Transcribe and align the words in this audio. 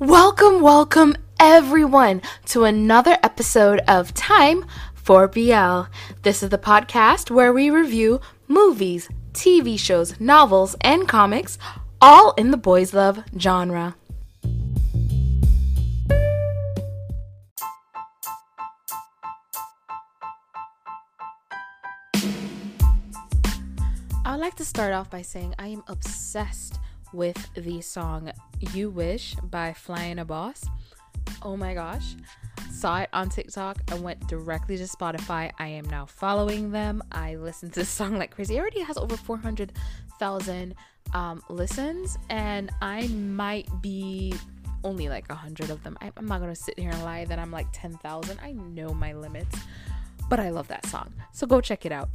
Welcome, 0.00 0.62
welcome 0.62 1.14
everyone 1.38 2.22
to 2.46 2.64
another 2.64 3.18
episode 3.22 3.80
of 3.86 4.14
Time 4.14 4.64
for 4.94 5.28
BL. 5.28 5.92
This 6.22 6.42
is 6.42 6.48
the 6.48 6.56
podcast 6.56 7.30
where 7.30 7.52
we 7.52 7.68
review 7.68 8.22
movies, 8.48 9.10
TV 9.34 9.78
shows, 9.78 10.18
novels, 10.18 10.74
and 10.80 11.06
comics, 11.06 11.58
all 12.00 12.32
in 12.38 12.50
the 12.50 12.56
boys' 12.56 12.94
love 12.94 13.22
genre. 13.38 13.94
I 24.24 24.30
would 24.30 24.40
like 24.40 24.54
to 24.56 24.64
start 24.64 24.94
off 24.94 25.10
by 25.10 25.20
saying 25.20 25.54
I 25.58 25.66
am 25.66 25.82
obsessed 25.88 26.78
with 27.12 27.52
the 27.54 27.80
song 27.80 28.30
You 28.72 28.90
Wish 28.90 29.34
by 29.50 29.72
Flyana 29.72 30.26
Boss. 30.26 30.64
Oh 31.42 31.56
my 31.56 31.74
gosh. 31.74 32.14
Saw 32.70 33.00
it 33.00 33.08
on 33.12 33.28
TikTok 33.28 33.78
and 33.90 34.02
went 34.02 34.26
directly 34.26 34.76
to 34.76 34.84
Spotify. 34.84 35.50
I 35.58 35.66
am 35.68 35.84
now 35.90 36.06
following 36.06 36.70
them. 36.70 37.02
I 37.12 37.36
listened 37.36 37.72
to 37.74 37.80
this 37.80 37.88
song 37.88 38.18
like 38.18 38.30
crazy. 38.30 38.56
It 38.56 38.60
already 38.60 38.80
has 38.80 38.96
over 38.96 39.16
400,000 39.16 40.74
um, 41.12 41.42
listens, 41.48 42.16
and 42.28 42.70
I 42.80 43.08
might 43.08 43.68
be 43.82 44.34
only 44.84 45.08
like 45.08 45.28
100 45.28 45.70
of 45.70 45.82
them. 45.82 45.98
I, 46.00 46.10
I'm 46.16 46.26
not 46.26 46.38
to 46.38 46.54
sit 46.54 46.78
here 46.78 46.90
and 46.90 47.02
lie 47.02 47.24
that 47.26 47.38
I'm 47.38 47.50
like 47.50 47.66
10,000. 47.72 48.38
I 48.42 48.52
know 48.52 48.94
my 48.94 49.12
limits, 49.12 49.58
but 50.28 50.40
I 50.40 50.50
love 50.50 50.68
that 50.68 50.86
song. 50.86 51.12
So 51.32 51.46
go 51.46 51.60
check 51.60 51.84
it 51.84 51.92
out. 51.92 52.08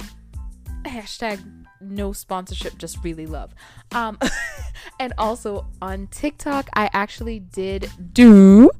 Hashtag 0.84 1.65
no 1.80 2.12
sponsorship, 2.12 2.78
just 2.78 3.02
really 3.04 3.26
love. 3.26 3.54
Um, 3.92 4.18
and 5.00 5.12
also 5.18 5.66
on 5.82 6.08
TikTok, 6.08 6.68
I 6.74 6.90
actually 6.92 7.40
did 7.40 7.90
do 8.12 8.70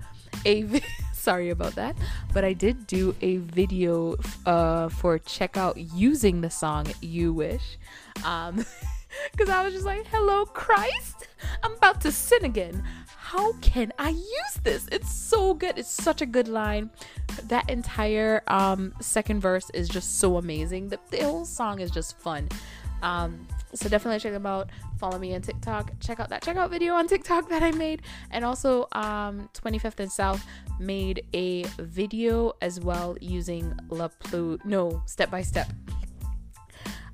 a 0.45 0.81
sorry 1.13 1.51
about 1.51 1.75
that, 1.75 1.97
but 2.33 2.45
I 2.45 2.53
did 2.53 2.87
do 2.87 3.15
a 3.21 3.39
video 3.39 4.17
uh, 4.45 4.89
for 4.89 5.19
checkout 5.19 5.75
using 5.95 6.41
the 6.41 6.51
song 6.51 6.87
"You 7.01 7.33
Wish," 7.33 7.79
um, 8.25 8.65
because 9.33 9.49
I 9.49 9.65
was 9.65 9.75
just 9.75 9.87
like, 9.87 10.07
"Hello, 10.07 10.45
Christ, 10.47 11.29
I'm 11.63 11.75
about 11.75 12.01
to 12.03 12.13
sin 12.13 12.45
again." 12.45 12.83
How 13.27 13.55
can 13.55 13.93
I 13.99 14.11
use 14.11 14.55
this? 14.63 14.87
It's 14.93 15.13
so 15.13 15.53
good. 15.53 15.79
It's 15.79 15.91
such 15.91 16.23
a 16.23 16.27
good 16.27 16.47
line. 16.47 16.91
That 17.49 17.69
entire 17.69 18.45
um, 18.47 18.95
second 19.01 19.41
verse 19.41 19.69
is 19.75 19.89
just 19.89 20.21
so 20.21 20.37
amazing. 20.37 20.91
The, 20.91 21.01
the 21.11 21.25
whole 21.25 21.45
song 21.45 21.81
is 21.81 21.91
just 21.91 22.17
fun. 22.21 22.49
Um, 23.03 23.47
so 23.75 23.89
definitely 23.89 24.21
check 24.21 24.33
them 24.33 24.47
out. 24.47 24.71
Follow 24.99 25.19
me 25.19 25.35
on 25.35 25.43
TikTok. 25.43 25.93
Check 25.99 26.21
out 26.21 26.29
that 26.29 26.43
checkout 26.43 26.71
video 26.71 26.95
on 26.95 27.09
TikTok 27.09 27.49
that 27.49 27.65
I 27.65 27.73
made. 27.73 28.03
And 28.31 28.45
also, 28.45 28.87
um, 28.93 29.51
25th 29.55 29.99
and 29.99 30.11
South 30.11 30.47
made 30.79 31.25
a 31.35 31.65
video 31.79 32.53
as 32.63 32.81
well 32.81 33.17
using 33.21 33.77
La 33.89 34.07
Plu. 34.07 34.59
No, 34.65 35.03
step 35.07 35.33
by 35.33 35.43
step. 35.43 35.69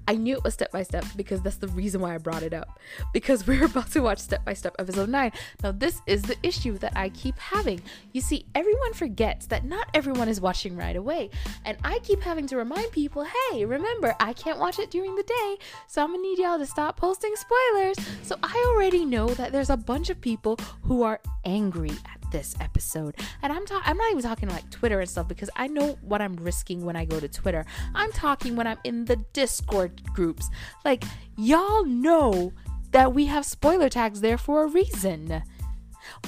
I 0.08 0.14
knew 0.14 0.36
it 0.36 0.44
was 0.44 0.54
step 0.54 0.72
by 0.72 0.82
step 0.82 1.04
because 1.16 1.42
that's 1.42 1.56
the 1.56 1.68
reason 1.68 2.00
why 2.00 2.14
I 2.14 2.18
brought 2.18 2.42
it 2.42 2.52
up. 2.52 2.78
Because 3.12 3.46
we're 3.46 3.64
about 3.66 3.90
to 3.92 4.00
watch 4.00 4.18
step 4.18 4.44
by 4.44 4.54
step 4.54 4.74
episode 4.78 5.08
9. 5.08 5.32
Now, 5.62 5.72
this 5.72 6.00
is 6.06 6.22
the 6.22 6.36
issue 6.42 6.78
that 6.78 6.92
I 6.96 7.08
keep 7.10 7.38
having. 7.38 7.80
You 8.12 8.20
see, 8.20 8.46
everyone 8.54 8.92
forgets 8.94 9.46
that 9.46 9.64
not 9.64 9.88
everyone 9.94 10.28
is 10.28 10.40
watching 10.40 10.76
right 10.76 10.96
away. 10.96 11.30
And 11.64 11.76
I 11.84 11.98
keep 12.00 12.20
having 12.20 12.46
to 12.48 12.56
remind 12.56 12.90
people 12.92 13.26
hey, 13.50 13.64
remember, 13.64 14.14
I 14.20 14.32
can't 14.32 14.58
watch 14.58 14.78
it 14.78 14.90
during 14.90 15.14
the 15.14 15.22
day. 15.22 15.56
So 15.86 16.02
I'm 16.02 16.10
gonna 16.10 16.22
need 16.22 16.38
y'all 16.38 16.58
to 16.58 16.66
stop 16.66 16.96
posting 16.96 17.34
spoilers. 17.36 17.96
So 18.22 18.36
I 18.42 18.72
already 18.72 19.04
know 19.04 19.28
that 19.28 19.52
there's 19.52 19.70
a 19.70 19.76
bunch 19.76 20.10
of 20.10 20.20
people 20.20 20.58
who 20.82 21.02
are 21.02 21.20
angry 21.44 21.90
at 21.90 22.21
this 22.32 22.56
episode. 22.60 23.14
And 23.42 23.52
I'm 23.52 23.64
talking 23.66 23.84
I'm 23.88 23.96
not 23.96 24.10
even 24.10 24.22
talking 24.22 24.48
like 24.48 24.68
Twitter 24.70 25.00
and 25.00 25.08
stuff 25.08 25.28
because 25.28 25.50
I 25.56 25.68
know 25.68 25.98
what 26.02 26.20
I'm 26.20 26.36
risking 26.36 26.84
when 26.84 26.96
I 26.96 27.04
go 27.04 27.20
to 27.20 27.28
Twitter. 27.28 27.64
I'm 27.94 28.10
talking 28.12 28.56
when 28.56 28.66
I'm 28.66 28.78
in 28.84 29.04
the 29.04 29.16
Discord 29.32 30.02
groups. 30.14 30.48
Like 30.84 31.04
y'all 31.36 31.84
know 31.84 32.52
that 32.90 33.14
we 33.14 33.26
have 33.26 33.44
spoiler 33.44 33.88
tags 33.88 34.20
there 34.20 34.38
for 34.38 34.64
a 34.64 34.66
reason. 34.66 35.42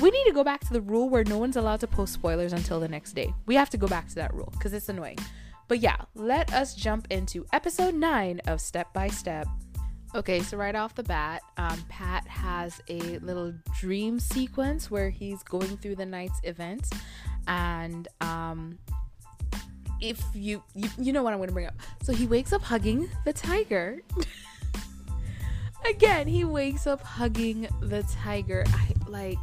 We 0.01 0.11
need 0.11 0.25
to 0.25 0.33
go 0.33 0.45
back 0.45 0.61
to 0.61 0.73
the 0.73 0.81
rule 0.81 1.09
where 1.09 1.25
no 1.25 1.39
one's 1.39 1.57
allowed 1.57 1.81
to 1.81 1.87
post 1.87 2.13
spoilers 2.13 2.53
until 2.53 2.81
the 2.81 2.89
next 2.89 3.15
day. 3.15 3.35
We 3.47 3.55
have 3.57 3.71
to 3.71 3.77
go 3.77 3.87
back 3.87 4.09
to 4.09 4.15
that 4.17 4.33
rule 4.33 4.51
because 4.53 4.73
it's 4.73 4.89
annoying. 4.89 5.19
But 5.69 5.81
yeah, 5.81 5.97
let 6.15 6.53
us 6.53 6.75
jump 6.75 7.07
into 7.11 7.47
episode 7.53 7.95
9 7.95 8.41
of 8.47 8.61
Step 8.61 8.93
by 8.93 9.09
Step. 9.09 9.49
Okay, 10.15 10.43
so 10.43 10.57
right 10.57 10.77
off 10.77 10.95
the 10.95 11.03
bat, 11.03 11.43
um, 11.57 11.85
Pat 11.89 12.25
has 12.29 12.81
a 12.89 13.01
little 13.19 13.53
dream 13.81 14.21
sequence 14.21 14.89
where 14.89 15.11
he's 15.11 15.43
going 15.43 15.77
through 15.79 15.97
the 15.97 16.07
night's 16.07 16.41
events, 16.45 16.89
and 17.49 18.07
um, 18.21 18.79
if 20.01 20.23
you, 20.33 20.63
you 20.77 20.89
you 20.97 21.13
know 21.13 21.25
what 21.25 21.33
I'm 21.33 21.41
going 21.41 21.49
to 21.49 21.53
bring 21.53 21.67
up. 21.67 21.75
So 22.05 22.13
he 22.13 22.29
wakes 22.29 22.53
up 22.53 22.63
hugging 22.63 23.11
the 23.25 23.33
tiger. 23.33 24.03
Again, 25.91 26.29
he 26.29 26.45
wakes 26.45 26.87
up 26.87 27.03
hugging 27.03 27.67
the 27.81 28.05
tiger. 28.05 28.65
I 28.69 28.95
like. 29.09 29.39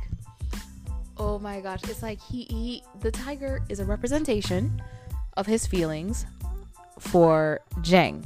Oh 1.18 1.38
my 1.38 1.60
gosh, 1.60 1.82
it's 1.84 2.02
like 2.02 2.22
he, 2.22 2.44
he 2.46 2.84
the 3.02 3.12
tiger 3.12 3.62
is 3.68 3.82
a 3.82 3.86
representation 3.86 4.82
of 5.36 5.46
his 5.48 5.68
feelings 5.68 6.26
for 6.98 7.60
Jang 7.82 8.26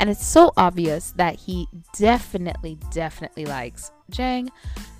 and 0.00 0.08
it's 0.08 0.26
so 0.26 0.50
obvious 0.56 1.12
that 1.16 1.36
he 1.36 1.68
definitely, 1.94 2.78
definitely 2.90 3.44
likes 3.44 3.92
Jang. 4.08 4.50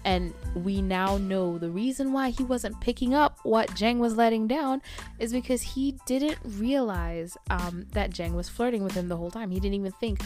And 0.05 0.35
we 0.55 0.83
now 0.83 1.17
know 1.17 1.57
the 1.57 1.71
reason 1.71 2.13
why 2.13 2.29
he 2.29 2.45
wasn't 2.45 2.79
picking 2.83 3.15
up 3.15 3.39
what 3.43 3.75
Jang 3.75 3.99
was 3.99 4.17
letting 4.17 4.47
down 4.47 4.83
is 5.19 5.33
because 5.33 5.63
he 5.63 5.99
didn't 6.05 6.37
realize 6.45 7.39
um, 7.49 7.87
that 7.93 8.11
Jang 8.11 8.35
was 8.35 8.51
flirting 8.51 8.85
with 8.85 8.93
him 8.93 9.09
the 9.09 9.17
whole 9.17 9.31
time. 9.31 9.51
He 9.51 9.59
didn't 9.59 9.75
even 9.75 9.93
think 9.93 10.21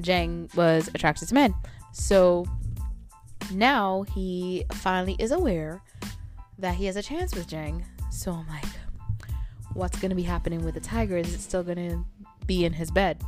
Jang 0.00 0.48
was 0.54 0.88
attracted 0.94 1.26
to 1.28 1.34
men. 1.34 1.52
So 1.92 2.46
now 3.52 4.02
he 4.14 4.64
finally 4.74 5.16
is 5.18 5.32
aware 5.32 5.82
that 6.56 6.76
he 6.76 6.84
has 6.84 6.94
a 6.94 7.02
chance 7.02 7.34
with 7.34 7.48
Jang. 7.48 7.84
So 8.12 8.30
I'm 8.30 8.46
like, 8.46 8.64
what's 9.74 9.98
going 9.98 10.10
to 10.10 10.16
be 10.16 10.22
happening 10.22 10.64
with 10.64 10.74
the 10.74 10.80
tiger? 10.80 11.16
Is 11.16 11.34
it 11.34 11.40
still 11.40 11.64
going 11.64 11.90
to 11.90 12.04
be 12.46 12.64
in 12.64 12.72
his 12.72 12.92
bed? 12.92 13.20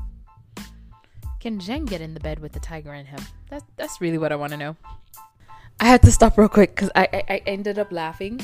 Can 1.43 1.59
Jen 1.59 1.87
get 1.87 2.01
in 2.01 2.15
the 2.15 2.21
bed 2.21 2.39
with 2.39 2.53
the 2.53 2.61
tiger 2.61 2.95
in 2.95 3.05
him? 3.05 3.19
That's 3.51 3.65
that's 3.75 4.01
really 4.01 4.17
what 4.17 4.31
I 4.31 4.37
want 4.37 4.53
to 4.53 4.57
know. 4.57 4.77
I 5.81 5.87
had 5.87 6.01
to 6.03 6.13
stop 6.13 6.39
real 6.39 6.49
quick 6.49 6.77
because 6.77 6.89
I, 6.95 7.09
I, 7.13 7.25
I 7.29 7.43
ended 7.47 7.81
up 7.81 7.91
laughing 7.91 8.41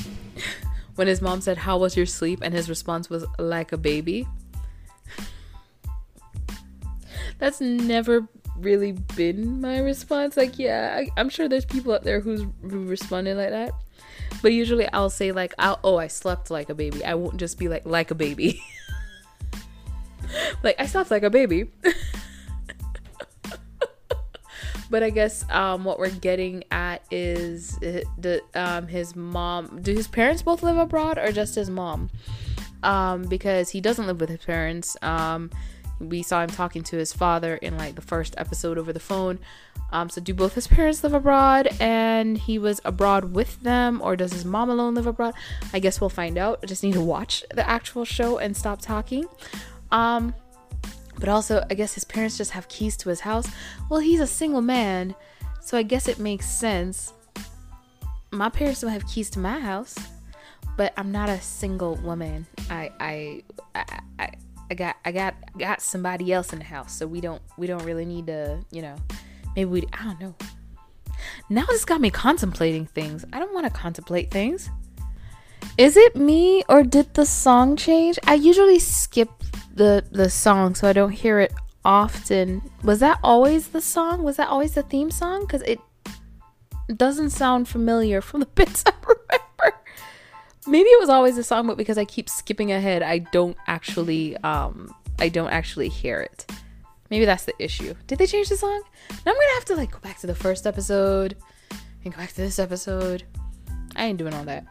when 0.95 1.07
his 1.07 1.21
mom 1.21 1.39
said, 1.39 1.59
"How 1.59 1.77
was 1.77 1.95
your 1.95 2.05
sleep?" 2.05 2.39
and 2.41 2.53
his 2.53 2.67
response 2.67 3.09
was 3.09 3.23
like 3.37 3.71
a 3.71 3.77
baby. 3.77 4.27
That's 7.39 7.61
never 7.61 8.27
really 8.57 8.91
been 8.91 9.61
my 9.61 9.77
response. 9.77 10.35
Like, 10.35 10.59
yeah, 10.59 11.01
I, 11.01 11.21
am 11.21 11.29
sure 11.29 11.47
there's 11.47 11.63
people 11.63 11.93
out 11.93 12.03
there 12.03 12.19
who's 12.19 12.41
who 12.63 12.83
responded 12.83 13.37
like 13.37 13.51
that, 13.51 13.71
but 14.41 14.51
usually 14.51 14.91
I'll 14.91 15.09
say 15.09 15.31
like, 15.31 15.53
I'll, 15.57 15.79
"Oh, 15.85 15.95
I 15.95 16.07
slept 16.07 16.51
like 16.51 16.69
a 16.69 16.75
baby." 16.75 17.05
I 17.05 17.13
won't 17.13 17.37
just 17.37 17.57
be 17.57 17.69
like 17.69 17.85
like 17.85 18.11
a 18.11 18.15
baby. 18.15 18.61
like 20.63 20.75
I 20.77 20.85
slept 20.85 21.11
like 21.11 21.23
a 21.23 21.29
baby. 21.29 21.71
But 24.89 25.03
I 25.03 25.09
guess 25.11 25.45
um, 25.49 25.83
what 25.83 25.99
we're 25.99 26.09
getting 26.09 26.63
at 26.71 27.03
is 27.11 27.77
the 27.77 28.41
um, 28.55 28.87
his 28.87 29.15
mom. 29.15 29.81
Do 29.81 29.93
his 29.93 30.07
parents 30.07 30.41
both 30.41 30.63
live 30.63 30.77
abroad 30.77 31.17
or 31.17 31.31
just 31.31 31.55
his 31.55 31.69
mom? 31.69 32.09
Um, 32.81 33.23
because 33.23 33.69
he 33.69 33.81
doesn't 33.81 34.07
live 34.07 34.19
with 34.19 34.29
his 34.29 34.43
parents. 34.45 34.97
Um, 35.01 35.51
we 35.99 36.23
saw 36.23 36.41
him 36.41 36.49
talking 36.49 36.81
to 36.83 36.97
his 36.97 37.11
father 37.11 37.55
in 37.55 37.77
like 37.77 37.95
the 37.95 38.01
first 38.01 38.33
episode 38.37 38.77
over 38.77 38.93
the 38.93 38.99
phone. 38.99 39.39
Um, 39.91 40.09
so 40.09 40.21
do 40.21 40.33
both 40.33 40.53
his 40.53 40.67
parents 40.67 41.03
live 41.03 41.13
abroad 41.13 41.67
and 41.79 42.37
he 42.37 42.59
was 42.59 42.79
abroad 42.85 43.33
with 43.33 43.61
them, 43.61 44.01
or 44.03 44.15
does 44.15 44.31
his 44.31 44.45
mom 44.45 44.69
alone 44.69 44.95
live 44.95 45.07
abroad? 45.07 45.33
I 45.73 45.79
guess 45.79 45.99
we'll 45.99 46.09
find 46.09 46.37
out. 46.37 46.59
I 46.63 46.67
just 46.67 46.83
need 46.83 46.93
to 46.93 47.01
watch 47.01 47.43
the 47.53 47.67
actual 47.67 48.05
show 48.05 48.37
and 48.37 48.55
stop 48.55 48.81
talking. 48.81 49.25
Um, 49.91 50.33
but 51.19 51.29
also, 51.29 51.63
I 51.69 51.73
guess 51.73 51.93
his 51.93 52.05
parents 52.05 52.37
just 52.37 52.51
have 52.51 52.67
keys 52.69 52.95
to 52.97 53.09
his 53.09 53.19
house. 53.19 53.47
Well, 53.89 53.99
he's 53.99 54.21
a 54.21 54.27
single 54.27 54.61
man, 54.61 55.15
so 55.61 55.77
I 55.77 55.83
guess 55.83 56.07
it 56.07 56.17
makes 56.19 56.49
sense. 56.49 57.13
My 58.31 58.49
parents 58.49 58.81
don't 58.81 58.91
have 58.91 59.05
keys 59.07 59.29
to 59.31 59.39
my 59.39 59.59
house, 59.59 59.95
but 60.77 60.93
I'm 60.97 61.11
not 61.11 61.29
a 61.29 61.41
single 61.41 61.95
woman. 61.97 62.47
I 62.69 62.91
I 62.99 63.43
I, 63.75 63.99
I, 64.19 64.29
I 64.71 64.73
got 64.73 64.95
I 65.03 65.11
got 65.11 65.35
got 65.57 65.81
somebody 65.81 66.31
else 66.31 66.53
in 66.53 66.59
the 66.59 66.65
house, 66.65 66.95
so 66.95 67.05
we 67.05 67.21
don't 67.21 67.41
we 67.57 67.67
don't 67.67 67.83
really 67.83 68.05
need 68.05 68.27
to, 68.27 68.63
you 68.71 68.81
know, 68.81 68.95
maybe 69.55 69.69
we 69.69 69.87
I 69.93 70.03
don't 70.03 70.21
know. 70.21 70.35
Now 71.49 71.65
this 71.65 71.83
got 71.85 71.99
me 71.99 72.11
contemplating 72.11 72.85
things. 72.85 73.25
I 73.33 73.39
don't 73.39 73.53
want 73.53 73.65
to 73.65 73.73
contemplate 73.73 74.31
things. 74.31 74.69
Is 75.77 75.97
it 75.97 76.15
me 76.15 76.63
or 76.69 76.83
did 76.83 77.13
the 77.13 77.25
song 77.25 77.75
change? 77.75 78.19
I 78.25 78.33
usually 78.35 78.79
skip 78.79 79.38
the 79.73 80.03
the 80.11 80.29
song 80.29 80.75
so 80.75 80.87
I 80.87 80.93
don't 80.93 81.11
hear 81.11 81.39
it 81.39 81.53
often. 81.85 82.69
Was 82.83 82.99
that 82.99 83.19
always 83.23 83.69
the 83.69 83.81
song? 83.81 84.23
Was 84.23 84.37
that 84.37 84.47
always 84.47 84.73
the 84.73 84.83
theme 84.83 85.11
song? 85.11 85.41
Because 85.41 85.61
it 85.63 85.79
doesn't 86.95 87.29
sound 87.31 87.67
familiar 87.67 88.21
from 88.21 88.39
the 88.39 88.45
bits 88.55 88.83
I 88.85 88.93
remember. 89.01 89.79
maybe 90.67 90.89
it 90.89 90.99
was 90.99 91.09
always 91.09 91.35
the 91.35 91.43
song, 91.43 91.67
but 91.67 91.77
because 91.77 91.97
I 91.97 92.05
keep 92.05 92.29
skipping 92.29 92.71
ahead, 92.71 93.01
I 93.03 93.19
don't 93.19 93.57
actually 93.67 94.37
um 94.37 94.93
I 95.19 95.29
don't 95.29 95.49
actually 95.49 95.89
hear 95.89 96.19
it. 96.19 96.45
Maybe 97.09 97.25
that's 97.25 97.45
the 97.45 97.55
issue. 97.59 97.95
Did 98.07 98.19
they 98.19 98.27
change 98.27 98.49
the 98.49 98.57
song? 98.57 98.81
Now 99.09 99.31
I'm 99.31 99.35
gonna 99.35 99.53
have 99.55 99.65
to 99.65 99.75
like 99.75 99.91
go 99.91 99.99
back 99.99 100.19
to 100.19 100.27
the 100.27 100.35
first 100.35 100.67
episode 100.67 101.35
and 102.03 102.13
go 102.13 102.19
back 102.19 102.29
to 102.29 102.41
this 102.41 102.59
episode. 102.59 103.23
I 103.95 104.05
ain't 104.05 104.17
doing 104.17 104.33
all 104.33 104.45
that. 104.45 104.65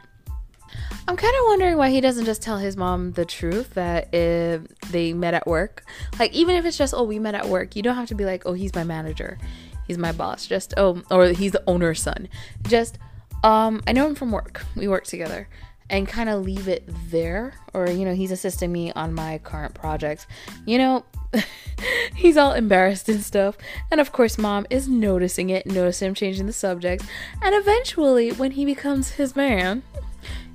I'm 1.06 1.16
kind 1.16 1.34
of 1.34 1.44
wondering 1.46 1.76
why 1.76 1.90
he 1.90 2.00
doesn't 2.00 2.24
just 2.24 2.42
tell 2.42 2.58
his 2.58 2.76
mom 2.76 3.12
the 3.12 3.24
truth 3.24 3.74
that 3.74 4.12
if 4.14 4.66
they 4.90 5.12
met 5.12 5.34
at 5.34 5.46
work. 5.46 5.84
Like, 6.18 6.32
even 6.32 6.54
if 6.56 6.64
it's 6.64 6.76
just, 6.76 6.94
oh, 6.94 7.04
we 7.04 7.18
met 7.18 7.34
at 7.34 7.48
work, 7.48 7.76
you 7.76 7.82
don't 7.82 7.96
have 7.96 8.08
to 8.08 8.14
be 8.14 8.24
like, 8.24 8.44
oh, 8.46 8.52
he's 8.52 8.74
my 8.74 8.84
manager, 8.84 9.38
he's 9.86 9.98
my 9.98 10.12
boss. 10.12 10.46
Just, 10.46 10.74
oh, 10.76 11.02
or 11.10 11.28
he's 11.28 11.52
the 11.52 11.62
owner's 11.66 12.02
son. 12.02 12.28
Just, 12.62 12.98
um, 13.42 13.82
I 13.86 13.92
know 13.92 14.06
him 14.06 14.14
from 14.14 14.32
work. 14.32 14.64
We 14.76 14.88
work 14.88 15.04
together. 15.04 15.48
And 15.90 16.06
kind 16.06 16.28
of 16.28 16.44
leave 16.44 16.68
it 16.68 16.86
there. 17.10 17.54
Or, 17.72 17.88
you 17.88 18.04
know, 18.04 18.14
he's 18.14 18.30
assisting 18.30 18.70
me 18.70 18.92
on 18.92 19.14
my 19.14 19.38
current 19.38 19.74
projects. 19.74 20.26
You 20.66 20.76
know, 20.76 21.04
he's 22.14 22.36
all 22.36 22.52
embarrassed 22.52 23.08
and 23.08 23.22
stuff. 23.22 23.56
And 23.90 24.00
of 24.00 24.12
course, 24.12 24.38
mom 24.38 24.66
is 24.70 24.88
noticing 24.88 25.50
it, 25.50 25.66
noticing 25.66 26.08
him 26.08 26.14
changing 26.14 26.46
the 26.46 26.52
subject. 26.52 27.04
And 27.42 27.54
eventually, 27.54 28.32
when 28.32 28.52
he 28.52 28.64
becomes 28.64 29.12
his 29.12 29.36
man, 29.36 29.82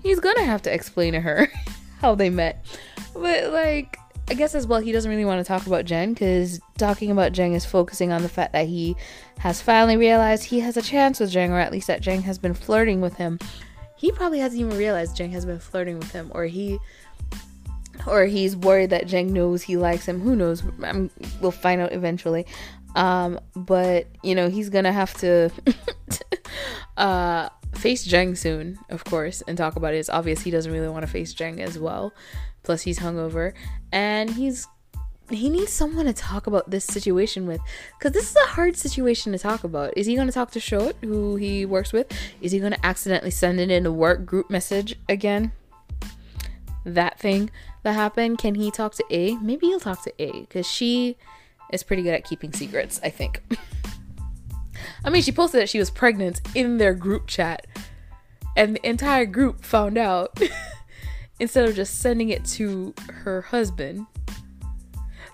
he's 0.04 0.20
gonna 0.20 0.44
have 0.44 0.62
to 0.64 0.74
explain 0.74 1.14
to 1.14 1.22
her 1.22 1.50
how 2.00 2.14
they 2.14 2.30
met. 2.30 2.66
But 3.14 3.52
like, 3.52 3.98
I 4.30 4.36
guess 4.36 4.56
as 4.56 4.68
well, 4.68 4.80
he 4.80 4.92
doesn't 4.92 5.10
really 5.10 5.26
want 5.26 5.40
to 5.40 5.48
talk 5.48 5.66
about 5.66 5.86
Jen 5.86 6.14
because 6.14 6.60
talking 6.78 7.12
about 7.12 7.32
Jen 7.32 7.54
is 7.54 7.66
focusing 7.66 8.12
on 8.12 8.22
the 8.22 8.30
fact 8.30 8.54
that 8.54 8.68
he 8.68 8.96
has 9.40 9.62
finally 9.62 9.98
realized 9.98 10.44
he 10.44 10.60
has 10.60 10.78
a 10.78 10.82
chance 10.82 11.20
with 11.20 11.32
Jen, 11.32 11.52
or 11.52 11.60
at 11.60 11.72
least 11.72 11.88
that 11.88 12.02
Jen 12.02 12.22
has 12.22 12.38
been 12.38 12.54
flirting 12.54 13.02
with 13.02 13.16
him. 13.16 13.40
He 13.98 14.12
probably 14.12 14.40
hasn't 14.40 14.60
even 14.60 14.78
realized 14.78 15.16
Jen 15.16 15.32
has 15.32 15.46
been 15.46 15.60
flirting 15.60 15.98
with 15.98 16.12
him, 16.12 16.32
or 16.34 16.46
he, 16.46 16.80
or 18.06 18.26
he's 18.26 18.56
worried 18.56 18.90
that 18.90 19.08
Jen 19.08 19.32
knows 19.32 19.62
he 19.62 19.78
likes 19.78 20.06
him. 20.06 20.20
Who 20.20 20.36
knows? 20.36 20.64
I'm, 20.84 21.10
we'll 21.42 21.52
find 21.52 21.82
out 21.82 21.94
eventually. 21.94 22.46
Um, 22.96 23.40
but 23.56 24.08
you 24.24 24.36
know, 24.36 24.50
he's 24.50 24.70
gonna 24.70 24.92
have 24.92 25.14
to 25.16 25.50
uh 26.98 27.50
face 27.75 28.08
Jeng 28.08 28.38
soon, 28.38 28.80
of 28.90 29.04
course, 29.04 29.42
and 29.48 29.58
talk 29.58 29.75
about 29.75 29.94
it. 29.94 29.98
It's 29.98 30.10
obvious 30.10 30.42
he 30.42 30.52
doesn't 30.52 30.72
really 30.72 30.88
want 30.88 31.04
to 31.04 31.12
face 31.12 31.34
Jeng 31.34 31.60
as 31.60 31.78
well. 31.78 32.14
Plus, 32.64 32.81
he's 32.81 33.00
hungover, 33.00 33.54
and 33.92 34.30
he's 34.30 34.68
he 35.30 35.50
needs 35.50 35.72
someone 35.72 36.06
to 36.06 36.14
talk 36.14 36.48
about 36.48 36.70
this 36.70 36.86
situation 36.86 37.48
with, 37.48 37.62
because 37.98 38.12
this 38.12 38.30
is 38.30 38.36
a 38.36 38.48
hard 38.48 38.75
situation 38.75 39.31
to 39.31 39.40
talk 39.40 39.64
about. 39.64 39.94
Is 39.98 40.06
he 40.06 40.16
going 40.16 40.28
to 40.28 40.34
talk 40.34 40.52
to 40.52 40.60
Shot, 40.60 40.96
who 41.02 41.38
he 41.38 41.66
works 41.66 41.94
with? 41.94 42.12
Is 42.42 42.52
he 42.52 42.60
going 42.60 42.74
to 42.74 42.86
accidentally 42.86 43.31
send 43.31 43.60
it 43.60 43.72
in 43.72 43.86
a 43.86 43.92
work 43.92 44.26
group 44.26 44.50
message 44.50 44.96
again? 45.08 45.52
That 46.86 47.19
thing 47.19 47.50
that 47.84 47.94
happened. 47.94 48.38
Can 48.38 48.56
he 48.56 48.69
talk 48.69 48.96
to 48.96 49.06
Ae? 49.10 49.38
Maybe 49.38 49.68
he'll 49.68 49.80
talk 49.80 50.04
to 50.04 50.14
Ae, 50.22 50.42
because 50.42 50.68
she 50.68 51.18
is 51.72 51.84
pretty 51.84 52.04
good 52.04 52.14
at 52.14 52.26
keeping 52.26 52.52
secrets. 52.52 53.00
I 53.04 53.10
think. 53.10 53.42
I 55.03 55.09
mean, 55.09 55.21
she 55.21 55.31
posted 55.31 55.62
that 55.62 55.69
she 55.69 55.80
was 55.80 55.89
pregnant 55.89 56.41
in 56.56 56.77
their 56.77 56.94
group 56.94 57.27
chat, 57.27 57.68
and 58.56 58.75
the 58.75 58.88
entire 58.88 59.25
group 59.25 59.63
found 59.63 59.97
out 59.97 60.39
instead 61.39 61.68
of 61.68 61.75
just 61.75 62.00
sending 62.00 62.30
it 62.30 62.45
to 62.45 62.94
her 63.09 63.41
husband. 63.41 64.06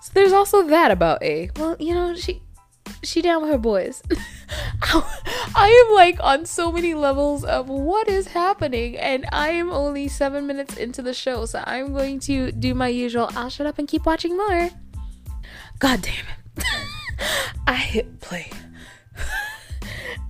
So 0.02 0.12
there's 0.14 0.32
also 0.32 0.62
that 0.62 0.90
about 0.90 1.22
Ae. 1.22 1.50
Well, 1.56 1.76
you 1.78 1.94
know, 1.94 2.14
she 2.14 2.42
she 3.02 3.22
down 3.22 3.42
with 3.42 3.50
her 3.50 3.58
boys. 3.58 4.02
I 4.82 5.86
am 5.88 5.94
like 5.94 6.18
on 6.20 6.46
so 6.46 6.72
many 6.72 6.94
levels 6.94 7.44
of 7.44 7.68
what 7.68 8.08
is 8.08 8.28
happening, 8.28 8.96
and 8.96 9.26
I 9.32 9.50
am 9.50 9.70
only 9.70 10.08
seven 10.08 10.46
minutes 10.46 10.76
into 10.76 11.02
the 11.02 11.14
show, 11.14 11.46
so 11.46 11.62
I'm 11.66 11.92
going 11.92 12.20
to 12.20 12.50
do 12.52 12.74
my 12.74 12.88
usual. 12.88 13.30
I'll 13.36 13.50
shut 13.50 13.66
up 13.66 13.78
and 13.78 13.86
keep 13.86 14.06
watching 14.06 14.36
more. 14.36 14.70
God 15.78 16.02
damn 16.02 16.24
it! 16.56 16.64
I 17.66 17.74
hit 17.74 18.20
play 18.20 18.50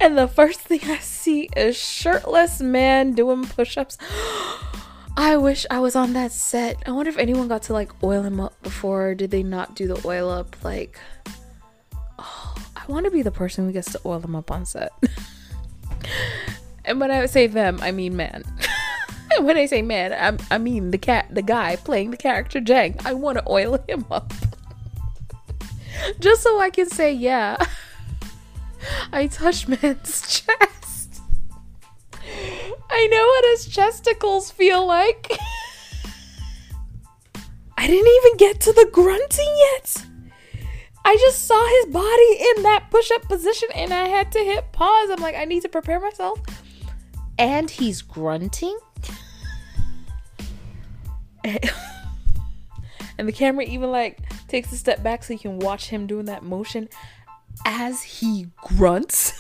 and 0.00 0.16
the 0.16 0.26
first 0.26 0.60
thing 0.60 0.80
I 0.84 0.98
see 0.98 1.48
is 1.56 1.76
shirtless 1.76 2.60
man 2.60 3.12
doing 3.12 3.44
push-ups. 3.44 3.98
I 5.16 5.36
wish 5.36 5.66
I 5.70 5.80
was 5.80 5.96
on 5.96 6.12
that 6.14 6.32
set. 6.32 6.82
I 6.86 6.92
wonder 6.92 7.10
if 7.10 7.18
anyone 7.18 7.48
got 7.48 7.62
to 7.64 7.72
like 7.72 7.92
oil 8.02 8.22
him 8.22 8.40
up 8.40 8.60
before. 8.62 9.14
Did 9.14 9.30
they 9.30 9.42
not 9.42 9.74
do 9.74 9.86
the 9.86 10.00
oil 10.06 10.30
up? 10.30 10.56
Like, 10.64 10.98
oh, 12.18 12.54
I 12.76 12.90
want 12.90 13.04
to 13.04 13.10
be 13.10 13.22
the 13.22 13.30
person 13.30 13.66
who 13.66 13.72
gets 13.72 13.92
to 13.92 14.00
oil 14.06 14.20
him 14.20 14.34
up 14.34 14.50
on 14.50 14.64
set. 14.64 14.92
and 16.84 16.98
when 17.00 17.10
I 17.10 17.26
say 17.26 17.46
them, 17.46 17.78
I 17.82 17.92
mean 17.92 18.16
man. 18.16 18.44
And 19.36 19.46
when 19.46 19.56
I 19.56 19.66
say 19.66 19.82
man, 19.82 20.12
I, 20.12 20.54
I 20.54 20.58
mean 20.58 20.90
the 20.90 20.98
cat, 20.98 21.26
the 21.30 21.42
guy 21.42 21.76
playing 21.76 22.10
the 22.10 22.16
character 22.16 22.60
Jang. 22.60 22.96
I 23.04 23.12
want 23.12 23.38
to 23.38 23.48
oil 23.48 23.78
him 23.88 24.06
up, 24.10 24.32
just 26.20 26.42
so 26.42 26.60
I 26.60 26.70
can 26.70 26.88
say 26.88 27.12
yeah. 27.12 27.56
I 29.12 29.26
touched 29.26 29.68
man's 29.68 30.22
chest. 30.46 31.22
I 32.90 33.06
know 33.06 33.26
what 33.26 33.44
his 33.52 33.66
chesticles 33.66 34.50
feel 34.50 34.86
like. 34.86 35.30
I 37.78 37.86
didn't 37.86 38.08
even 38.08 38.36
get 38.36 38.60
to 38.62 38.72
the 38.72 38.88
grunting 38.92 39.56
yet. 39.72 40.04
I 41.04 41.16
just 41.16 41.46
saw 41.46 41.66
his 41.66 41.86
body 41.86 42.56
in 42.56 42.62
that 42.64 42.88
push 42.90 43.10
up 43.10 43.22
position 43.22 43.68
and 43.74 43.92
I 43.92 44.06
had 44.08 44.30
to 44.32 44.38
hit 44.38 44.70
pause. 44.72 45.08
I'm 45.10 45.22
like, 45.22 45.34
I 45.34 45.46
need 45.46 45.62
to 45.62 45.68
prepare 45.68 45.98
myself. 45.98 46.40
And 47.38 47.70
he's 47.70 48.02
grunting. 48.02 48.78
and 51.42 53.26
the 53.26 53.32
camera 53.32 53.64
even 53.64 53.90
like 53.90 54.18
takes 54.46 54.72
a 54.72 54.76
step 54.76 55.02
back 55.02 55.24
so 55.24 55.32
you 55.32 55.38
can 55.38 55.58
watch 55.58 55.88
him 55.88 56.06
doing 56.06 56.26
that 56.26 56.42
motion 56.42 56.88
as 57.64 58.02
he 58.02 58.48
grunts. 58.62 59.32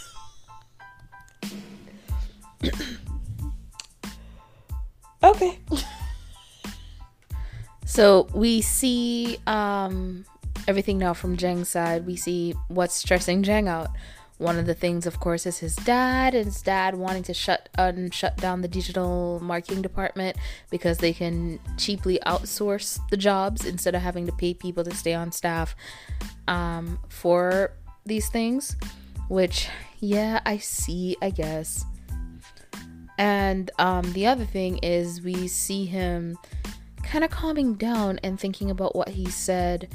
okay. 5.22 5.58
so 7.84 8.28
we 8.34 8.60
see 8.60 9.38
um, 9.46 10.24
everything 10.68 10.98
now 10.98 11.14
from 11.14 11.36
Jang's 11.36 11.68
side. 11.68 12.06
We 12.06 12.16
see 12.16 12.54
what's 12.68 12.94
stressing 12.94 13.42
Jang 13.42 13.68
out. 13.68 13.90
One 14.38 14.58
of 14.58 14.64
the 14.64 14.72
things, 14.72 15.04
of 15.04 15.20
course, 15.20 15.44
is 15.44 15.58
his 15.58 15.76
dad 15.76 16.34
and 16.34 16.46
his 16.46 16.62
dad 16.62 16.94
wanting 16.94 17.24
to 17.24 17.34
shut 17.34 17.68
un- 17.76 18.10
shut 18.10 18.38
down 18.38 18.62
the 18.62 18.68
digital 18.68 19.38
marketing 19.42 19.82
department 19.82 20.38
because 20.70 20.96
they 20.96 21.12
can 21.12 21.60
cheaply 21.76 22.18
outsource 22.24 22.98
the 23.10 23.18
jobs 23.18 23.66
instead 23.66 23.94
of 23.94 24.00
having 24.00 24.24
to 24.24 24.32
pay 24.32 24.54
people 24.54 24.82
to 24.82 24.94
stay 24.94 25.12
on 25.12 25.30
staff 25.30 25.76
um, 26.48 26.98
for 27.10 27.72
these 28.04 28.28
things, 28.28 28.76
which, 29.28 29.68
yeah, 30.00 30.40
I 30.44 30.58
see, 30.58 31.16
I 31.22 31.30
guess. 31.30 31.84
And 33.18 33.70
um, 33.78 34.12
the 34.12 34.26
other 34.26 34.44
thing 34.44 34.78
is, 34.78 35.20
we 35.20 35.46
see 35.46 35.84
him 35.84 36.38
kind 37.02 37.24
of 37.24 37.30
calming 37.30 37.74
down 37.74 38.18
and 38.22 38.38
thinking 38.38 38.70
about 38.70 38.94
what 38.94 39.08
he 39.08 39.28
said 39.28 39.88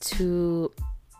to 0.00 0.70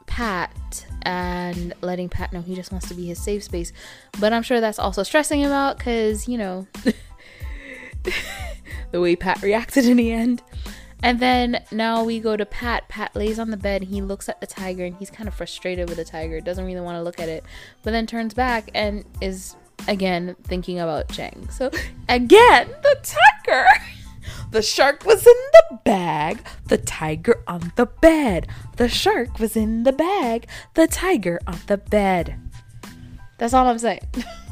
Pat 0.07 0.87
and 1.03 1.73
letting 1.81 2.09
Pat 2.09 2.33
know 2.33 2.41
he 2.41 2.55
just 2.55 2.73
wants 2.73 2.89
to 2.89 2.95
be 2.95 3.07
his 3.07 3.23
safe 3.23 3.43
space. 3.43 3.73
But 4.21 4.33
I'm 4.33 4.43
sure 4.43 4.61
that's 4.61 4.79
also 4.79 5.03
stressing 5.03 5.41
him 5.41 5.53
out 5.53 5.79
because, 5.79 6.29
you 6.29 6.39
know, 6.39 6.67
the 8.93 9.01
way 9.01 9.17
Pat 9.17 9.43
reacted 9.43 9.87
in 9.87 9.97
the 9.97 10.13
end. 10.13 10.43
And 11.03 11.21
then 11.21 11.63
now 11.71 12.03
we 12.03 12.21
go 12.21 12.37
to 12.37 12.47
Pat. 12.47 12.89
Pat 12.89 13.15
lays 13.15 13.39
on 13.39 13.51
the 13.51 13.57
bed. 13.57 13.83
He 13.85 14.01
looks 14.01 14.29
at 14.29 14.41
the 14.41 14.47
tiger 14.47 14.85
and 14.85 14.97
he's 14.97 15.11
kind 15.11 15.29
of 15.29 15.35
frustrated 15.35 15.89
with 15.89 15.99
the 15.99 16.05
tiger. 16.05 16.41
Doesn't 16.41 16.65
really 16.65 16.81
want 16.81 16.97
to 16.97 17.03
look 17.03 17.21
at 17.21 17.29
it. 17.29 17.45
But 17.83 17.91
then 17.93 18.07
turns 18.07 18.35
back 18.35 18.71
and 18.75 19.05
is 19.21 19.57
again 19.89 20.37
thinking 20.45 20.81
about 20.81 21.09
Jang. 21.09 21.49
So 21.51 21.71
again, 22.09 22.69
the 22.83 22.97
tiger. 23.03 23.67
The 24.51 24.63
shark 24.63 25.05
was 25.05 25.27
in 25.27 25.35
the 25.53 25.79
bag, 25.85 26.41
the 26.67 26.79
tiger 26.79 27.43
on 27.47 27.73
the 27.77 27.87
bed. 27.87 28.49
The 28.77 28.89
shark 28.89 29.39
was 29.39 29.57
in 29.57 29.83
the 29.85 29.93
bag, 29.93 30.49
the 30.75 30.87
tiger 30.87 31.41
on 31.47 31.59
the 31.67 31.77
bed. 31.77 32.39
That's 33.39 33.55
all 33.55 33.67
I'm 33.67 33.79
saying. 33.79 34.01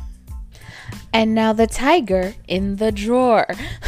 And 1.14 1.32
now 1.32 1.52
the 1.52 1.68
tiger 1.68 2.34
in 2.48 2.76
the 2.76 2.90
drawer. 2.90 3.46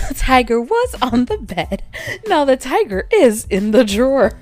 The 0.09 0.15
tiger 0.17 0.61
was 0.61 0.95
on 1.03 1.25
the 1.25 1.39
bed. 1.39 1.83
Now 2.29 2.45
the 2.45 2.57
tiger 2.57 3.09
is 3.11 3.47
in 3.51 3.73
the 3.73 3.85
drawer. 3.85 4.39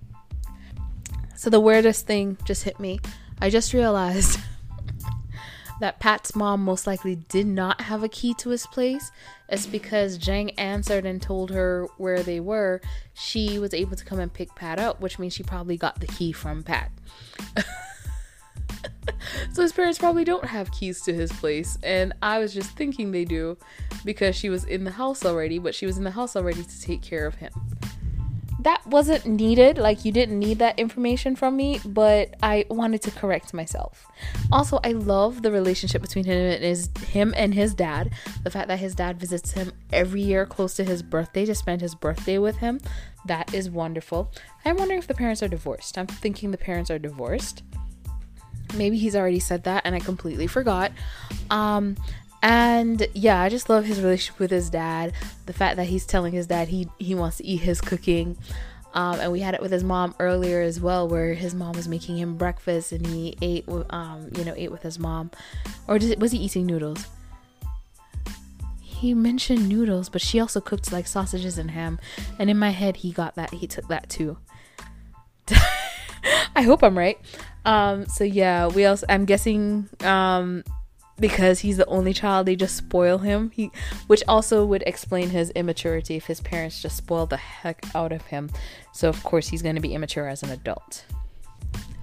so 1.36 1.50
the 1.50 1.60
weirdest 1.60 2.06
thing 2.06 2.38
just 2.46 2.64
hit 2.64 2.80
me. 2.80 3.00
I 3.38 3.50
just 3.50 3.74
realized 3.74 4.40
that 5.80 6.00
Pat's 6.00 6.34
mom 6.34 6.64
most 6.64 6.86
likely 6.86 7.16
did 7.16 7.46
not 7.46 7.82
have 7.82 8.02
a 8.02 8.08
key 8.08 8.32
to 8.38 8.48
his 8.48 8.66
place. 8.66 9.12
It's 9.50 9.66
because 9.66 10.16
Jang 10.16 10.52
answered 10.52 11.04
and 11.04 11.20
told 11.20 11.50
her 11.50 11.86
where 11.98 12.22
they 12.22 12.40
were. 12.40 12.80
She 13.12 13.58
was 13.58 13.74
able 13.74 13.96
to 13.96 14.04
come 14.06 14.20
and 14.20 14.32
pick 14.32 14.54
Pat 14.54 14.78
up, 14.78 15.02
which 15.02 15.18
means 15.18 15.34
she 15.34 15.42
probably 15.42 15.76
got 15.76 16.00
the 16.00 16.06
key 16.06 16.32
from 16.32 16.62
Pat. 16.62 16.90
So 19.52 19.62
his 19.62 19.72
parents 19.72 19.98
probably 19.98 20.24
don't 20.24 20.44
have 20.44 20.70
keys 20.72 21.00
to 21.02 21.12
his 21.12 21.32
place, 21.32 21.78
and 21.82 22.12
I 22.22 22.38
was 22.38 22.52
just 22.54 22.70
thinking 22.70 23.12
they 23.12 23.24
do. 23.24 23.56
because 24.04 24.34
she 24.34 24.48
was 24.48 24.64
in 24.64 24.84
the 24.84 24.90
house 24.90 25.24
already, 25.24 25.58
but 25.58 25.74
she 25.74 25.86
was 25.86 25.96
in 25.98 26.04
the 26.04 26.10
house 26.10 26.34
already 26.36 26.62
to 26.62 26.80
take 26.80 27.02
care 27.02 27.26
of 27.26 27.36
him 27.36 27.52
that 28.62 28.86
wasn't 28.86 29.26
needed. 29.26 29.78
Like, 29.78 30.04
you 30.04 30.12
didn't 30.12 30.38
need 30.38 30.58
that 30.60 30.78
information 30.78 31.36
from 31.36 31.56
me, 31.56 31.80
but 31.84 32.34
I 32.42 32.64
wanted 32.70 33.02
to 33.02 33.10
correct 33.10 33.52
myself. 33.52 34.06
Also, 34.50 34.78
I 34.84 34.92
love 34.92 35.42
the 35.42 35.50
relationship 35.50 36.02
between 36.02 36.24
him 36.24 36.36
and 36.36 36.62
his 36.62 36.88
him 37.08 37.34
and 37.36 37.54
his 37.54 37.74
dad. 37.74 38.10
The 38.44 38.50
fact 38.50 38.68
that 38.68 38.78
his 38.78 38.94
dad 38.94 39.18
visits 39.18 39.52
him 39.52 39.72
every 39.92 40.22
year 40.22 40.46
close 40.46 40.74
to 40.74 40.84
his 40.84 41.02
birthday 41.02 41.44
to 41.44 41.54
spend 41.54 41.80
his 41.80 41.94
birthday 41.94 42.38
with 42.38 42.58
him. 42.58 42.80
That 43.26 43.52
is 43.54 43.70
wonderful. 43.70 44.32
I'm 44.64 44.76
wondering 44.76 44.98
if 44.98 45.06
the 45.06 45.14
parents 45.14 45.42
are 45.42 45.48
divorced. 45.48 45.98
I'm 45.98 46.06
thinking 46.06 46.50
the 46.50 46.58
parents 46.58 46.90
are 46.90 46.98
divorced. 46.98 47.62
Maybe 48.74 48.98
he's 48.98 49.16
already 49.16 49.40
said 49.40 49.64
that 49.64 49.82
and 49.84 49.94
I 49.94 50.00
completely 50.00 50.46
forgot. 50.46 50.92
Um, 51.50 51.96
and 52.42 53.06
yeah 53.14 53.40
i 53.40 53.48
just 53.48 53.70
love 53.70 53.84
his 53.84 54.00
relationship 54.00 54.38
with 54.38 54.50
his 54.50 54.68
dad. 54.68 55.12
The 55.46 55.52
fact 55.52 55.76
that 55.76 55.86
he's 55.86 56.04
telling 56.04 56.32
his 56.32 56.46
dad 56.46 56.68
he 56.68 56.88
he 56.98 57.14
wants 57.14 57.38
to 57.38 57.44
eat 57.44 57.60
his 57.60 57.80
cooking. 57.80 58.36
Um, 58.94 59.20
and 59.20 59.32
we 59.32 59.40
had 59.40 59.54
it 59.54 59.62
with 59.62 59.70
his 59.70 59.82
mom 59.82 60.14
earlier 60.18 60.60
as 60.60 60.78
well 60.78 61.08
where 61.08 61.32
his 61.32 61.54
mom 61.54 61.72
was 61.72 61.88
making 61.88 62.18
him 62.18 62.36
breakfast 62.36 62.92
and 62.92 63.06
he 63.06 63.36
ate 63.40 63.64
um 63.90 64.28
you 64.36 64.44
know 64.44 64.54
ate 64.56 64.72
with 64.72 64.82
his 64.82 64.98
mom. 64.98 65.30
Or 65.86 65.98
did, 65.98 66.20
was 66.20 66.32
he 66.32 66.38
eating 66.38 66.66
noodles? 66.66 67.06
He 68.80 69.14
mentioned 69.14 69.68
noodles 69.68 70.08
but 70.08 70.20
she 70.20 70.40
also 70.40 70.60
cooked 70.60 70.92
like 70.92 71.06
sausages 71.06 71.58
and 71.58 71.70
ham. 71.70 72.00
And 72.38 72.50
in 72.50 72.58
my 72.58 72.70
head 72.70 72.96
he 72.98 73.12
got 73.12 73.36
that 73.36 73.54
he 73.54 73.66
took 73.66 73.86
that 73.88 74.08
too. 74.10 74.36
I 76.54 76.62
hope 76.62 76.82
i'm 76.82 76.96
right 76.96 77.18
um 77.64 78.06
so 78.06 78.24
yeah 78.24 78.66
we 78.66 78.84
also 78.84 79.06
i'm 79.08 79.24
guessing 79.24 79.88
um 80.00 80.62
because 81.22 81.60
he's 81.60 81.76
the 81.76 81.86
only 81.86 82.12
child 82.12 82.46
they 82.46 82.56
just 82.56 82.76
spoil 82.76 83.18
him. 83.18 83.50
He 83.54 83.70
which 84.06 84.22
also 84.28 84.64
would 84.66 84.82
explain 84.86 85.30
his 85.30 85.50
immaturity 85.50 86.16
if 86.16 86.26
his 86.26 86.40
parents 86.40 86.82
just 86.82 86.96
spoiled 86.96 87.30
the 87.30 87.36
heck 87.36 87.84
out 87.94 88.12
of 88.12 88.22
him. 88.26 88.50
So 88.92 89.08
of 89.08 89.22
course 89.22 89.48
he's 89.48 89.62
going 89.62 89.76
to 89.76 89.80
be 89.80 89.94
immature 89.94 90.28
as 90.28 90.42
an 90.42 90.50
adult. 90.50 91.04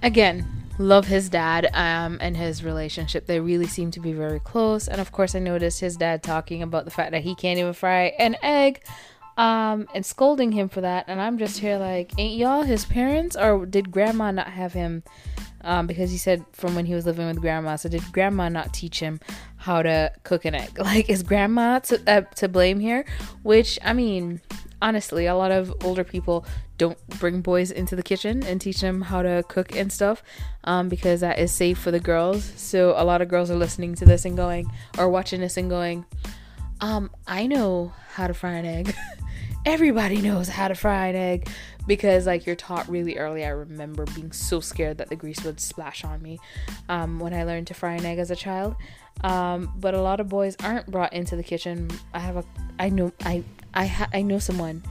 Again 0.02 0.46
love 0.78 1.06
his 1.06 1.28
dad 1.28 1.68
um, 1.74 2.16
and 2.22 2.34
his 2.34 2.64
relationship. 2.64 3.26
They 3.26 3.38
really 3.38 3.66
seem 3.66 3.90
to 3.90 4.00
be 4.00 4.14
very 4.14 4.40
close. 4.40 4.88
And 4.88 5.00
of 5.00 5.12
course 5.12 5.34
i 5.34 5.38
noticed 5.38 5.80
his 5.80 5.96
dad 5.96 6.22
talking 6.22 6.62
about 6.62 6.86
the 6.86 6.90
fact 6.90 7.12
that 7.12 7.22
he 7.22 7.34
can't 7.34 7.58
even 7.58 7.74
fry 7.74 8.14
an 8.18 8.36
egg 8.42 8.82
um, 9.36 9.86
and 9.94 10.04
scolding 10.04 10.52
him 10.52 10.70
for 10.70 10.80
that. 10.80 11.04
And 11.08 11.20
i'm 11.20 11.36
just 11.36 11.58
here 11.58 11.76
like 11.76 12.12
ain't 12.16 12.38
y'all 12.38 12.62
his 12.62 12.86
parents 12.86 13.36
or 13.36 13.66
did 13.66 13.90
grandma 13.90 14.30
not 14.30 14.48
have 14.48 14.72
him 14.72 15.02
um, 15.62 15.86
because 15.86 16.10
he 16.10 16.18
said 16.18 16.44
from 16.52 16.74
when 16.74 16.86
he 16.86 16.94
was 16.94 17.06
living 17.06 17.26
with 17.26 17.40
grandma. 17.40 17.76
So 17.76 17.88
did 17.88 18.02
grandma 18.12 18.48
not 18.48 18.72
teach 18.72 19.00
him 19.00 19.20
how 19.56 19.82
to 19.82 20.12
cook 20.22 20.44
an 20.44 20.54
egg? 20.54 20.78
Like 20.78 21.08
is 21.08 21.22
grandma 21.22 21.78
to 21.80 22.00
uh, 22.06 22.22
to 22.36 22.48
blame 22.48 22.80
here? 22.80 23.04
Which 23.42 23.78
I 23.84 23.92
mean, 23.92 24.40
honestly, 24.82 25.26
a 25.26 25.34
lot 25.34 25.50
of 25.50 25.72
older 25.84 26.04
people 26.04 26.44
don't 26.78 26.98
bring 27.20 27.42
boys 27.42 27.70
into 27.70 27.94
the 27.94 28.02
kitchen 28.02 28.42
and 28.44 28.60
teach 28.60 28.80
them 28.80 29.02
how 29.02 29.22
to 29.22 29.44
cook 29.48 29.76
and 29.76 29.92
stuff 29.92 30.22
um, 30.64 30.88
because 30.88 31.20
that 31.20 31.38
is 31.38 31.52
safe 31.52 31.78
for 31.78 31.90
the 31.90 32.00
girls. 32.00 32.42
So 32.56 32.94
a 32.96 33.04
lot 33.04 33.20
of 33.20 33.28
girls 33.28 33.50
are 33.50 33.56
listening 33.56 33.94
to 33.96 34.06
this 34.06 34.24
and 34.24 34.36
going 34.36 34.70
or 34.98 35.10
watching 35.10 35.40
this 35.40 35.58
and 35.58 35.68
going, 35.68 36.06
um, 36.80 37.10
I 37.26 37.46
know 37.46 37.92
how 38.14 38.26
to 38.26 38.34
fry 38.34 38.52
an 38.52 38.64
egg. 38.64 38.94
Everybody 39.66 40.22
knows 40.22 40.48
how 40.48 40.68
to 40.68 40.74
fry 40.74 41.08
an 41.08 41.16
egg 41.16 41.48
because 41.86 42.26
like 42.26 42.46
you're 42.46 42.56
taught 42.56 42.88
really 42.88 43.18
early. 43.18 43.44
I 43.44 43.50
remember 43.50 44.06
being 44.14 44.32
so 44.32 44.60
scared 44.60 44.98
that 44.98 45.10
the 45.10 45.16
grease 45.16 45.44
would 45.44 45.60
splash 45.60 46.02
on 46.02 46.22
me 46.22 46.38
um, 46.88 47.18
when 47.18 47.34
I 47.34 47.44
learned 47.44 47.66
to 47.66 47.74
fry 47.74 47.94
an 47.94 48.04
egg 48.06 48.18
as 48.18 48.30
a 48.30 48.36
child. 48.36 48.74
Um, 49.22 49.72
but 49.76 49.92
a 49.92 50.00
lot 50.00 50.18
of 50.18 50.28
boys 50.28 50.56
aren't 50.62 50.90
brought 50.90 51.12
into 51.12 51.36
the 51.36 51.42
kitchen. 51.42 51.90
I 52.14 52.20
have 52.20 52.36
a 52.36 52.44
I 52.78 52.88
know 52.88 53.12
I 53.22 53.44
I 53.74 53.86
ha- 53.86 54.08
I 54.14 54.22
know 54.22 54.38
someone 54.38 54.82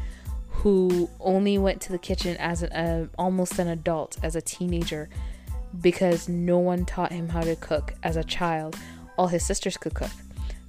who 0.49 1.09
only 1.19 1.57
went 1.57 1.81
to 1.81 1.91
the 1.91 1.97
kitchen 1.97 2.38
as 2.38 2.61
an 2.61 2.71
uh, 2.71 3.07
almost 3.17 3.57
an 3.57 3.69
adult 3.69 4.17
as 4.21 4.35
a 4.35 4.41
teenager 4.41 5.09
because 5.81 6.29
no 6.29 6.59
one 6.59 6.85
taught 6.85 7.11
him 7.11 7.29
how 7.29 7.41
to 7.41 7.55
cook 7.55 7.95
as 8.03 8.17
a 8.17 8.23
child. 8.23 8.77
All 9.17 9.27
his 9.27 9.45
sisters 9.45 9.77
could 9.77 9.95
cook 9.95 10.11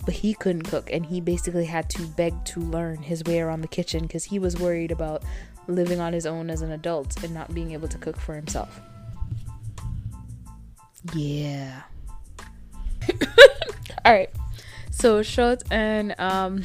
but 0.04 0.14
he 0.14 0.34
couldn't 0.34 0.62
cook 0.62 0.90
and 0.92 1.06
he 1.06 1.20
basically 1.20 1.66
had 1.66 1.88
to 1.90 2.02
beg 2.02 2.44
to 2.44 2.60
learn 2.60 3.02
his 3.02 3.22
way 3.24 3.40
around 3.40 3.60
the 3.60 3.68
kitchen 3.68 4.02
because 4.02 4.24
he 4.24 4.38
was 4.38 4.56
worried 4.56 4.90
about 4.90 5.22
living 5.66 6.00
on 6.00 6.12
his 6.12 6.26
own 6.26 6.50
as 6.50 6.62
an 6.62 6.72
adult 6.72 7.22
and 7.22 7.32
not 7.32 7.54
being 7.54 7.72
able 7.72 7.88
to 7.88 7.98
cook 7.98 8.16
for 8.16 8.34
himself. 8.34 8.80
Yeah. 11.14 11.82
All 14.04 14.12
right. 14.12 14.30
So 14.90 15.22
Shot 15.22 15.62
and 15.70 16.14
um, 16.18 16.64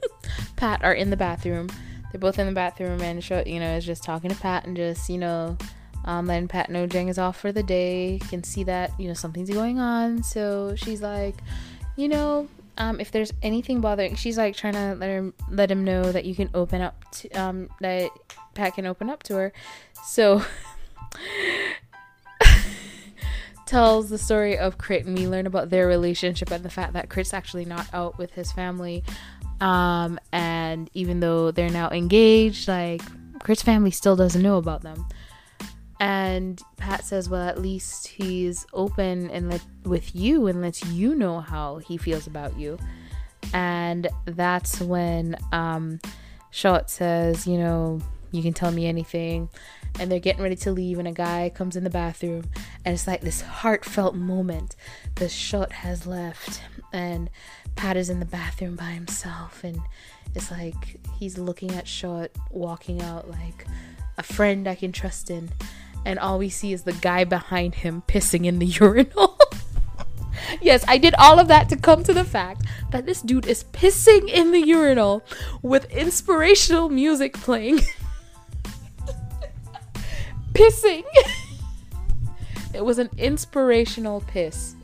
Pat 0.56 0.82
are 0.82 0.94
in 0.94 1.10
the 1.10 1.16
bathroom. 1.16 1.68
They're 2.10 2.20
both 2.20 2.38
in 2.38 2.46
the 2.46 2.52
bathroom, 2.52 3.00
and 3.02 3.22
Shot, 3.22 3.46
you 3.46 3.60
know, 3.60 3.76
is 3.76 3.84
just 3.84 4.02
talking 4.02 4.30
to 4.30 4.36
Pat 4.36 4.66
and 4.66 4.76
just, 4.76 5.10
you 5.10 5.18
know, 5.18 5.58
um, 6.04 6.26
letting 6.26 6.48
Pat 6.48 6.70
know 6.70 6.86
Jang 6.86 7.08
is 7.08 7.18
off 7.18 7.38
for 7.38 7.52
the 7.52 7.62
day. 7.62 8.18
Can 8.30 8.42
see 8.42 8.64
that, 8.64 8.92
you 8.98 9.08
know, 9.08 9.14
something's 9.14 9.50
going 9.50 9.78
on. 9.78 10.22
So 10.22 10.74
she's 10.74 11.02
like, 11.02 11.36
you 11.96 12.08
know, 12.08 12.48
um, 12.78 13.00
if 13.00 13.10
there's 13.10 13.32
anything 13.42 13.80
bothering, 13.80 14.14
she's 14.14 14.38
like 14.38 14.56
trying 14.56 14.74
to 14.74 14.94
let 14.94 15.10
him 15.10 15.34
let 15.50 15.70
him 15.70 15.84
know 15.84 16.10
that 16.10 16.24
you 16.24 16.34
can 16.34 16.48
open 16.54 16.80
up 16.80 17.04
to 17.12 17.28
um 17.30 17.68
that 17.80 18.10
Pat 18.54 18.74
can 18.74 18.86
open 18.86 19.10
up 19.10 19.22
to 19.24 19.34
her. 19.34 19.52
So 20.06 20.42
tells 23.66 24.08
the 24.08 24.16
story 24.16 24.56
of 24.56 24.78
Crit 24.78 25.04
and 25.04 25.18
we 25.18 25.28
learn 25.28 25.46
about 25.46 25.68
their 25.70 25.86
relationship 25.86 26.50
and 26.50 26.64
the 26.64 26.70
fact 26.70 26.94
that 26.94 27.10
Crit's 27.10 27.34
actually 27.34 27.66
not 27.66 27.86
out 27.92 28.16
with 28.16 28.32
his 28.32 28.50
family. 28.50 29.04
Um, 29.60 30.18
and 30.32 30.88
even 30.94 31.20
though 31.20 31.50
they're 31.50 31.68
now 31.68 31.90
engaged, 31.90 32.66
like 32.68 33.02
Crit's 33.40 33.62
family 33.62 33.90
still 33.90 34.16
doesn't 34.16 34.40
know 34.40 34.56
about 34.56 34.82
them. 34.82 35.06
And 36.00 36.62
Pat 36.76 37.04
says, 37.04 37.28
well, 37.28 37.48
at 37.48 37.60
least 37.60 38.06
he's 38.06 38.66
open 38.72 39.30
and 39.30 39.50
let 39.50 39.62
with 39.84 40.14
you 40.14 40.46
and 40.46 40.62
lets 40.62 40.84
you 40.86 41.14
know 41.14 41.40
how 41.40 41.78
he 41.78 41.96
feels 41.96 42.26
about 42.26 42.56
you. 42.56 42.78
And 43.52 44.08
that's 44.24 44.80
when 44.80 45.36
um, 45.52 45.98
Shot 46.50 46.90
says, 46.90 47.46
you 47.46 47.58
know, 47.58 48.00
you 48.30 48.42
can 48.42 48.52
tell 48.52 48.70
me 48.70 48.86
anything. 48.86 49.48
And 49.98 50.12
they're 50.12 50.20
getting 50.20 50.42
ready 50.42 50.54
to 50.56 50.70
leave, 50.70 50.98
and 50.98 51.08
a 51.08 51.12
guy 51.12 51.50
comes 51.52 51.74
in 51.74 51.82
the 51.82 51.90
bathroom, 51.90 52.44
and 52.84 52.94
it's 52.94 53.06
like 53.08 53.22
this 53.22 53.40
heartfelt 53.40 54.14
moment. 54.14 54.76
The 55.16 55.28
Shot 55.28 55.72
has 55.72 56.06
left, 56.06 56.60
and 56.92 57.30
Pat 57.74 57.96
is 57.96 58.10
in 58.10 58.20
the 58.20 58.26
bathroom 58.26 58.76
by 58.76 58.90
himself, 58.90 59.64
and 59.64 59.80
it's 60.36 60.52
like 60.52 61.00
he's 61.18 61.38
looking 61.38 61.72
at 61.72 61.88
Shot 61.88 62.30
walking 62.50 63.02
out 63.02 63.28
like 63.28 63.66
a 64.18 64.22
friend 64.22 64.68
I 64.68 64.76
can 64.76 64.92
trust 64.92 65.30
in 65.30 65.48
and 66.04 66.18
all 66.18 66.38
we 66.38 66.48
see 66.48 66.72
is 66.72 66.82
the 66.82 66.92
guy 66.92 67.24
behind 67.24 67.76
him 67.76 68.02
pissing 68.06 68.46
in 68.46 68.58
the 68.58 68.66
urinal. 68.80 69.38
yes, 70.60 70.84
I 70.88 70.98
did 70.98 71.14
all 71.16 71.38
of 71.38 71.48
that 71.48 71.68
to 71.70 71.76
come 71.76 72.02
to 72.04 72.12
the 72.12 72.24
fact 72.24 72.62
that 72.90 73.06
this 73.06 73.22
dude 73.22 73.46
is 73.46 73.64
pissing 73.64 74.28
in 74.28 74.52
the 74.52 74.60
urinal 74.60 75.24
with 75.62 75.90
inspirational 75.90 76.88
music 76.88 77.34
playing. 77.34 77.80
pissing. 80.52 81.04
it 82.74 82.84
was 82.84 82.98
an 82.98 83.10
inspirational 83.16 84.22
piss. 84.26 84.74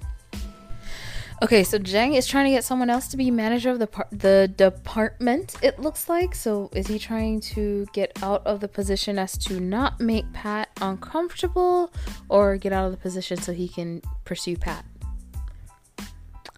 Okay, 1.45 1.63
so 1.63 1.77
Jang 1.77 2.15
is 2.15 2.27
trying 2.27 2.47
to 2.47 2.53
get 2.53 2.65
someone 2.65 2.89
else 2.89 3.07
to 3.09 3.19
be 3.19 3.31
manager 3.31 3.69
of 3.69 3.79
the 3.79 3.87
par- 3.87 4.09
the 4.11 4.51
department. 4.57 5.57
It 5.61 5.79
looks 5.79 6.09
like. 6.09 6.35
So 6.35 6.71
is 6.73 6.87
he 6.87 6.99
trying 6.99 7.41
to 7.53 7.87
get 7.93 8.19
out 8.23 8.47
of 8.47 8.61
the 8.61 8.69
position 8.69 9.19
as 9.19 9.37
to 9.45 9.61
not 9.61 10.01
make 10.01 10.33
Pat 10.33 10.71
uncomfortable, 10.81 11.93
or 12.31 12.57
get 12.57 12.73
out 12.73 12.87
of 12.87 12.93
the 12.93 12.97
position 12.97 13.37
so 13.37 13.53
he 13.53 13.69
can 13.69 14.01
pursue 14.25 14.57
Pat? 14.57 14.87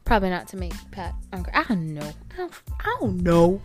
Probably 0.05 0.31
not 0.31 0.47
to 0.49 0.57
make 0.57 0.73
Pat 0.93 1.17
uncomfortable. 1.33 1.65
I 1.65 1.75
don't 1.75 1.95
know. 1.95 2.13
I 2.35 2.37
don't, 2.37 2.53
I 2.79 2.97
don't 3.01 3.23
know. 3.23 3.61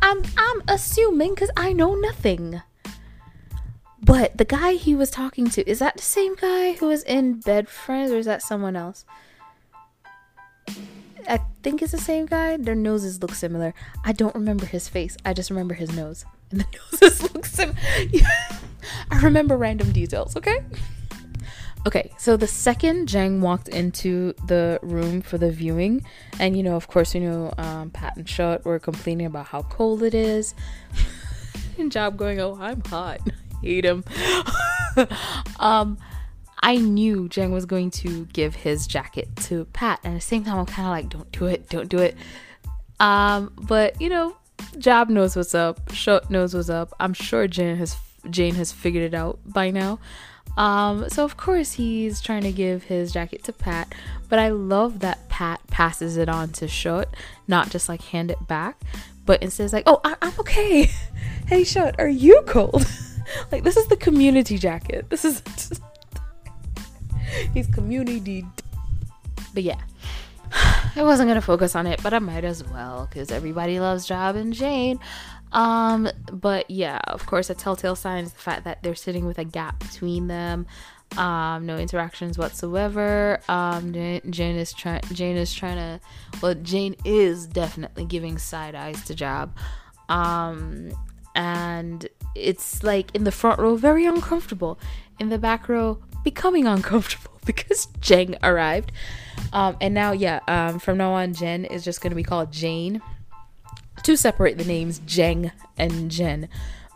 I'm 0.00 0.22
I'm 0.38 0.62
assuming 0.66 1.34
because 1.34 1.50
I 1.58 1.74
know 1.74 1.94
nothing. 1.94 2.62
But 4.02 4.38
the 4.38 4.46
guy 4.46 4.72
he 4.72 4.94
was 4.94 5.10
talking 5.10 5.50
to 5.50 5.70
is 5.70 5.80
that 5.80 5.98
the 5.98 6.02
same 6.02 6.36
guy 6.36 6.72
who 6.72 6.86
was 6.86 7.02
in 7.02 7.40
Bed 7.40 7.68
Friends, 7.68 8.10
or 8.10 8.16
is 8.16 8.24
that 8.24 8.40
someone 8.40 8.76
else? 8.76 9.04
I 11.28 11.40
think 11.62 11.82
it's 11.82 11.92
the 11.92 11.98
same 11.98 12.26
guy. 12.26 12.56
Their 12.56 12.74
noses 12.74 13.20
look 13.22 13.34
similar. 13.34 13.74
I 14.04 14.12
don't 14.12 14.34
remember 14.34 14.66
his 14.66 14.88
face. 14.88 15.16
I 15.24 15.32
just 15.32 15.50
remember 15.50 15.74
his 15.74 15.94
nose. 15.94 16.24
And 16.50 16.60
the 16.60 16.66
noses 16.92 17.22
look 17.22 17.46
similar. 17.46 17.76
I 19.10 19.20
remember 19.20 19.56
random 19.56 19.92
details, 19.92 20.36
okay? 20.36 20.64
Okay, 21.86 22.10
so 22.18 22.36
the 22.36 22.46
second 22.46 23.06
Jang 23.06 23.40
walked 23.40 23.68
into 23.68 24.34
the 24.46 24.78
room 24.82 25.22
for 25.22 25.38
the 25.38 25.50
viewing, 25.50 26.04
and 26.38 26.56
you 26.56 26.62
know, 26.62 26.76
of 26.76 26.88
course, 26.88 27.14
you 27.14 27.20
know, 27.20 27.54
um, 27.56 27.90
Pat 27.90 28.16
and 28.16 28.28
Shot 28.28 28.64
were 28.64 28.78
complaining 28.78 29.26
about 29.26 29.46
how 29.46 29.62
cold 29.62 30.02
it 30.02 30.14
is. 30.14 30.54
and 31.78 31.90
Job 31.92 32.16
going, 32.16 32.40
oh, 32.40 32.58
I'm 32.60 32.82
hot. 32.82 33.20
hate 33.62 33.84
him. 33.84 34.04
um, 35.60 35.98
I 36.60 36.76
knew 36.76 37.28
Jang 37.28 37.52
was 37.52 37.66
going 37.66 37.90
to 37.92 38.26
give 38.26 38.54
his 38.54 38.86
jacket 38.86 39.28
to 39.44 39.64
Pat, 39.66 40.00
and 40.04 40.14
at 40.14 40.16
the 40.16 40.26
same 40.26 40.44
time, 40.44 40.58
I'm 40.58 40.66
kind 40.66 40.86
of 40.86 40.90
like, 40.90 41.08
don't 41.08 41.30
do 41.32 41.46
it, 41.46 41.68
don't 41.68 41.88
do 41.88 41.98
it. 41.98 42.16
Um, 43.00 43.52
but 43.56 44.00
you 44.00 44.08
know, 44.08 44.36
Job 44.78 45.08
knows 45.08 45.36
what's 45.36 45.54
up. 45.54 45.92
Short 45.92 46.30
knows 46.30 46.54
what's 46.54 46.68
up. 46.68 46.92
I'm 47.00 47.14
sure 47.14 47.46
Jane 47.46 47.76
has 47.76 47.96
Jane 48.28 48.54
has 48.56 48.72
figured 48.72 49.04
it 49.04 49.14
out 49.14 49.38
by 49.46 49.70
now. 49.70 49.98
Um, 50.56 51.08
so 51.08 51.24
of 51.24 51.36
course 51.36 51.72
he's 51.72 52.20
trying 52.20 52.42
to 52.42 52.50
give 52.50 52.84
his 52.84 53.12
jacket 53.12 53.44
to 53.44 53.52
Pat, 53.52 53.94
but 54.28 54.40
I 54.40 54.48
love 54.48 55.00
that 55.00 55.28
Pat 55.28 55.64
passes 55.68 56.16
it 56.16 56.28
on 56.28 56.50
to 56.54 56.66
Short, 56.66 57.08
not 57.46 57.70
just 57.70 57.88
like 57.88 58.02
hand 58.02 58.30
it 58.30 58.48
back, 58.48 58.80
but 59.24 59.40
instead 59.42 59.64
it's 59.64 59.72
like, 59.72 59.84
"Oh, 59.86 60.00
I- 60.04 60.16
am 60.20 60.32
okay. 60.40 60.90
hey, 61.46 61.62
Short, 61.62 61.94
are 61.98 62.08
you 62.08 62.42
cold?" 62.46 62.84
like 63.52 63.62
this 63.62 63.76
is 63.76 63.86
the 63.86 63.96
community 63.96 64.58
jacket. 64.58 65.10
This 65.10 65.24
is 65.24 65.42
he's 67.54 67.66
community. 67.66 68.44
But 69.54 69.62
yeah, 69.62 69.80
I 70.52 71.02
wasn't 71.02 71.28
gonna 71.28 71.40
focus 71.40 71.74
on 71.76 71.86
it, 71.86 72.02
but 72.02 72.14
I 72.14 72.18
might 72.18 72.44
as 72.44 72.64
well 72.64 73.08
because 73.08 73.30
everybody 73.30 73.80
loves 73.80 74.06
Job 74.06 74.36
and 74.36 74.52
Jane. 74.52 74.98
Um, 75.52 76.08
but 76.30 76.70
yeah, 76.70 77.00
of 77.04 77.26
course, 77.26 77.50
a 77.50 77.54
telltale 77.54 77.96
sign 77.96 78.24
is 78.24 78.32
the 78.32 78.38
fact 78.38 78.64
that 78.64 78.82
they're 78.82 78.94
sitting 78.94 79.26
with 79.26 79.38
a 79.38 79.44
gap 79.44 79.78
between 79.78 80.26
them. 80.26 80.66
Um, 81.16 81.64
no 81.64 81.78
interactions 81.78 82.36
whatsoever. 82.36 83.40
Um, 83.48 83.92
Jane, 83.92 84.56
is 84.56 84.72
trying. 84.72 85.00
Jane 85.12 85.36
is 85.36 85.54
trying 85.54 85.76
to. 85.76 86.00
Well, 86.42 86.54
Jane 86.54 86.96
is 87.04 87.46
definitely 87.46 88.04
giving 88.04 88.38
side 88.38 88.74
eyes 88.74 89.02
to 89.04 89.14
Job. 89.14 89.56
Um, 90.08 90.92
and 91.34 92.06
it's 92.34 92.82
like 92.82 93.14
in 93.14 93.24
the 93.24 93.32
front 93.32 93.58
row, 93.58 93.76
very 93.76 94.04
uncomfortable. 94.04 94.78
In 95.18 95.30
the 95.30 95.38
back 95.38 95.68
row, 95.68 95.98
becoming 96.24 96.66
uncomfortable 96.66 97.32
because 97.46 97.86
Jeng 98.00 98.36
arrived. 98.42 98.92
Um, 99.52 99.76
and 99.80 99.94
now, 99.94 100.12
yeah, 100.12 100.40
um, 100.48 100.78
from 100.78 100.98
now 100.98 101.12
on, 101.12 101.32
Jen 101.34 101.64
is 101.64 101.84
just 101.84 102.00
going 102.00 102.10
to 102.10 102.16
be 102.16 102.22
called 102.22 102.52
Jane 102.52 103.00
to 104.02 104.16
separate 104.16 104.58
the 104.58 104.64
names 104.64 105.00
Jeng 105.00 105.52
and 105.76 106.10
Jen. 106.10 106.48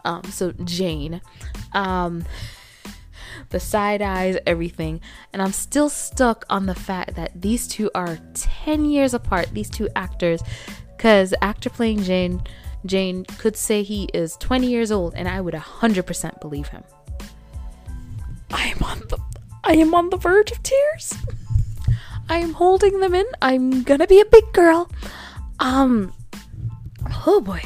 Um, 0.05 0.25
so 0.25 0.53
Jane. 0.53 1.21
Um, 1.73 2.25
the 3.51 3.61
side 3.61 4.03
eyes, 4.03 4.39
everything. 4.47 5.01
And 5.33 5.41
I'm 5.41 5.53
still 5.53 5.89
stuck 5.89 6.45
on 6.51 6.67
the 6.67 6.75
fact 6.75 7.15
that 7.15 7.41
these 7.41 7.69
two 7.69 7.91
are 7.95 8.19
10 8.35 8.87
years 8.87 9.15
apart, 9.15 9.51
these 9.53 9.71
two 9.71 9.89
actors. 9.95 10.43
Because 10.97 11.35
actor 11.43 11.71
playing 11.71 12.03
Jane, 12.03 12.43
Jane 12.85 13.25
could 13.25 13.57
say 13.57 13.83
he 13.83 14.05
is 14.13 14.37
20 14.37 14.67
years 14.67 14.91
old, 14.91 15.15
and 15.15 15.29
I 15.29 15.41
would 15.41 15.55
100% 15.55 16.41
believe 16.41 16.69
him. 16.69 16.83
I 18.53 18.75
am 18.77 18.83
on 18.83 19.01
the 19.09 19.19
I 19.65 19.75
am 19.75 19.95
on 19.95 20.11
the 20.11 20.17
verge 20.17 20.51
of 20.51 20.63
tears. 20.63 21.15
I 22.29 22.39
am 22.39 22.53
holding 22.53 23.01
them 23.01 23.15
in. 23.15 23.27
I'm 23.41 23.83
gonna 23.83 24.07
be 24.07 24.21
a 24.21 24.25
big 24.25 24.53
girl. 24.53 24.91
Um 25.59 26.13
oh 27.27 27.41
boy. 27.41 27.63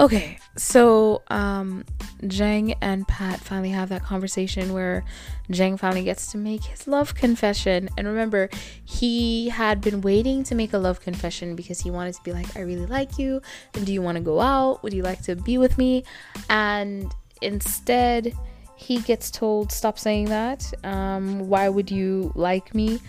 Okay, 0.00 0.38
so 0.56 1.22
um 1.28 1.84
Jang 2.26 2.72
and 2.80 3.06
Pat 3.06 3.38
finally 3.40 3.70
have 3.70 3.88
that 3.90 4.02
conversation 4.02 4.72
where 4.72 5.04
Jang 5.50 5.76
finally 5.76 6.02
gets 6.02 6.32
to 6.32 6.38
make 6.38 6.64
his 6.64 6.88
love 6.88 7.14
confession. 7.14 7.88
And 7.96 8.08
remember, 8.08 8.48
he 8.84 9.48
had 9.50 9.80
been 9.80 10.00
waiting 10.00 10.42
to 10.44 10.54
make 10.54 10.72
a 10.72 10.78
love 10.78 11.00
confession 11.00 11.54
because 11.54 11.80
he 11.80 11.90
wanted 11.90 12.14
to 12.14 12.22
be 12.22 12.32
like, 12.32 12.56
I 12.56 12.60
really 12.60 12.86
like 12.86 13.18
you. 13.18 13.40
Do 13.72 13.92
you 13.92 14.02
want 14.02 14.18
to 14.18 14.24
go 14.24 14.40
out? 14.40 14.82
Would 14.82 14.92
you 14.92 15.02
like 15.02 15.22
to 15.22 15.36
be 15.36 15.58
with 15.58 15.78
me? 15.78 16.04
And 16.50 17.14
instead, 17.40 18.34
he 18.78 19.00
gets 19.00 19.30
told, 19.30 19.72
Stop 19.72 19.98
saying 19.98 20.26
that. 20.26 20.72
Um, 20.84 21.48
why 21.48 21.68
would 21.68 21.90
you 21.90 22.32
like 22.36 22.74
me? 22.74 23.00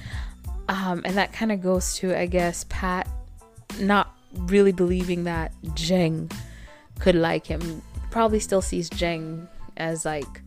Um, 0.67 1.03
and 1.05 1.15
that 1.15 1.31
kind 1.31 1.51
of 1.51 1.61
goes 1.61 1.93
to, 1.97 2.17
I 2.17 2.25
guess, 2.25 2.65
Pat 2.69 3.07
not 3.79 4.15
really 4.33 4.71
believing 4.71 5.25
that 5.25 5.53
Jeng 5.75 6.33
could 6.99 7.13
like 7.13 7.45
him. 7.45 7.83
Probably 8.09 8.39
still 8.39 8.63
sees 8.63 8.89
Jeng 8.89 9.47
as 9.77 10.05
like 10.05 10.41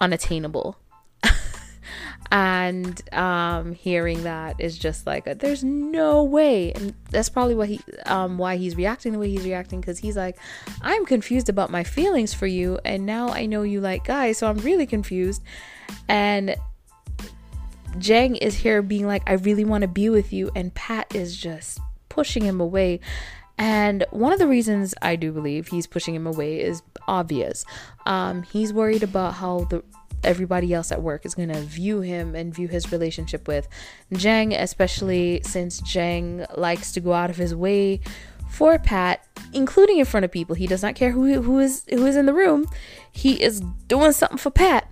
unattainable. 0.00 0.78
And 2.32 3.02
um, 3.12 3.72
hearing 3.72 4.22
that 4.22 4.60
is 4.60 4.78
just 4.78 5.06
like 5.06 5.26
a, 5.26 5.34
there's 5.34 5.64
no 5.64 6.22
way. 6.22 6.72
And 6.72 6.94
that's 7.10 7.28
probably 7.28 7.54
what 7.54 7.68
he 7.68 7.80
um, 8.06 8.38
why 8.38 8.56
he's 8.56 8.76
reacting 8.76 9.12
the 9.12 9.18
way 9.18 9.30
he's 9.30 9.44
reacting 9.44 9.80
because 9.80 9.98
he's 9.98 10.16
like 10.16 10.38
i'm 10.82 11.04
confused 11.04 11.48
about 11.48 11.70
my 11.70 11.82
feelings 11.82 12.32
for 12.32 12.46
you 12.46 12.78
and 12.84 13.04
now 13.04 13.28
i 13.28 13.46
know 13.46 13.62
you 13.62 13.80
like 13.80 14.04
guys 14.04 14.38
so 14.38 14.48
i'm 14.48 14.58
really 14.58 14.86
confused. 14.86 15.42
And 16.08 16.56
jang 17.98 18.36
is 18.36 18.54
here 18.54 18.82
being 18.82 19.06
like 19.06 19.22
i 19.26 19.32
really 19.32 19.64
want 19.64 19.82
to 19.82 19.88
be 19.88 20.08
with 20.08 20.32
you 20.32 20.48
and 20.54 20.72
pat 20.74 21.12
is 21.14 21.36
just 21.36 21.80
pushing 22.10 22.44
him 22.44 22.60
away. 22.60 23.00
And 23.56 24.04
one 24.10 24.32
of 24.32 24.38
the 24.38 24.46
reasons 24.46 24.94
I 25.02 25.16
do 25.16 25.32
believe 25.32 25.68
he's 25.68 25.86
pushing 25.86 26.14
him 26.14 26.26
away 26.26 26.60
is 26.60 26.82
obvious. 27.08 27.64
Um, 28.06 28.42
he's 28.42 28.72
worried 28.72 29.02
about 29.02 29.34
how 29.34 29.64
the 29.64 29.82
everybody 30.24 30.72
else 30.72 30.92
at 30.92 31.02
work 31.02 31.24
is 31.24 31.34
going 31.34 31.48
to 31.48 31.60
view 31.60 32.00
him 32.00 32.34
and 32.34 32.54
view 32.54 32.68
his 32.68 32.92
relationship 32.92 33.48
with 33.48 33.68
Jeng, 34.12 34.58
especially 34.58 35.40
since 35.44 35.80
Jeng 35.80 36.46
likes 36.56 36.92
to 36.92 37.00
go 37.00 37.12
out 37.12 37.30
of 37.30 37.36
his 37.36 37.54
way 37.54 38.00
for 38.48 38.78
Pat, 38.78 39.24
including 39.52 39.98
in 39.98 40.04
front 40.04 40.24
of 40.24 40.32
people. 40.32 40.54
He 40.54 40.66
does 40.66 40.82
not 40.82 40.94
care 40.94 41.12
who 41.12 41.40
who 41.42 41.58
is 41.58 41.84
who 41.88 42.04
is 42.06 42.16
in 42.16 42.26
the 42.26 42.34
room. 42.34 42.66
He 43.12 43.42
is 43.42 43.60
doing 43.88 44.12
something 44.12 44.38
for 44.38 44.50
Pat. 44.50 44.90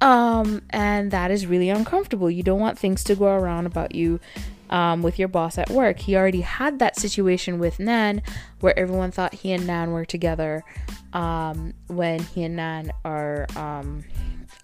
Um, 0.00 0.62
and 0.70 1.10
that 1.10 1.30
is 1.30 1.46
really 1.46 1.70
uncomfortable. 1.70 2.30
You 2.30 2.42
don't 2.42 2.60
want 2.60 2.78
things 2.78 3.02
to 3.04 3.14
go 3.14 3.26
around 3.26 3.64
about 3.64 3.94
you 3.94 4.20
um, 4.68 5.02
with 5.02 5.18
your 5.18 5.28
boss 5.28 5.58
at 5.58 5.70
work. 5.70 5.98
He 6.00 6.16
already 6.16 6.42
had 6.42 6.78
that 6.80 6.98
situation 6.98 7.58
with 7.58 7.78
Nan 7.78 8.22
where 8.60 8.78
everyone 8.78 9.10
thought 9.10 9.34
he 9.34 9.52
and 9.52 9.66
Nan 9.66 9.92
were 9.92 10.04
together 10.04 10.64
um, 11.12 11.72
when 11.86 12.20
he 12.20 12.44
and 12.44 12.56
Nan 12.56 12.92
are 13.04 13.46
um, 13.56 14.04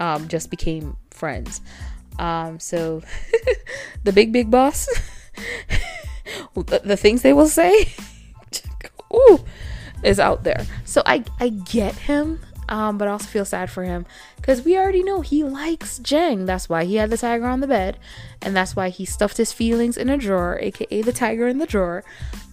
um, 0.02 0.26
just 0.26 0.50
became 0.50 0.96
friends. 1.10 1.60
Um, 2.18 2.58
so 2.58 3.02
the 4.04 4.12
big 4.12 4.32
big 4.32 4.50
boss, 4.50 4.88
the, 6.54 6.80
the, 6.84 6.96
things 6.96 7.22
they 7.22 7.32
will 7.32 7.48
say, 7.48 7.88
ooh, 9.14 9.38
is 10.02 10.18
out 10.18 10.42
there. 10.42 10.66
So 10.84 11.02
I 11.06 11.24
I 11.38 11.50
get 11.50 11.94
him, 11.94 12.40
um, 12.68 12.98
but 12.98 13.06
I 13.06 13.12
also 13.12 13.26
feel 13.26 13.44
sad 13.44 13.70
for 13.70 13.84
him 13.84 14.04
because 14.36 14.62
we 14.62 14.76
already 14.76 15.04
know 15.04 15.20
he 15.20 15.44
likes 15.44 16.00
Jeng. 16.00 16.46
That's 16.46 16.68
why 16.68 16.84
he 16.84 16.96
had 16.96 17.10
the 17.10 17.16
tiger 17.16 17.46
on 17.46 17.60
the 17.60 17.68
bed, 17.68 17.96
and 18.42 18.56
that's 18.56 18.74
why 18.74 18.88
he 18.88 19.04
stuffed 19.04 19.36
his 19.36 19.52
feelings 19.52 19.96
in 19.96 20.10
a 20.10 20.18
drawer, 20.18 20.58
aka 20.60 21.00
the 21.00 21.12
tiger 21.12 21.46
in 21.46 21.58
the 21.58 21.66
drawer. 21.66 22.02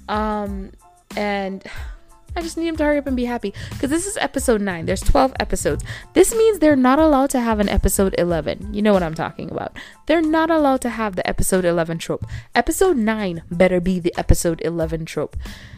Um, 0.08 0.72
and 1.18 1.64
I 2.36 2.42
just 2.42 2.58
need 2.58 2.68
him 2.68 2.78
to 2.78 2.84
hurry 2.84 2.98
up 2.98 3.08
and 3.08 3.16
be 3.16 3.26
happy. 3.26 3.54
Because 3.72 3.90
this 3.90 4.06
is 4.06 4.18
episode 4.18 4.62
9. 4.62 4.86
There's 4.86 5.02
12 5.02 5.34
episodes. 5.40 5.84
This 6.14 6.34
means 6.34 6.60
they're 6.60 6.76
not 6.76 7.00
allowed 7.00 7.30
to 7.32 7.40
have 7.40 7.60
an 7.60 7.70
episode 7.70 8.16
11. 8.18 8.74
You 8.74 8.82
know 8.82 8.94
what 8.94 9.04
I'm 9.04 9.14
talking 9.14 9.52
about. 9.52 9.78
They're 10.06 10.22
not 10.22 10.50
allowed 10.50 10.82
to 10.82 10.90
have 10.90 11.16
the 11.16 11.28
episode 11.28 11.66
11 11.66 11.98
trope. 11.98 12.26
Episode 12.56 12.98
9 12.98 13.44
better 13.52 13.80
be 13.80 14.00
the 14.00 14.14
episode 14.18 14.62
11 14.62 15.06
trope. 15.06 15.36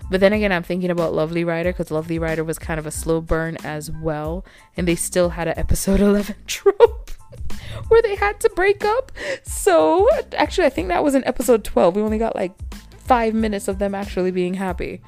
But 0.10 0.20
then 0.20 0.34
again, 0.34 0.52
I'm 0.52 0.64
thinking 0.64 0.92
about 0.92 1.14
Lovely 1.14 1.44
Rider 1.44 1.72
because 1.72 1.92
Lovely 1.92 2.20
Rider 2.20 2.44
was 2.44 2.60
kind 2.60 2.80
of 2.80 2.86
a 2.86 2.92
slow 2.92 3.22
burn 3.22 3.58
as 3.64 3.90
well. 3.90 4.46
And 4.76 4.88
they 4.88 4.96
still 4.96 5.30
had 5.30 5.48
an 5.48 5.58
episode 5.58 6.00
11 6.02 6.36
trope. 6.48 7.12
where 7.88 8.02
they 8.02 8.16
had 8.16 8.40
to 8.42 8.50
break 8.50 8.84
up. 8.84 9.12
So, 9.44 10.10
actually, 10.38 10.68
I 10.68 10.70
think 10.70 10.90
that 10.90 11.04
was 11.04 11.16
in 11.16 11.24
episode 11.26 11.64
12. 11.64 11.96
We 11.96 12.02
only 12.02 12.18
got 12.18 12.36
like 12.36 12.54
five 13.00 13.34
minutes 13.34 13.68
of 13.68 13.80
them 13.80 13.96
actually 13.96 14.32
being 14.32 14.56
happy. 14.56 15.02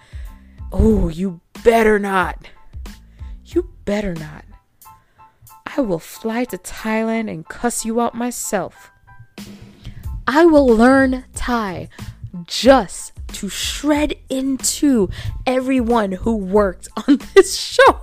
Oh, 0.75 1.07
you 1.07 1.39
better 1.63 1.99
not. 1.99 2.49
You 3.45 3.69
better 3.85 4.15
not. 4.15 4.43
I 5.67 5.81
will 5.81 5.99
fly 5.99 6.45
to 6.45 6.57
Thailand 6.57 7.29
and 7.29 7.47
cuss 7.47 7.85
you 7.85 8.01
out 8.01 8.15
myself. 8.15 8.89
I 10.25 10.45
will 10.45 10.65
learn 10.65 11.25
Thai 11.35 11.89
just 12.47 13.13
to 13.33 13.49
shred 13.49 14.15
into 14.29 15.09
everyone 15.45 16.13
who 16.13 16.35
worked 16.35 16.87
on 17.07 17.19
this 17.35 17.55
show. 17.55 17.99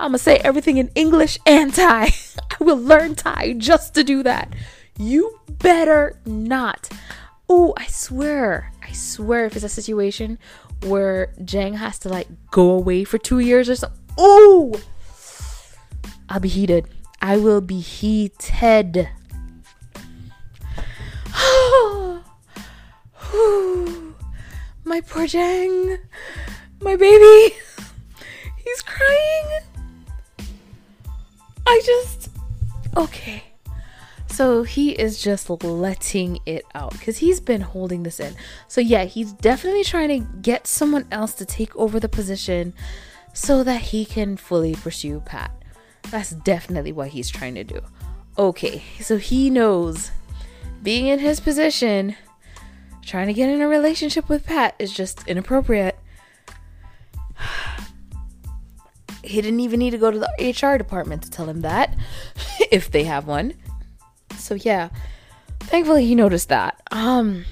I'm 0.00 0.12
gonna 0.12 0.18
say 0.18 0.36
everything 0.36 0.78
in 0.78 0.88
English 0.94 1.38
and 1.44 1.74
Thai. 1.74 2.14
I 2.58 2.64
will 2.64 2.78
learn 2.78 3.16
Thai 3.16 3.52
just 3.58 3.92
to 3.94 4.02
do 4.02 4.22
that. 4.22 4.54
You 4.96 5.40
better 5.58 6.18
not. 6.24 6.88
Oh, 7.52 7.74
I 7.76 7.86
swear, 7.86 8.70
I 8.80 8.92
swear, 8.92 9.44
if 9.44 9.56
it's 9.56 9.64
a 9.64 9.68
situation 9.68 10.38
where 10.84 11.32
Jang 11.44 11.74
has 11.74 11.98
to 11.98 12.08
like 12.08 12.28
go 12.52 12.70
away 12.70 13.02
for 13.02 13.18
two 13.18 13.40
years 13.40 13.68
or 13.68 13.74
something, 13.74 13.98
oh, 14.16 14.80
I'll 16.28 16.38
be 16.38 16.48
heated. 16.48 16.86
I 17.20 17.38
will 17.38 17.60
be 17.60 17.80
heated. 17.80 19.08
My 24.84 25.00
poor 25.00 25.26
Jang, 25.26 25.98
my 26.80 26.94
baby, 26.94 27.56
he's 28.58 28.80
crying. 28.82 29.60
I 31.66 31.82
just, 31.84 32.30
okay. 32.96 33.49
So 34.40 34.62
he 34.62 34.92
is 34.92 35.20
just 35.20 35.50
letting 35.50 36.38
it 36.46 36.64
out 36.74 36.92
because 36.92 37.18
he's 37.18 37.40
been 37.40 37.60
holding 37.60 38.04
this 38.04 38.18
in. 38.18 38.34
So, 38.68 38.80
yeah, 38.80 39.04
he's 39.04 39.34
definitely 39.34 39.84
trying 39.84 40.08
to 40.08 40.26
get 40.40 40.66
someone 40.66 41.06
else 41.10 41.34
to 41.34 41.44
take 41.44 41.76
over 41.76 42.00
the 42.00 42.08
position 42.08 42.72
so 43.34 43.62
that 43.64 43.82
he 43.82 44.06
can 44.06 44.38
fully 44.38 44.74
pursue 44.74 45.20
Pat. 45.26 45.50
That's 46.10 46.30
definitely 46.30 46.90
what 46.90 47.08
he's 47.08 47.28
trying 47.28 47.54
to 47.56 47.64
do. 47.64 47.82
Okay, 48.38 48.82
so 48.98 49.18
he 49.18 49.50
knows 49.50 50.10
being 50.82 51.06
in 51.06 51.18
his 51.18 51.38
position, 51.38 52.16
trying 53.02 53.26
to 53.26 53.34
get 53.34 53.50
in 53.50 53.60
a 53.60 53.68
relationship 53.68 54.30
with 54.30 54.46
Pat 54.46 54.74
is 54.78 54.90
just 54.90 55.28
inappropriate. 55.28 55.98
He 59.22 59.42
didn't 59.42 59.60
even 59.60 59.80
need 59.80 59.90
to 59.90 59.98
go 59.98 60.10
to 60.10 60.18
the 60.18 60.54
HR 60.58 60.78
department 60.78 61.22
to 61.24 61.30
tell 61.30 61.46
him 61.46 61.60
that, 61.60 61.94
if 62.72 62.90
they 62.90 63.04
have 63.04 63.26
one. 63.26 63.52
So 64.40 64.54
yeah, 64.54 64.88
thankfully 65.60 66.06
he 66.06 66.14
noticed 66.14 66.48
that. 66.48 66.80
Um, 66.90 67.44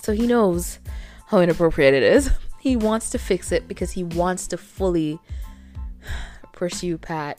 so 0.00 0.12
he 0.12 0.26
knows 0.26 0.78
how 1.26 1.40
inappropriate 1.40 1.94
it 1.94 2.02
is. 2.02 2.30
He 2.60 2.76
wants 2.76 3.10
to 3.10 3.18
fix 3.18 3.52
it 3.52 3.68
because 3.68 3.92
he 3.92 4.04
wants 4.04 4.46
to 4.48 4.56
fully 4.56 5.18
pursue 6.52 6.98
Pat. 6.98 7.38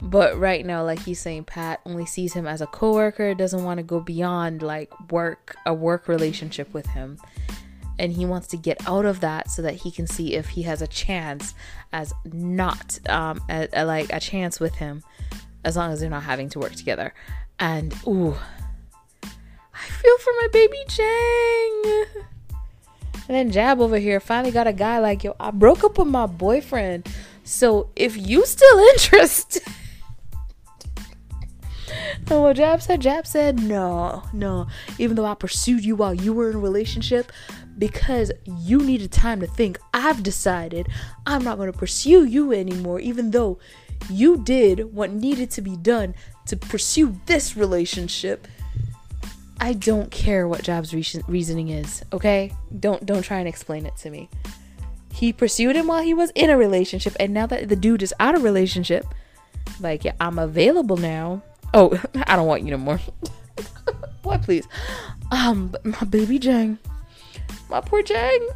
But 0.00 0.36
right 0.36 0.66
now, 0.66 0.84
like 0.84 1.00
he's 1.00 1.20
saying, 1.20 1.44
Pat 1.44 1.80
only 1.86 2.06
sees 2.06 2.32
him 2.32 2.46
as 2.46 2.60
a 2.60 2.66
coworker, 2.66 3.34
doesn't 3.34 3.62
want 3.62 3.78
to 3.78 3.84
go 3.84 4.00
beyond 4.00 4.62
like 4.62 4.92
work, 5.10 5.56
a 5.64 5.72
work 5.72 6.08
relationship 6.08 6.74
with 6.74 6.86
him. 6.86 7.18
And 7.98 8.12
he 8.12 8.26
wants 8.26 8.48
to 8.48 8.56
get 8.56 8.88
out 8.88 9.04
of 9.04 9.20
that 9.20 9.50
so 9.50 9.62
that 9.62 9.74
he 9.74 9.90
can 9.92 10.08
see 10.08 10.34
if 10.34 10.48
he 10.48 10.62
has 10.62 10.82
a 10.82 10.88
chance 10.88 11.54
as 11.92 12.12
not 12.24 12.98
um 13.08 13.40
a, 13.48 13.68
a, 13.72 13.84
like 13.84 14.12
a 14.12 14.18
chance 14.18 14.58
with 14.58 14.74
him 14.74 15.04
as 15.64 15.76
long 15.76 15.92
as 15.92 16.00
they're 16.00 16.10
not 16.10 16.24
having 16.24 16.48
to 16.48 16.58
work 16.58 16.74
together. 16.74 17.14
And 17.58 17.94
ooh, 18.06 18.34
I 19.22 19.78
feel 19.78 20.18
for 20.18 20.32
my 20.40 20.48
baby 20.52 20.78
Jang. 20.88 22.04
And 23.28 23.36
then 23.36 23.52
Jaab 23.52 23.80
over 23.80 23.98
here 23.98 24.20
finally 24.20 24.50
got 24.50 24.66
a 24.66 24.72
guy 24.72 24.98
like, 24.98 25.24
yo, 25.24 25.36
I 25.38 25.50
broke 25.52 25.84
up 25.84 25.98
with 25.98 26.08
my 26.08 26.26
boyfriend. 26.26 27.08
So 27.44 27.90
if 27.96 28.16
you 28.16 28.44
still 28.44 28.78
interested. 28.94 29.62
and 32.28 32.42
what 32.42 32.56
Jaab 32.56 32.82
said, 32.82 33.00
Jaab 33.00 33.26
said, 33.26 33.62
no, 33.62 34.22
no. 34.32 34.66
Even 34.98 35.16
though 35.16 35.24
I 35.24 35.34
pursued 35.34 35.84
you 35.84 35.96
while 35.96 36.14
you 36.14 36.32
were 36.32 36.50
in 36.50 36.56
a 36.56 36.60
relationship, 36.60 37.32
because 37.78 38.32
you 38.46 38.78
needed 38.78 39.12
time 39.12 39.40
to 39.40 39.46
think, 39.46 39.78
I've 39.94 40.22
decided 40.22 40.88
I'm 41.26 41.44
not 41.44 41.56
going 41.58 41.70
to 41.70 41.78
pursue 41.78 42.24
you 42.24 42.52
anymore, 42.52 43.00
even 43.00 43.30
though 43.30 43.58
you 44.10 44.42
did 44.42 44.92
what 44.92 45.12
needed 45.12 45.50
to 45.52 45.62
be 45.62 45.76
done 45.76 46.14
to 46.46 46.56
pursue 46.56 47.16
this 47.26 47.56
relationship. 47.56 48.46
I 49.60 49.74
don't 49.74 50.10
care 50.10 50.48
what 50.48 50.62
Jaab's 50.62 50.92
reasoning 51.28 51.68
is, 51.68 52.04
okay? 52.12 52.52
Don't 52.80 53.06
don't 53.06 53.22
try 53.22 53.38
and 53.38 53.48
explain 53.48 53.86
it 53.86 53.96
to 53.98 54.10
me. 54.10 54.28
He 55.12 55.32
pursued 55.32 55.76
him 55.76 55.86
while 55.86 56.02
he 56.02 56.14
was 56.14 56.30
in 56.34 56.50
a 56.50 56.56
relationship, 56.56 57.14
and 57.20 57.32
now 57.32 57.46
that 57.46 57.68
the 57.68 57.76
dude 57.76 58.02
is 58.02 58.14
out 58.18 58.34
of 58.34 58.42
relationship, 58.42 59.06
like 59.78 60.04
yeah, 60.04 60.14
I'm 60.20 60.38
available 60.38 60.96
now. 60.96 61.42
Oh, 61.74 62.00
I 62.26 62.36
don't 62.36 62.46
want 62.46 62.64
you 62.64 62.72
no 62.72 62.78
more. 62.78 62.98
what, 64.22 64.42
please? 64.42 64.66
Um, 65.30 65.74
my 65.84 66.04
baby 66.04 66.38
Jang, 66.38 66.78
my 67.68 67.80
poor 67.80 68.02
Jang. 68.02 68.48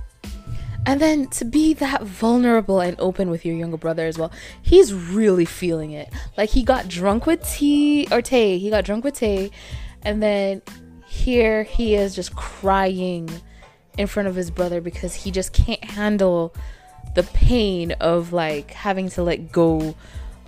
And 0.87 1.01
then 1.01 1.27
to 1.31 1.45
be 1.45 1.75
that 1.75 2.05
vulnerable 2.05 2.81
and 2.81 2.99
open 3.01 3.29
with 3.29 3.45
your 3.45 3.57
younger 3.57 3.77
brother 3.77 4.07
as 4.07 4.17
well, 4.17 4.31
he's 4.63 4.95
really 4.95 5.45
feeling 5.45 5.91
it. 5.91 6.13
Like 6.39 6.51
he 6.51 6.63
got 6.63 6.89
drunk 6.89 7.27
with 7.27 7.45
tea 7.45 8.07
or 8.13 8.23
Tay. 8.23 8.59
He 8.59 8.71
got 8.71 8.85
drunk 8.85 9.05
with 9.05 9.15
Tay, 9.15 9.51
and 10.03 10.23
then 10.23 10.63
here 11.07 11.65
he 11.65 11.97
is 11.97 12.15
just 12.15 12.37
crying 12.37 13.29
in 13.99 14.07
front 14.07 14.29
of 14.29 14.37
his 14.37 14.51
brother 14.51 14.81
because 14.81 15.15
he 15.15 15.33
just 15.33 15.53
can't 15.53 15.83
handle 15.83 16.55
the 17.17 17.25
pain 17.25 17.93
of 17.93 18.33
like 18.33 18.71
having 18.71 19.09
to 19.09 19.23
let 19.23 19.51
go 19.51 19.97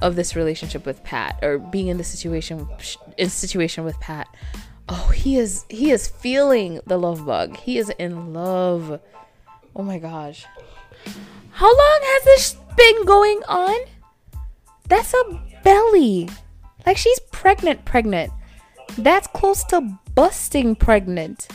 of 0.01 0.14
this 0.14 0.37
relationship 0.37 0.87
with 0.87 1.03
Pat 1.03 1.38
or 1.42 1.59
being 1.59 1.88
in 1.88 1.98
the 1.98 2.05
situation 2.05 2.68
in 3.16 3.29
situation 3.29 3.85
with 3.85 3.98
Pat. 3.98 4.29
Oh, 4.88 5.11
he 5.14 5.37
is 5.37 5.64
he 5.68 5.90
is 5.90 6.07
feeling 6.07 6.81
the 6.87 6.98
love 6.98 7.27
bug. 7.27 7.57
He 7.57 7.79
is 7.79 7.90
in 7.98 8.33
love. 8.33 9.01
Oh 9.79 9.85
my 9.85 10.01
gosh. 10.01 10.45
How 11.53 11.69
long 11.69 12.01
has 12.03 12.25
this 12.25 12.57
been 12.77 13.05
going 13.05 13.41
on? 13.47 13.79
That's 14.88 15.14
a 15.14 15.41
belly. 15.62 16.29
Like 16.85 16.97
she's 16.97 17.21
pregnant, 17.31 17.85
pregnant. 17.85 18.33
That's 18.99 19.29
close 19.29 19.62
to 19.64 19.97
busting 20.17 20.75
pregnant. 20.75 21.47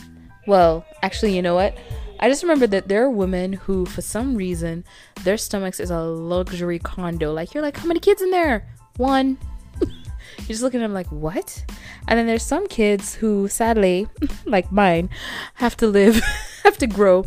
Well, 0.48 0.86
actually, 1.02 1.36
you 1.36 1.42
know 1.42 1.56
what? 1.56 1.78
I 2.22 2.30
just 2.30 2.44
remember 2.44 2.66
that 2.68 2.88
there 2.88 3.04
are 3.04 3.10
women 3.10 3.52
who, 3.52 3.86
for 3.86 4.02
some 4.02 4.36
reason, 4.36 4.86
their 5.26 5.38
stomachs 5.38 5.82
is 5.82 5.92
a 5.92 6.00
luxury 6.00 6.80
condo. 6.80 7.34
Like, 7.34 7.54
you're 7.54 7.64
like, 7.64 7.76
how 7.76 7.88
many 7.88 8.00
kids 8.00 8.22
in 8.22 8.32
there? 8.32 8.70
One. 8.96 9.38
you're 9.82 10.48
just 10.48 10.62
looking 10.62 10.80
at 10.80 10.84
them 10.84 10.94
like, 10.94 11.12
what? 11.12 11.66
And 12.08 12.18
then 12.18 12.26
there's 12.26 12.44
some 12.44 12.68
kids 12.68 13.16
who, 13.16 13.50
sadly, 13.50 14.08
like 14.46 14.72
mine, 14.72 15.10
have 15.56 15.76
to 15.78 15.88
live, 15.88 16.22
have 16.64 16.78
to 16.78 16.88
grow 16.88 17.26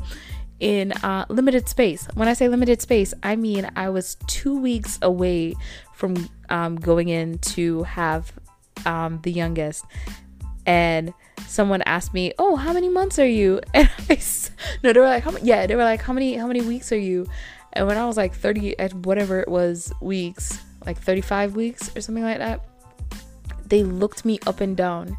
in 0.60 0.92
uh, 0.92 1.26
limited 1.28 1.68
space. 1.68 2.08
When 2.14 2.28
I 2.28 2.32
say 2.32 2.48
limited 2.48 2.80
space, 2.80 3.12
I 3.22 3.36
mean 3.36 3.70
I 3.76 3.88
was 3.88 4.16
two 4.26 4.58
weeks 4.58 4.98
away 5.02 5.54
from 5.94 6.28
um, 6.48 6.76
going 6.76 7.08
in 7.08 7.38
to 7.38 7.82
have 7.84 8.32
um, 8.84 9.20
the 9.22 9.32
youngest, 9.32 9.84
and 10.64 11.12
someone 11.46 11.82
asked 11.82 12.14
me, 12.14 12.32
"Oh, 12.38 12.56
how 12.56 12.72
many 12.72 12.88
months 12.88 13.18
are 13.18 13.28
you?" 13.28 13.60
And 13.74 13.90
I 14.08 14.18
no, 14.82 14.92
they 14.92 15.00
were 15.00 15.06
like, 15.06 15.24
how, 15.24 15.36
"Yeah," 15.42 15.66
they 15.66 15.76
were 15.76 15.84
like, 15.84 16.02
"How 16.02 16.12
many 16.12 16.34
how 16.34 16.46
many 16.46 16.60
weeks 16.60 16.92
are 16.92 16.98
you?" 16.98 17.26
And 17.72 17.86
when 17.86 17.98
I 17.98 18.06
was 18.06 18.16
like 18.16 18.34
30 18.34 18.78
at 18.78 18.94
whatever 18.94 19.40
it 19.40 19.48
was 19.48 19.92
weeks, 20.00 20.58
like 20.86 20.98
35 20.98 21.56
weeks 21.56 21.94
or 21.94 22.00
something 22.00 22.24
like 22.24 22.38
that, 22.38 22.64
they 23.66 23.82
looked 23.82 24.24
me 24.24 24.38
up 24.46 24.62
and 24.62 24.74
down 24.74 25.18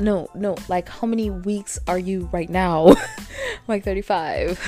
no, 0.00 0.28
no, 0.34 0.56
like 0.68 0.88
how 0.88 1.06
many 1.06 1.30
weeks 1.30 1.78
are 1.86 1.98
you 1.98 2.28
right 2.32 2.48
now? 2.48 2.94
like 3.68 3.84
35. 3.84 4.60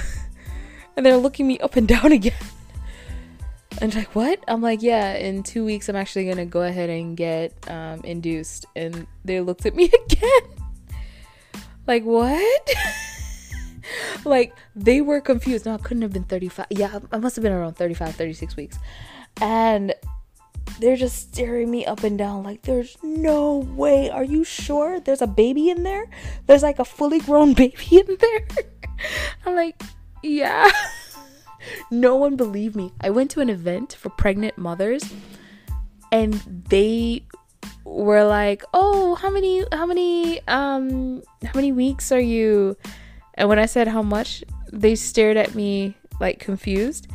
and 0.97 1.05
they're 1.07 1.17
looking 1.17 1.47
me 1.47 1.59
up 1.61 1.77
and 1.77 1.89
down 1.89 2.13
again. 2.21 2.35
And 3.81 3.95
like, 3.95 4.15
what? 4.15 4.43
I'm 4.47 4.61
like, 4.61 4.83
yeah, 4.83 5.15
in 5.15 5.43
two 5.43 5.65
weeks, 5.65 5.89
I'm 5.89 5.97
actually 5.97 6.29
gonna 6.29 6.47
go 6.47 6.63
ahead 6.63 6.91
and 6.91 7.17
get 7.17 7.53
um, 7.69 8.01
induced. 8.05 8.67
And 8.77 9.07
they 9.25 9.41
looked 9.41 9.67
at 9.67 9.75
me 9.75 9.91
again. 10.07 10.43
like, 11.87 12.05
what? 12.05 12.71
like, 14.25 14.55
they 14.77 15.01
were 15.01 15.21
confused. 15.21 15.67
No, 15.67 15.75
I 15.75 15.79
couldn't 15.79 16.03
have 16.03 16.13
been 16.13 16.25
35. 16.25 16.67
Yeah, 16.71 17.01
I 17.11 17.19
must 17.19 17.35
have 17.37 17.43
been 17.43 17.53
around 17.53 17.75
35, 17.75 18.15
36 18.15 18.57
weeks. 18.57 18.79
And 19.41 19.95
they're 20.81 20.97
just 20.97 21.33
staring 21.33 21.71
me 21.71 21.87
up 21.87 22.05
and 22.05 22.19
down 22.19 22.43
like 22.43 22.63
there's 22.63 22.97
no 23.03 23.57
way. 23.57 24.11
Are 24.11 24.25
you 24.25 24.45
sure 24.45 25.01
there's 25.01 25.23
a 25.23 25.27
baby 25.27 25.71
in 25.71 25.83
there? 25.83 26.07
There's 26.47 26.63
like 26.63 26.79
a 26.79 26.85
fully 26.85 27.21
grown 27.21 27.55
baby 27.63 27.99
in 27.99 28.17
there? 28.19 28.47
I'm 29.47 29.55
like 29.55 29.81
yeah. 30.23 30.71
No 31.93 32.17
one 32.17 32.35
believed 32.35 32.75
me. 32.75 32.93
I 33.01 33.11
went 33.11 33.31
to 33.33 33.41
an 33.41 33.49
event 33.49 33.93
for 33.93 34.11
pregnant 34.11 34.59
mothers 34.59 35.05
and 36.11 36.35
they 36.69 37.25
were 37.85 38.25
like 38.25 38.65
oh 38.75 39.15
how 39.15 39.31
many 39.31 39.65
how 39.71 39.87
many 39.87 40.41
um 40.49 41.23
how 41.45 41.53
many 41.55 41.71
weeks 41.71 42.11
are 42.11 42.21
you? 42.21 42.77
And 43.35 43.49
when 43.49 43.59
i 43.59 43.67
said 43.67 43.89
how 43.89 44.03
much 44.03 44.45
they 44.73 44.95
stared 44.95 45.37
at 45.37 45.55
me 45.55 45.95
like 46.21 46.39
confused 46.39 47.09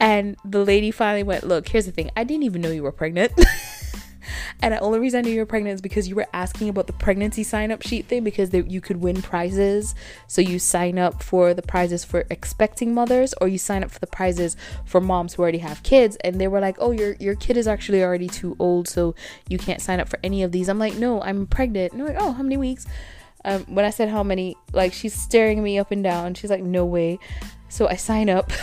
and 0.00 0.36
the 0.44 0.64
lady 0.64 0.90
finally 0.90 1.22
went, 1.22 1.44
Look, 1.44 1.68
here's 1.68 1.86
the 1.86 1.92
thing. 1.92 2.10
I 2.16 2.24
didn't 2.24 2.44
even 2.44 2.60
know 2.62 2.70
you 2.70 2.82
were 2.82 2.92
pregnant. 2.92 3.32
and 4.62 4.74
the 4.74 4.80
only 4.80 4.98
reason 4.98 5.18
I 5.18 5.22
knew 5.22 5.34
you 5.34 5.40
were 5.40 5.46
pregnant 5.46 5.74
is 5.74 5.80
because 5.80 6.08
you 6.08 6.14
were 6.14 6.26
asking 6.32 6.68
about 6.68 6.86
the 6.86 6.92
pregnancy 6.92 7.42
sign 7.42 7.72
up 7.72 7.82
sheet 7.82 8.06
thing 8.06 8.24
because 8.24 8.50
they, 8.50 8.62
you 8.62 8.80
could 8.80 8.98
win 8.98 9.22
prizes. 9.22 9.94
So 10.26 10.40
you 10.40 10.58
sign 10.58 10.98
up 10.98 11.22
for 11.22 11.54
the 11.54 11.62
prizes 11.62 12.04
for 12.04 12.24
expecting 12.30 12.94
mothers 12.94 13.34
or 13.40 13.48
you 13.48 13.58
sign 13.58 13.82
up 13.82 13.90
for 13.90 13.98
the 13.98 14.06
prizes 14.06 14.56
for 14.84 15.00
moms 15.00 15.34
who 15.34 15.42
already 15.42 15.58
have 15.58 15.82
kids. 15.82 16.16
And 16.22 16.40
they 16.40 16.48
were 16.48 16.60
like, 16.60 16.76
Oh, 16.78 16.92
your, 16.92 17.14
your 17.14 17.34
kid 17.34 17.56
is 17.56 17.66
actually 17.66 18.02
already 18.02 18.28
too 18.28 18.56
old. 18.58 18.88
So 18.88 19.14
you 19.48 19.58
can't 19.58 19.80
sign 19.80 20.00
up 20.00 20.08
for 20.08 20.18
any 20.22 20.42
of 20.42 20.52
these. 20.52 20.68
I'm 20.68 20.78
like, 20.78 20.94
No, 20.94 21.20
I'm 21.22 21.46
pregnant. 21.46 21.92
And 21.92 22.00
they're 22.00 22.08
like, 22.14 22.22
Oh, 22.22 22.32
how 22.32 22.42
many 22.42 22.56
weeks? 22.56 22.86
Um, 23.44 23.64
when 23.66 23.84
I 23.84 23.90
said 23.90 24.08
how 24.08 24.22
many, 24.22 24.56
like 24.72 24.92
she's 24.92 25.14
staring 25.14 25.62
me 25.62 25.78
up 25.78 25.90
and 25.90 26.04
down. 26.04 26.34
She's 26.34 26.50
like, 26.50 26.62
No 26.62 26.84
way. 26.84 27.18
So 27.68 27.88
I 27.88 27.96
sign 27.96 28.30
up. 28.30 28.52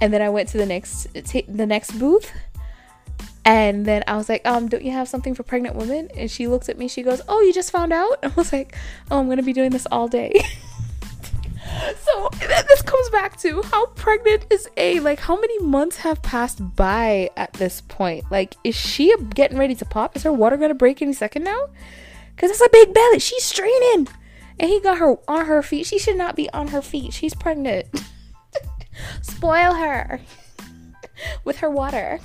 and 0.00 0.12
then 0.12 0.22
I 0.22 0.28
went 0.28 0.48
to 0.50 0.58
the 0.58 0.66
next 0.66 1.08
t- 1.24 1.44
the 1.48 1.66
next 1.66 1.92
booth 1.98 2.32
and 3.44 3.84
then 3.84 4.02
I 4.06 4.16
was 4.16 4.28
like, 4.28 4.46
um, 4.46 4.68
don't 4.68 4.82
you 4.82 4.92
have 4.92 5.08
something 5.08 5.34
for 5.34 5.42
pregnant 5.42 5.76
women? 5.76 6.08
And 6.16 6.30
she 6.30 6.46
looks 6.46 6.68
at 6.68 6.78
me, 6.78 6.88
she 6.88 7.02
goes, 7.02 7.20
Oh, 7.28 7.40
you 7.40 7.52
just 7.52 7.70
found 7.70 7.92
out? 7.92 8.18
I 8.22 8.28
was 8.28 8.52
like, 8.52 8.74
Oh, 9.10 9.18
I'm 9.18 9.28
gonna 9.28 9.42
be 9.42 9.52
doing 9.52 9.70
this 9.70 9.86
all 9.90 10.08
day. 10.08 10.32
so 12.02 12.30
this 12.40 12.82
comes 12.82 13.10
back 13.10 13.38
to 13.40 13.62
how 13.62 13.86
pregnant 13.86 14.46
is 14.50 14.68
Ae? 14.78 15.00
Like, 15.00 15.20
how 15.20 15.36
many 15.38 15.58
months 15.60 15.98
have 15.98 16.22
passed 16.22 16.74
by 16.74 17.30
at 17.36 17.52
this 17.54 17.82
point? 17.82 18.24
Like, 18.30 18.56
is 18.64 18.74
she 18.74 19.14
getting 19.34 19.58
ready 19.58 19.74
to 19.74 19.84
pop? 19.84 20.16
Is 20.16 20.22
her 20.22 20.32
water 20.32 20.56
gonna 20.56 20.74
break 20.74 21.02
any 21.02 21.12
second 21.12 21.44
now? 21.44 21.68
Because 22.34 22.50
it's 22.50 22.62
a 22.62 22.68
big 22.72 22.94
belly. 22.94 23.18
She's 23.18 23.44
straining. 23.44 24.08
And 24.58 24.70
he 24.70 24.80
got 24.80 24.98
her 24.98 25.16
on 25.28 25.46
her 25.46 25.62
feet. 25.62 25.86
She 25.86 25.98
should 25.98 26.16
not 26.16 26.34
be 26.34 26.48
on 26.50 26.68
her 26.68 26.80
feet. 26.80 27.12
She's 27.12 27.34
pregnant. 27.34 27.86
Spoil 29.22 29.74
her 29.74 30.20
with 31.44 31.58
her 31.58 31.70
water. 31.70 32.20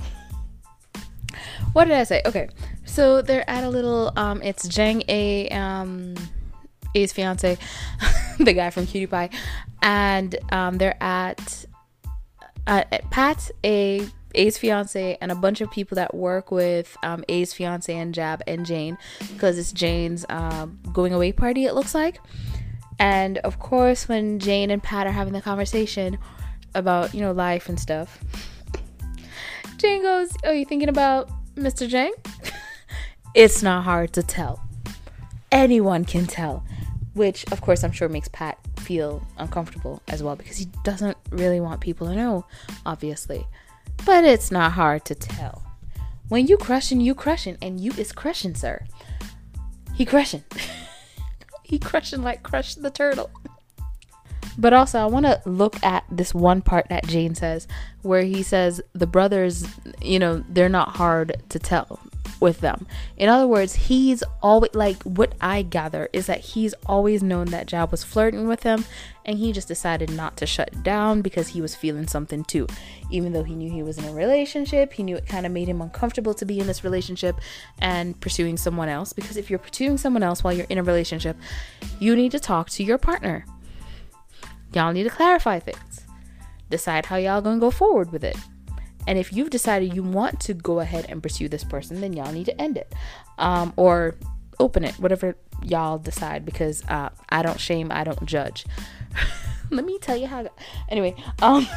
What 1.74 1.86
did 1.86 1.94
I 1.94 2.04
say? 2.04 2.22
Okay. 2.26 2.50
So 2.86 3.22
they're 3.22 3.48
at 3.50 3.64
a 3.64 3.70
little 3.70 4.12
um 4.16 4.42
it's 4.42 4.68
Jang 4.68 5.04
A 5.08 5.48
um 5.50 6.16
A's 6.96 7.14
fiance, 7.14 7.58
the 8.40 8.54
guy 8.54 8.70
from 8.72 8.88
Cutie 8.88 9.08
Pie, 9.08 9.30
and 9.82 10.36
um 10.52 10.78
they're 10.78 11.02
at 11.02 11.66
at 12.68 13.10
Pat 13.10 13.52
A 13.64 14.08
A's 14.36 14.58
fiance 14.58 15.18
and 15.22 15.32
a 15.32 15.36
bunch 15.36 15.62
of 15.62 15.72
people 15.72 15.96
that 15.96 16.14
work 16.14 16.52
with 16.52 16.96
um, 17.04 17.24
A's 17.30 17.54
fiance 17.54 17.96
and 17.96 18.14
Jab 18.14 18.44
and 18.46 18.66
Jane 18.66 18.98
because 19.34 19.58
it's 19.58 19.72
Jane's 19.72 20.26
um, 20.30 20.80
going 20.94 21.14
away 21.14 21.32
party, 21.32 21.66
it 21.66 21.74
looks 21.74 21.96
like. 21.96 22.20
And 23.00 23.38
of 23.40 23.60
course, 23.60 24.08
when 24.08 24.40
Jane 24.40 24.70
and 24.70 24.84
Pat 24.84 25.08
are 25.08 25.12
having 25.12 25.34
the 25.34 25.42
conversation 25.42 26.20
about, 26.76 27.14
you 27.14 27.22
know, 27.22 27.32
life 27.32 27.70
and 27.70 27.80
stuff, 27.80 28.20
Jane 29.78 30.02
goes, 30.02 30.32
Oh, 30.44 30.52
you 30.52 30.66
thinking 30.66 30.90
about 30.90 31.30
Mr. 31.56 31.88
Jang? 31.88 32.14
it's 33.36 33.64
not 33.64 33.84
hard 33.84 34.14
to 34.14 34.24
tell. 34.24 34.62
Anyone 35.52 36.06
can 36.06 36.26
tell. 36.26 36.64
Which, 37.14 37.50
of 37.52 37.62
course, 37.62 37.84
I'm 37.84 37.92
sure 37.92 38.08
makes 38.08 38.28
Pat 38.28 38.58
feel 38.78 39.26
uncomfortable 39.38 40.02
as 40.08 40.24
well 40.24 40.36
because 40.36 40.58
he 40.58 40.66
doesn't 40.84 41.18
really 41.32 41.60
want 41.60 41.82
people 41.82 42.08
to 42.08 42.16
know, 42.16 42.46
obviously 42.86 43.46
but 44.06 44.24
it's 44.24 44.52
not 44.52 44.74
hard 44.74 45.06
to 45.06 45.16
tell. 45.16 45.64
When 46.28 46.48
you 46.48 46.58
crushing, 46.58 47.02
you 47.02 47.16
crushing, 47.16 47.58
and 47.62 47.80
you 47.80 47.92
is 47.98 48.12
crushing, 48.12 48.56
sir. 48.56 48.86
He 49.96 50.06
crushing. 50.06 50.44
he 51.64 51.80
crushing 51.80 52.22
like 52.22 52.44
Crush 52.44 52.76
the 52.76 52.92
Turtle. 52.92 53.30
But 54.60 54.74
also, 54.74 55.00
I 55.00 55.06
want 55.06 55.26
to 55.26 55.42
look 55.46 55.82
at 55.84 56.04
this 56.12 56.34
one 56.34 56.62
part 56.62 56.90
that 56.90 57.08
Jane 57.08 57.34
says, 57.34 57.66
where 58.02 58.24
he 58.24 58.44
says 58.44 58.82
the 58.92 59.08
brothers, 59.08 59.66
you 60.02 60.20
know, 60.20 60.44
they're 60.50 60.68
not 60.68 60.98
hard 60.98 61.42
to 61.48 61.60
tell 61.60 61.98
with 62.42 62.60
them. 62.60 62.86
In 63.16 63.30
other 63.30 63.48
words, 63.48 63.74
he's 63.74 64.22
always 64.42 64.74
like 64.74 65.02
what 65.04 65.34
I 65.40 65.62
gather 65.62 66.10
is 66.12 66.26
that 66.28 66.42
he's 66.42 66.74
always 66.86 67.24
known 67.24 67.48
that 67.48 67.68
Jaab 67.68 67.92
was 67.92 68.04
flirting 68.04 68.48
with 68.50 68.64
him 68.64 68.84
and 69.26 69.38
he 69.38 69.54
just 69.54 69.70
decided 69.70 70.12
not 70.12 70.36
to 70.38 70.46
shut 70.46 70.84
down 70.84 71.22
because 71.22 71.50
he 71.50 71.62
was 71.62 71.74
feeling 71.74 72.08
something 72.08 72.44
too. 72.44 72.68
Even 73.10 73.32
though 73.32 73.44
he 73.44 73.56
knew 73.56 73.72
he 73.72 73.84
was 73.84 73.98
in 73.98 74.06
a 74.06 74.14
relationship, 74.14 74.92
he 74.92 75.04
knew 75.04 75.16
it 75.16 75.26
kind 75.26 75.46
of 75.46 75.54
made 75.54 75.70
him 75.70 75.82
uncomfortable 75.82 76.34
to 76.34 76.46
be 76.46 76.60
in 76.60 76.68
this 76.68 76.84
relationship 76.84 77.40
and 77.80 78.20
pursuing 78.20 78.58
someone 78.58 78.90
else 78.90 79.14
because 79.14 79.38
if 79.38 79.50
you're 79.50 79.60
pursuing 79.60 79.98
someone 79.98 80.24
else 80.24 80.44
while 80.44 80.54
you're 80.54 80.68
in 80.70 80.78
a 80.78 80.84
relationship, 80.84 81.38
you 82.00 82.14
need 82.14 82.32
to 82.32 82.40
talk 82.40 82.70
to 82.70 82.84
your 82.84 82.98
partner. 82.98 83.46
Y'all 84.74 84.94
need 84.94 85.04
to 85.04 85.10
clarify 85.10 85.60
things. 85.60 86.06
Decide 86.70 87.08
how 87.08 87.16
y'all 87.16 87.42
to 87.42 87.58
go 87.58 87.72
forward 87.72 88.12
with 88.12 88.24
it. 88.24 88.38
And 89.08 89.18
if 89.18 89.34
you've 89.34 89.50
decided 89.50 89.96
you 89.96 90.04
want 90.04 90.40
to 90.42 90.54
go 90.54 90.80
ahead 90.80 91.08
and 91.10 91.24
pursue 91.24 91.50
this 91.50 91.64
person, 91.64 92.00
then 92.00 92.14
y'all 92.14 92.32
need 92.32 92.46
to 92.46 92.62
end 92.62 92.78
it 92.78 92.94
um, 93.40 93.74
or 93.76 94.16
open 94.60 94.84
it, 94.84 94.94
whatever 95.00 95.36
y'all 95.64 95.98
decide, 95.98 96.46
because 96.46 96.84
uh, 96.90 97.10
I 97.30 97.42
don't 97.42 97.60
shame, 97.60 97.92
I 97.92 98.04
don't 98.04 98.24
judge. 98.26 98.66
Let 99.72 99.86
me 99.86 99.98
tell 100.00 100.18
you 100.18 100.28
how. 100.28 100.48
Anyway, 100.90 101.16
um, 101.42 101.68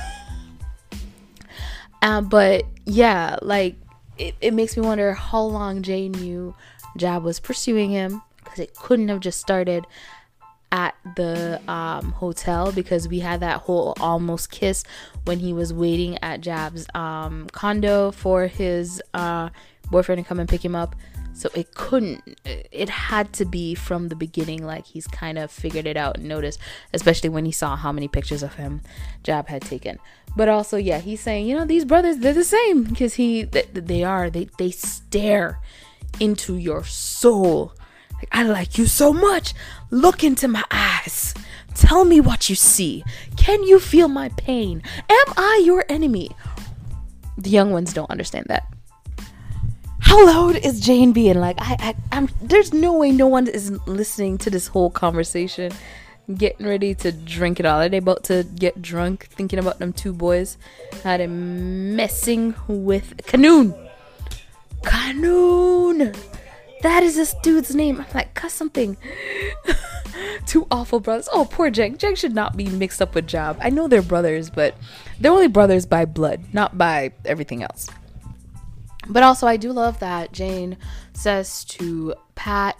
uh, 2.03 2.21
but 2.21 2.65
yeah, 2.85 3.39
like 3.41 3.77
it, 4.19 4.35
it 4.41 4.53
makes 4.53 4.77
me 4.77 4.85
wonder 4.85 5.15
how 5.15 5.43
long 5.43 5.83
Jay 5.83 6.09
knew 6.09 6.55
Jaab 6.99 7.23
was 7.23 7.41
pursuing 7.41 7.91
him 7.91 8.23
because 8.37 8.59
it 8.59 8.75
couldn't 8.75 9.09
have 9.09 9.21
just 9.21 9.41
started 9.41 9.87
at 10.73 10.97
the 11.17 11.61
um, 11.71 12.13
hotel 12.13 12.73
because 12.73 13.07
we 13.07 13.21
had 13.21 13.41
that 13.41 13.61
whole 13.61 13.95
almost 14.01 14.51
kiss 14.51 14.83
when 15.25 15.39
he 15.39 15.53
was 15.53 15.73
waiting 15.73 16.19
at 16.23 16.41
Jaab's 16.41 16.87
um, 16.95 17.47
condo 17.53 18.11
for 18.11 18.47
his 18.47 19.01
uh, 19.13 19.51
boyfriend 19.91 20.25
to 20.25 20.29
come 20.29 20.41
and 20.41 20.49
pick 20.49 20.65
him 20.65 20.75
up. 20.75 20.97
So 21.35 21.49
it 21.55 21.75
couldn't, 21.75 22.39
it 22.45 22.89
had 22.89 23.33
to 23.35 23.45
be 23.45 23.75
from 23.75 24.09
the 24.09 24.17
beginning, 24.17 24.65
like 24.65 24.87
he's 24.87 25.07
kind 25.07 25.39
of 25.39 25.51
figured 25.51 25.87
it 25.87 25.97
out 25.97 26.19
and 26.19 26.29
noticed, 26.29 26.59
especially 26.93 27.29
when 27.29 27.45
he 27.45 27.53
saw 27.53 27.77
how 27.77 27.93
many 27.93 28.09
pictures 28.09 28.43
of 28.43 28.55
him 28.55 28.83
Jaab 29.25 29.49
had 29.49 29.63
taken. 29.63 29.99
But 30.37 30.49
also, 30.49 30.77
yeah, 30.77 30.99
he's 30.99 31.21
saying, 31.21 31.47
you 31.47 31.57
know, 31.57 31.65
these 31.65 31.85
brothers, 31.85 32.19
they're 32.19 32.33
the 32.35 32.45
same 32.45 32.85
because 32.85 33.15
he, 33.15 33.45
they, 33.45 33.63
they 33.73 34.05
are, 34.05 34.31
they, 34.31 34.49
they 34.59 34.71
stare 34.71 35.61
into 36.21 36.57
your 36.57 36.85
soul 36.85 37.75
I 38.31 38.43
like 38.45 38.79
you 38.79 38.87
so 38.87 39.13
much. 39.13 39.55
Look 39.91 40.23
into 40.23 40.49
my 40.49 40.65
eyes. 40.71 41.35
Tell 41.75 42.05
me 42.05 42.21
what 42.21 42.49
you 42.49 42.55
see. 42.55 43.03
Can 43.37 43.63
you 43.65 43.81
feel 43.81 44.09
my 44.09 44.29
pain? 44.31 44.83
Am 45.09 45.33
I 45.37 45.63
your 45.65 45.85
enemy? 45.89 46.31
The 47.39 47.51
young 47.51 47.71
ones 47.71 47.93
don't 47.93 48.11
understand 48.11 48.47
that. 48.49 48.67
How 50.01 50.27
loud 50.27 50.57
is 50.57 50.81
Jane 50.81 51.13
being? 51.13 51.41
Like, 51.41 51.57
I, 51.59 51.77
I, 51.79 51.95
I'm. 52.13 52.29
There's 52.43 52.75
no 52.75 52.99
way 52.99 53.11
no 53.13 53.27
one 53.27 53.47
is 53.47 53.71
listening 53.87 54.37
to 54.39 54.51
this 54.51 54.67
whole 54.67 54.91
conversation, 54.91 55.73
getting 56.37 56.67
ready 56.67 56.95
to 56.97 57.13
drink 57.13 57.61
it 57.61 57.67
all. 57.67 57.81
Are 57.81 57.89
they 57.89 57.97
about 57.97 58.25
to 58.25 58.45
get 58.57 58.83
drunk, 58.83 59.29
thinking 59.31 59.59
about 59.59 59.79
them 59.79 59.93
two 59.93 60.13
boys, 60.13 60.59
how 61.03 61.17
they 61.17 61.27
messing 61.27 62.55
with 62.69 63.17
Kanoon? 63.25 63.75
Kanoon 64.83 66.15
that 66.83 67.03
is 67.03 67.17
this 67.17 67.35
dude's 67.43 67.75
name. 67.75 68.01
I'm 68.01 68.07
like, 68.15 68.35
cuss 68.35 68.53
something. 68.53 68.97
Two 70.47 70.67
awful 70.71 71.01
brothers. 71.01 71.29
Oh, 71.33 71.47
poor 71.51 71.71
Jake. 71.71 71.99
Jake 71.99 72.17
should 72.17 72.35
not 72.35 72.57
be 72.57 72.69
mixed 72.69 73.01
up 73.01 73.15
with 73.15 73.27
Job. 73.27 73.59
I 73.61 73.71
know 73.71 73.89
they're 73.89 74.03
brothers, 74.03 74.51
but 74.51 74.75
they're 75.21 75.33
only 75.33 75.49
brothers 75.49 75.87
by 75.87 76.05
blood, 76.05 76.53
not 76.53 76.77
by 76.77 77.13
everything 77.25 77.63
else. 77.63 77.89
But 79.09 79.23
also, 79.23 79.47
I 79.47 79.57
do 79.57 79.73
love 79.73 79.99
that 80.01 80.33
Jane 80.33 80.77
says 81.13 81.65
to 81.65 82.15
Pat, 82.35 82.77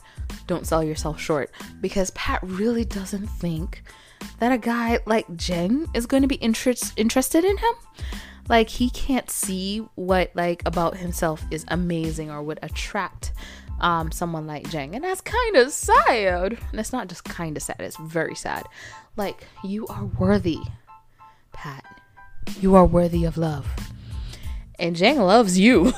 don't 0.47 0.67
sell 0.67 0.83
yourself 0.83 1.21
short. 1.21 1.51
Because 1.81 2.11
Pat 2.11 2.41
really 2.43 2.85
doesn't 2.85 3.27
think 3.27 3.83
that 4.39 4.53
a 4.53 4.59
guy 4.59 4.99
like 5.07 5.27
Jeng 5.29 5.89
is 5.97 6.07
going 6.07 6.23
to 6.23 6.29
be 6.29 6.37
interest, 6.37 6.93
interested 6.97 7.45
in 7.45 7.57
him. 7.57 7.75
Like, 8.49 8.69
he 8.69 8.91
can't 8.91 9.31
see 9.31 9.79
what, 9.95 10.33
like, 10.35 10.63
about 10.67 10.97
himself 10.97 11.45
is 11.51 11.65
amazing 11.69 12.31
or 12.31 12.43
would 12.43 12.59
attract 12.63 13.33
um, 13.81 14.13
someone 14.13 14.47
like 14.47 14.71
Jang. 14.71 14.95
And 14.95 15.05
that's 15.05 15.21
kind 15.21 15.57
of 15.57 15.73
sad. 15.73 16.59
And 16.71 16.81
it's 16.81 16.93
not 16.93 17.09
just 17.09 17.25
kind 17.25 17.57
of 17.57 17.63
sad, 17.63 17.77
it's 17.81 17.97
very 17.97 18.35
sad. 18.35 18.65
Like, 19.17 19.47
you 19.65 19.87
are 19.89 20.05
worthy, 20.05 20.59
Pat. 21.53 21.85
You 22.61 22.75
are 22.75 22.87
worthy 22.87 23.25
of 23.25 23.37
love. 23.37 23.69
And 24.79 24.97
Jang 24.97 25.19
loves 25.19 25.59
you. 25.59 25.93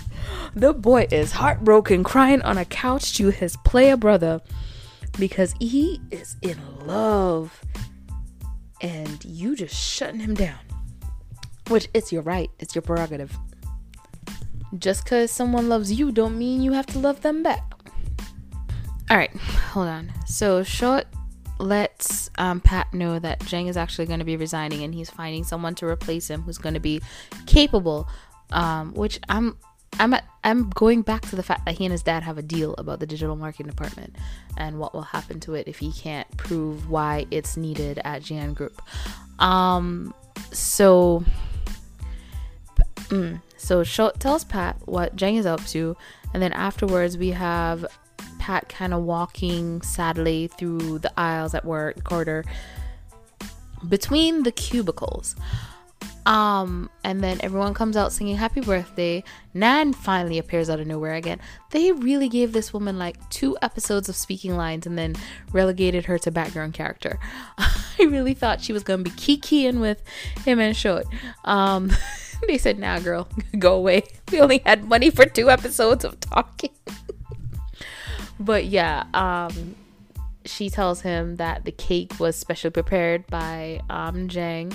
the 0.54 0.72
boy 0.72 1.06
is 1.10 1.32
heartbroken, 1.32 2.04
crying 2.04 2.42
on 2.42 2.58
a 2.58 2.64
couch 2.64 3.16
to 3.18 3.28
his 3.28 3.56
player 3.58 3.96
brother 3.96 4.40
because 5.18 5.54
he 5.60 6.00
is 6.10 6.36
in 6.42 6.58
love. 6.86 7.62
And 8.80 9.24
you 9.24 9.56
just 9.56 9.74
shutting 9.74 10.20
him 10.20 10.34
down. 10.34 10.58
Which 11.68 11.88
it's 11.94 12.12
your 12.12 12.22
right, 12.22 12.50
it's 12.58 12.74
your 12.74 12.82
prerogative 12.82 13.36
just 14.78 15.04
because 15.04 15.30
someone 15.30 15.68
loves 15.68 15.92
you 15.92 16.12
don't 16.12 16.36
mean 16.38 16.62
you 16.62 16.72
have 16.72 16.86
to 16.86 16.98
love 16.98 17.20
them 17.22 17.42
back 17.42 17.62
all 19.10 19.16
right 19.16 19.34
hold 19.70 19.88
on 19.88 20.12
so 20.26 20.62
short 20.62 21.06
lets 21.58 22.28
um, 22.38 22.60
pat 22.60 22.92
know 22.92 23.18
that 23.18 23.40
jang 23.46 23.66
is 23.66 23.76
actually 23.76 24.06
going 24.06 24.18
to 24.18 24.24
be 24.24 24.36
resigning 24.36 24.82
and 24.82 24.94
he's 24.94 25.08
finding 25.08 25.44
someone 25.44 25.74
to 25.74 25.86
replace 25.86 26.28
him 26.28 26.42
who's 26.42 26.58
going 26.58 26.74
to 26.74 26.80
be 26.80 27.00
capable 27.46 28.08
um, 28.52 28.92
which 28.94 29.20
i'm 29.28 29.56
I'm 29.98 30.12
at, 30.12 30.24
I'm 30.44 30.68
going 30.70 31.00
back 31.00 31.22
to 31.30 31.36
the 31.36 31.42
fact 31.42 31.64
that 31.64 31.78
he 31.78 31.86
and 31.86 31.92
his 31.92 32.02
dad 32.02 32.22
have 32.22 32.36
a 32.36 32.42
deal 32.42 32.74
about 32.76 33.00
the 33.00 33.06
digital 33.06 33.34
marketing 33.34 33.68
department 33.68 34.14
and 34.58 34.78
what 34.78 34.92
will 34.92 35.00
happen 35.00 35.40
to 35.40 35.54
it 35.54 35.66
if 35.68 35.78
he 35.78 35.90
can't 35.90 36.28
prove 36.36 36.90
why 36.90 37.24
it's 37.30 37.56
needed 37.56 38.00
at 38.04 38.20
Jian 38.20 38.54
Group. 38.54 38.82
Um, 39.38 40.12
so 40.52 41.24
Mm. 43.08 43.40
So 43.56 43.82
show, 43.82 44.10
tells 44.18 44.44
Pat 44.44 44.76
what 44.84 45.16
Jang 45.16 45.36
is 45.36 45.46
up 45.46 45.64
to, 45.66 45.96
and 46.34 46.42
then 46.42 46.52
afterwards 46.52 47.16
we 47.16 47.30
have 47.30 47.86
Pat 48.38 48.68
kind 48.68 48.94
of 48.94 49.02
walking 49.02 49.82
sadly 49.82 50.48
through 50.48 50.98
the 51.00 51.12
aisles 51.18 51.54
at 51.54 51.64
work 51.64 52.04
corridor 52.04 52.44
between 53.88 54.42
the 54.42 54.52
cubicles. 54.52 55.36
Um, 56.26 56.90
and 57.04 57.22
then 57.22 57.38
everyone 57.42 57.72
comes 57.72 57.96
out 57.96 58.12
singing 58.12 58.34
happy 58.34 58.60
birthday. 58.60 59.22
Nan 59.54 59.92
finally 59.92 60.38
appears 60.38 60.68
out 60.68 60.80
of 60.80 60.86
nowhere 60.86 61.14
again. 61.14 61.40
They 61.70 61.92
really 61.92 62.28
gave 62.28 62.52
this 62.52 62.72
woman 62.72 62.98
like 62.98 63.16
two 63.30 63.56
episodes 63.62 64.08
of 64.08 64.16
speaking 64.16 64.56
lines 64.56 64.86
and 64.86 64.98
then 64.98 65.14
relegated 65.52 66.04
her 66.06 66.18
to 66.18 66.32
background 66.32 66.74
character. 66.74 67.20
I 67.58 68.02
really 68.02 68.34
thought 68.34 68.60
she 68.60 68.72
was 68.72 68.82
gonna 68.82 69.04
be 69.04 69.10
kikiing 69.10 69.80
with 69.80 70.02
him 70.44 70.58
and 70.58 70.76
Short. 70.76 71.06
Um, 71.44 71.92
they 72.46 72.58
said, 72.58 72.78
"Nah, 72.78 72.98
girl, 73.00 73.28
go 73.58 73.74
away. 73.74 74.04
We 74.32 74.40
only 74.40 74.58
had 74.66 74.84
money 74.84 75.10
for 75.10 75.26
two 75.26 75.50
episodes 75.50 76.04
of 76.04 76.18
talking." 76.20 76.70
but 78.40 78.66
yeah, 78.66 79.04
um, 79.14 79.76
she 80.44 80.70
tells 80.70 81.02
him 81.02 81.36
that 81.36 81.64
the 81.64 81.72
cake 81.72 82.18
was 82.18 82.36
specially 82.36 82.70
prepared 82.70 83.26
by 83.28 83.80
um, 83.88 84.28
Jang 84.28 84.72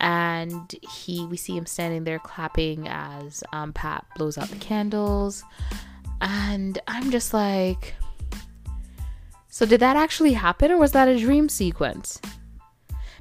and 0.00 0.74
he 1.02 1.26
we 1.26 1.36
see 1.36 1.56
him 1.56 1.66
standing 1.66 2.04
there 2.04 2.18
clapping 2.18 2.88
as 2.88 3.42
um, 3.52 3.72
Pat 3.72 4.04
blows 4.16 4.36
out 4.36 4.48
the 4.48 4.56
candles, 4.56 5.44
and 6.20 6.78
I'm 6.86 7.10
just 7.10 7.32
like, 7.32 7.94
so 9.48 9.66
did 9.66 9.80
that 9.80 9.96
actually 9.96 10.32
happen, 10.32 10.70
or 10.70 10.78
was 10.78 10.92
that 10.92 11.08
a 11.08 11.18
dream 11.18 11.48
sequence? 11.48 12.20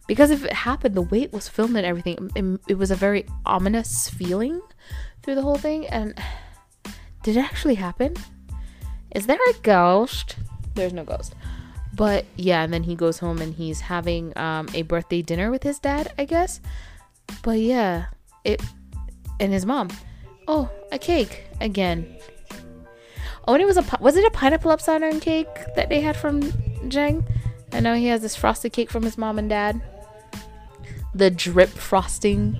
Because 0.08 0.32
if 0.32 0.44
it 0.44 0.54
happened, 0.54 0.96
the 0.96 1.02
way 1.02 1.22
it 1.22 1.34
was 1.34 1.48
filmed 1.48 1.78
and 1.78 1.86
everything, 1.86 2.30
it, 2.36 2.62
it 2.68 2.78
was 2.78 2.92
a 2.92 2.96
very 2.96 3.26
ominous 3.46 4.10
feeling 4.10 4.62
through 5.22 5.36
the 5.36 5.42
whole 5.42 5.58
thing. 5.58 5.88
And 5.88 6.18
did 7.24 7.38
it 7.38 7.42
actually 7.42 7.76
happen? 7.76 8.16
Is 9.16 9.28
there 9.28 9.40
a 9.50 9.54
ghost? 9.62 10.36
There's 10.76 10.94
no 10.94 11.04
ghost. 11.04 11.36
But 11.96 12.26
yeah, 12.36 12.64
and 12.64 12.74
then 12.74 12.84
he 12.84 12.96
goes 12.96 13.20
home 13.20 13.40
and 13.40 13.54
he's 13.54 13.82
having 13.82 14.36
um, 14.38 14.68
a 14.74 14.82
birthday 14.82 15.22
dinner 15.22 15.52
with 15.52 15.62
his 15.62 15.78
dad, 15.80 16.12
I 16.18 16.26
guess. 16.26 16.60
But 17.44 17.60
yeah, 17.60 18.06
it 18.44 18.62
and 19.40 19.54
his 19.54 19.66
mom. 19.66 19.90
Oh, 20.48 20.70
a 20.92 20.98
cake 20.98 21.44
again. 21.62 22.18
Oh, 23.48 23.54
and 23.54 23.62
it 23.62 23.66
was 23.66 23.78
a 23.78 23.86
was 24.00 24.16
it 24.18 24.26
a 24.26 24.32
pineapple 24.32 24.72
upside 24.72 25.02
down 25.02 25.20
cake 25.20 25.48
that 25.76 25.90
they 25.90 26.02
had 26.02 26.16
from 26.16 26.42
Jeng? 26.90 27.26
I 27.72 27.80
know 27.80 27.96
he 27.96 28.08
has 28.08 28.22
this 28.22 28.36
frosted 28.36 28.74
cake 28.74 28.90
from 28.90 29.04
his 29.04 29.18
mom 29.18 29.38
and 29.38 29.50
dad. 29.50 29.82
The 31.16 31.30
drip 31.30 31.70
frosting, 31.70 32.60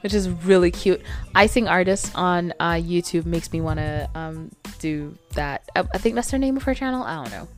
which 0.00 0.14
is 0.14 0.28
really 0.28 0.70
cute. 0.70 1.00
Icing 1.34 1.68
artist 1.68 2.12
on 2.14 2.52
uh, 2.58 2.72
YouTube 2.72 3.24
makes 3.24 3.52
me 3.52 3.60
want 3.60 3.78
to 3.78 4.10
um, 4.14 4.50
do 4.78 5.16
that. 5.34 5.70
I, 5.76 5.80
I 5.94 5.98
think 5.98 6.14
that's 6.14 6.30
the 6.30 6.38
name 6.38 6.56
of 6.56 6.64
her 6.64 6.74
channel. 6.74 7.02
I 7.02 7.14
don't 7.16 7.30
know. 7.30 7.48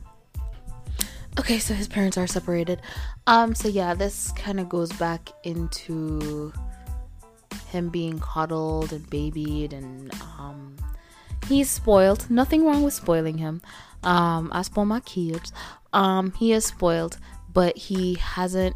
Okay, 1.37 1.59
so 1.59 1.73
his 1.73 1.87
parents 1.87 2.17
are 2.17 2.27
separated. 2.27 2.81
Um, 3.27 3.55
so 3.55 3.67
yeah, 3.67 3.93
this 3.93 4.31
kind 4.33 4.59
of 4.59 4.69
goes 4.69 4.91
back 4.93 5.31
into 5.43 6.53
him 7.67 7.89
being 7.89 8.19
coddled 8.19 8.93
and 8.93 9.09
babied, 9.09 9.73
and 9.73 10.13
um, 10.39 10.77
he's 11.47 11.69
spoiled. 11.69 12.29
Nothing 12.29 12.63
wrong 12.63 12.83
with 12.83 12.93
spoiling 12.93 13.37
him. 13.37 13.61
Um, 14.03 14.49
I 14.53 14.61
spoil 14.61 14.85
my 14.85 15.01
kids. 15.01 15.51
Um, 15.91 16.31
he 16.33 16.53
is 16.53 16.65
spoiled, 16.65 17.17
but 17.51 17.75
he 17.75 18.13
hasn't 18.15 18.75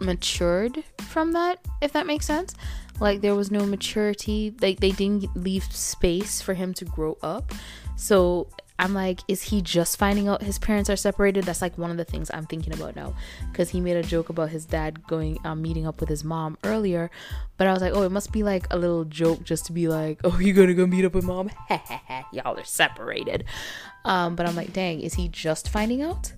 matured 0.00 0.84
from 1.00 1.32
that. 1.32 1.60
If 1.80 1.92
that 1.92 2.06
makes 2.06 2.26
sense. 2.26 2.54
Like 3.00 3.20
there 3.20 3.34
was 3.34 3.50
no 3.50 3.64
maturity. 3.64 4.54
Like 4.60 4.80
they 4.80 4.90
didn't 4.90 5.34
leave 5.36 5.64
space 5.64 6.42
for 6.42 6.54
him 6.54 6.74
to 6.74 6.84
grow 6.84 7.16
up. 7.22 7.52
So 7.96 8.48
I'm 8.80 8.94
like, 8.94 9.20
is 9.26 9.42
he 9.42 9.60
just 9.60 9.98
finding 9.98 10.28
out 10.28 10.42
his 10.42 10.58
parents 10.58 10.88
are 10.88 10.96
separated? 10.96 11.44
That's 11.44 11.60
like 11.60 11.76
one 11.76 11.90
of 11.90 11.96
the 11.96 12.04
things 12.04 12.30
I'm 12.32 12.46
thinking 12.46 12.72
about 12.72 12.94
now. 12.94 13.14
Because 13.50 13.70
he 13.70 13.80
made 13.80 13.96
a 13.96 14.02
joke 14.04 14.28
about 14.28 14.50
his 14.50 14.64
dad 14.64 15.04
going, 15.08 15.38
um, 15.44 15.60
meeting 15.60 15.86
up 15.86 15.98
with 15.98 16.08
his 16.08 16.22
mom 16.22 16.56
earlier. 16.62 17.10
But 17.56 17.66
I 17.66 17.72
was 17.72 17.82
like, 17.82 17.92
oh, 17.92 18.02
it 18.02 18.12
must 18.12 18.30
be 18.30 18.44
like 18.44 18.66
a 18.70 18.78
little 18.78 19.04
joke 19.04 19.42
just 19.42 19.66
to 19.66 19.72
be 19.72 19.88
like, 19.88 20.20
oh, 20.22 20.38
you're 20.40 20.54
gonna 20.54 20.74
go 20.74 20.86
meet 20.86 21.04
up 21.04 21.14
with 21.14 21.24
mom? 21.24 21.50
Y'all 22.32 22.56
are 22.56 22.64
separated. 22.64 23.44
Um, 24.04 24.36
but 24.36 24.48
I'm 24.48 24.54
like, 24.54 24.72
dang, 24.72 25.00
is 25.00 25.14
he 25.14 25.28
just 25.28 25.68
finding 25.68 26.02
out? 26.02 26.32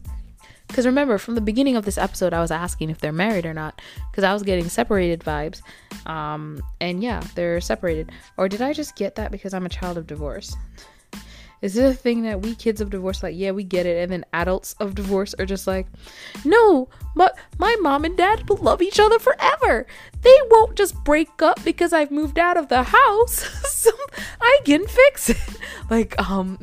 Because 0.70 0.86
remember, 0.86 1.18
from 1.18 1.34
the 1.34 1.40
beginning 1.40 1.76
of 1.76 1.84
this 1.84 1.98
episode, 1.98 2.32
I 2.32 2.40
was 2.40 2.52
asking 2.52 2.90
if 2.90 2.98
they're 2.98 3.12
married 3.12 3.44
or 3.44 3.52
not. 3.52 3.80
Because 4.10 4.24
I 4.24 4.32
was 4.32 4.42
getting 4.44 4.68
separated 4.68 5.20
vibes. 5.20 5.62
Um, 6.06 6.62
and 6.80 7.02
yeah, 7.02 7.22
they're 7.34 7.60
separated. 7.60 8.12
Or 8.36 8.48
did 8.48 8.62
I 8.62 8.72
just 8.72 8.94
get 8.96 9.16
that 9.16 9.32
because 9.32 9.52
I'm 9.52 9.66
a 9.66 9.68
child 9.68 9.98
of 9.98 10.06
divorce? 10.06 10.56
Is 11.62 11.76
it 11.76 11.84
a 11.84 11.94
thing 11.94 12.22
that 12.22 12.40
we 12.40 12.54
kids 12.54 12.80
of 12.80 12.90
divorce 12.90 13.22
like, 13.22 13.34
yeah, 13.36 13.50
we 13.50 13.64
get 13.64 13.86
it, 13.86 14.02
and 14.02 14.10
then 14.10 14.24
adults 14.32 14.74
of 14.80 14.94
divorce 14.94 15.34
are 15.38 15.44
just 15.46 15.66
like, 15.66 15.86
no, 16.44 16.88
but 17.14 17.36
my 17.58 17.76
mom 17.80 18.04
and 18.04 18.16
dad 18.16 18.48
will 18.48 18.56
love 18.56 18.80
each 18.80 18.98
other 18.98 19.18
forever. 19.18 19.86
They 20.22 20.36
won't 20.50 20.76
just 20.76 20.94
break 21.04 21.42
up 21.42 21.62
because 21.64 21.92
I've 21.92 22.10
moved 22.10 22.38
out 22.38 22.56
of 22.56 22.68
the 22.68 22.82
house, 22.84 23.32
so 23.70 23.90
I 24.40 24.60
can 24.64 24.86
fix 24.86 25.30
it. 25.30 25.38
Like 25.90 26.16
um, 26.30 26.56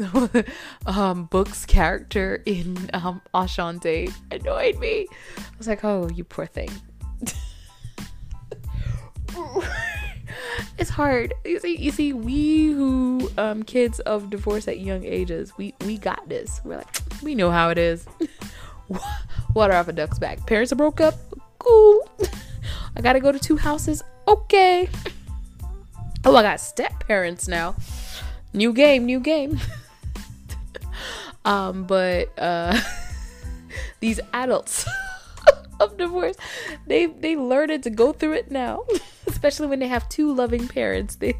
um, 0.85 1.25
Book's 1.25 1.65
character 1.65 2.41
in 2.45 2.89
um 2.93 3.21
Ashante 3.33 4.13
annoyed 4.31 4.79
me. 4.79 5.05
I 5.37 5.41
was 5.57 5.67
like, 5.67 5.83
oh, 5.83 6.07
you 6.15 6.23
poor 6.23 6.45
thing. 6.45 6.69
it's 10.77 10.89
hard. 10.89 11.33
You 11.45 11.59
see, 11.59 11.77
you 11.77 11.91
see, 11.91 12.13
we 12.13 12.67
who 12.67 13.29
um 13.37 13.63
kids 13.63 13.99
of 14.01 14.29
divorce 14.29 14.67
at 14.67 14.79
young 14.79 15.03
ages, 15.03 15.53
we 15.57 15.73
we 15.85 15.97
got 15.97 16.27
this. 16.29 16.61
We're 16.63 16.77
like, 16.77 16.97
we 17.23 17.35
know 17.35 17.51
how 17.51 17.69
it 17.69 17.77
is. 17.77 18.05
Water 19.53 19.73
off 19.73 19.87
a 19.87 19.93
duck's 19.93 20.19
back. 20.19 20.45
Parents 20.45 20.71
are 20.71 20.75
broke 20.75 21.01
up. 21.01 21.15
Cool. 21.59 22.09
I 22.95 23.01
gotta 23.01 23.19
go 23.19 23.31
to 23.31 23.39
two 23.39 23.57
houses. 23.57 24.03
Okay. 24.27 24.89
Oh, 26.25 26.35
I 26.35 26.41
got 26.41 26.59
step 26.59 27.05
parents 27.07 27.47
now. 27.47 27.75
New 28.53 28.73
game, 28.73 29.05
new 29.05 29.19
game. 29.19 29.59
um, 31.45 31.83
but 31.83 32.37
uh, 32.37 32.79
these 33.99 34.19
adults 34.33 34.85
of 35.79 35.97
divorce. 35.97 36.35
They 36.85 37.07
they 37.07 37.35
learned 37.35 37.83
to 37.83 37.89
go 37.89 38.13
through 38.13 38.33
it 38.33 38.51
now, 38.51 38.85
especially 39.27 39.67
when 39.67 39.79
they 39.79 39.87
have 39.87 40.07
two 40.09 40.33
loving 40.33 40.67
parents. 40.67 41.17
They 41.27 41.35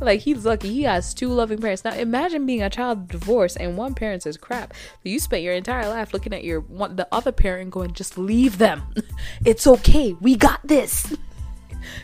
like 0.00 0.20
he's 0.20 0.46
lucky 0.46 0.72
he 0.72 0.82
has 0.84 1.12
two 1.12 1.28
loving 1.28 1.58
parents. 1.60 1.84
Now 1.84 1.94
imagine 1.94 2.46
being 2.46 2.62
a 2.62 2.70
child 2.70 2.98
of 2.98 3.08
divorce 3.08 3.56
and 3.56 3.76
one 3.76 3.94
parent 3.94 4.22
says 4.22 4.36
crap. 4.36 4.72
You 5.04 5.18
spent 5.18 5.42
your 5.42 5.54
entire 5.54 5.88
life 5.88 6.14
looking 6.14 6.32
at 6.32 6.44
your 6.44 6.60
one 6.60 6.96
the 6.96 7.06
other 7.12 7.32
parent 7.32 7.70
going 7.70 7.92
just 7.92 8.16
leave 8.16 8.58
them. 8.58 8.82
It's 9.44 9.66
okay. 9.66 10.14
We 10.20 10.36
got 10.36 10.66
this. 10.66 11.14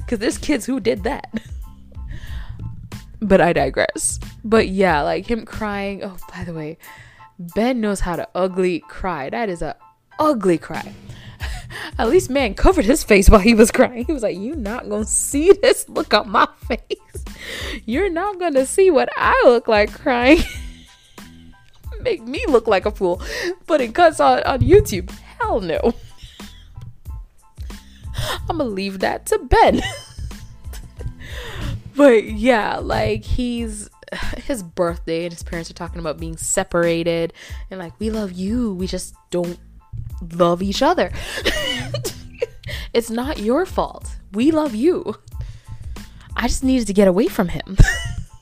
Cuz 0.07 0.19
there's 0.19 0.39
kids 0.39 0.67
who 0.67 0.79
did 0.81 1.05
that. 1.05 1.33
But 3.21 3.41
I 3.41 3.55
digress. 3.55 4.21
But 4.45 4.69
yeah, 4.69 5.01
like 5.01 5.27
him 5.27 5.47
crying. 5.47 6.05
Oh, 6.05 6.17
by 6.35 6.45
the 6.45 6.53
way, 6.53 6.77
Ben 7.39 7.81
knows 7.81 8.01
how 8.01 8.17
to 8.17 8.29
ugly 8.35 8.81
cry. 8.81 9.31
That 9.31 9.49
is 9.49 9.63
a 9.63 9.77
ugly 10.19 10.59
cry. 10.59 10.95
At 11.99 12.09
least 12.09 12.31
man 12.31 12.55
covered 12.55 12.85
his 12.85 13.05
face 13.05 13.29
while 13.29 13.41
he 13.41 13.55
was 13.55 13.71
crying. 13.71 14.05
He 14.05 14.13
was 14.13 14.23
like, 14.23 14.37
"You 14.37 14.55
not 14.55 14.89
gonna 14.89 15.05
see 15.05 15.53
this 15.53 15.89
look 15.89 16.15
on 16.15 16.31
my 16.31 16.49
face. 16.69 17.25
You're 17.85 18.11
not 18.11 18.39
gonna 18.39 18.67
see 18.67 18.91
what 18.91 19.09
I 19.17 19.41
look 19.45 19.69
like 19.69 19.93
crying. 19.93 20.39
Make 22.01 22.23
me 22.23 22.45
look 22.49 22.67
like 22.67 22.87
a 22.87 22.91
fool. 22.91 23.23
Putting 23.67 23.93
cuts 23.93 24.21
on 24.21 24.43
on 24.45 24.61
YouTube. 24.61 25.11
Hell 25.11 25.61
no. 25.61 25.95
I'm 28.49 28.59
gonna 28.59 28.65
leave 28.65 29.01
that 29.01 29.27
to 29.27 29.39
Ben. 29.39 29.83
but 31.97 32.25
yeah, 32.25 32.79
like 32.79 33.25
he's 33.25 33.89
his 34.37 34.63
birthday 34.63 35.25
and 35.25 35.33
his 35.33 35.43
parents 35.43 35.71
are 35.71 35.75
talking 35.75 35.99
about 35.99 36.19
being 36.19 36.37
separated 36.37 37.33
and 37.71 37.81
like 37.81 37.99
we 37.99 38.11
love 38.11 38.33
you 38.33 38.75
we 38.75 38.87
just 38.87 39.15
don't 39.31 39.59
love 40.33 40.63
each 40.63 40.83
other. 40.83 41.13
it's 42.93 43.11
not 43.11 43.39
your 43.39 43.67
fault. 43.67 44.11
We 44.33 44.51
love 44.51 44.75
you. 44.75 45.17
I 46.37 46.49
just 46.49 46.65
needed 46.65 46.87
to 46.89 46.93
get 46.93 47.09
away 47.09 47.29
from 47.29 47.49
him. 47.49 47.77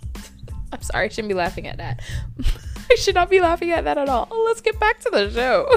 I'm 0.73 0.83
sorry, 0.83 1.07
I 1.07 1.09
shouldn't 1.09 1.29
be 1.29 1.35
laughing 1.35 1.67
at 1.67 1.77
that. 1.79 2.01
I 2.91 2.95
should 2.97 3.15
not 3.15 3.31
be 3.31 3.41
laughing 3.41 3.71
at 3.71 3.85
that 3.85 3.99
at 3.99 4.09
all. 4.09 4.29
Let's 4.47 4.61
get 4.61 4.79
back 4.81 5.01
to 5.01 5.11
the 5.11 5.31
show. 5.31 5.69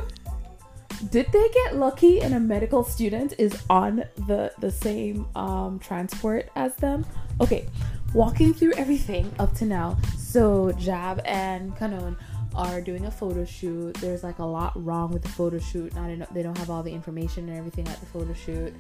Did 1.12 1.28
they 1.32 1.50
get 1.50 1.76
lucky 1.76 2.22
and 2.22 2.34
a 2.34 2.40
medical 2.40 2.84
student 2.84 3.34
is 3.38 3.62
on 3.70 4.04
the 4.28 4.52
the 4.60 4.72
same 4.72 5.28
um, 5.36 5.80
transport 5.80 6.50
as 6.56 6.76
them? 6.76 7.06
Okay, 7.42 7.68
walking 8.14 8.54
through 8.54 8.74
everything 8.74 9.32
up 9.38 9.54
to 9.56 9.66
now. 9.66 9.98
So 10.18 10.72
Jaab 10.74 11.22
and 11.26 11.76
Kanoon 11.76 12.18
are 12.56 12.82
doing 12.82 13.06
a 13.06 13.12
photo 13.12 13.46
shoot. 13.46 13.96
There's 13.96 14.24
like 14.24 14.40
a 14.40 14.46
lot 14.46 14.72
wrong 14.84 15.12
with 15.12 15.22
the 15.22 15.30
photo 15.30 15.60
shoot. 15.60 15.94
Not 15.96 16.10
enough, 16.10 16.30
they 16.34 16.44
don't 16.44 16.58
have 16.58 16.70
all 16.70 16.84
the 16.84 16.92
information 16.92 17.50
and 17.50 17.58
everything 17.58 17.88
at 17.88 18.00
the 18.00 18.06
photo 18.06 18.34
shoot. 18.34 18.74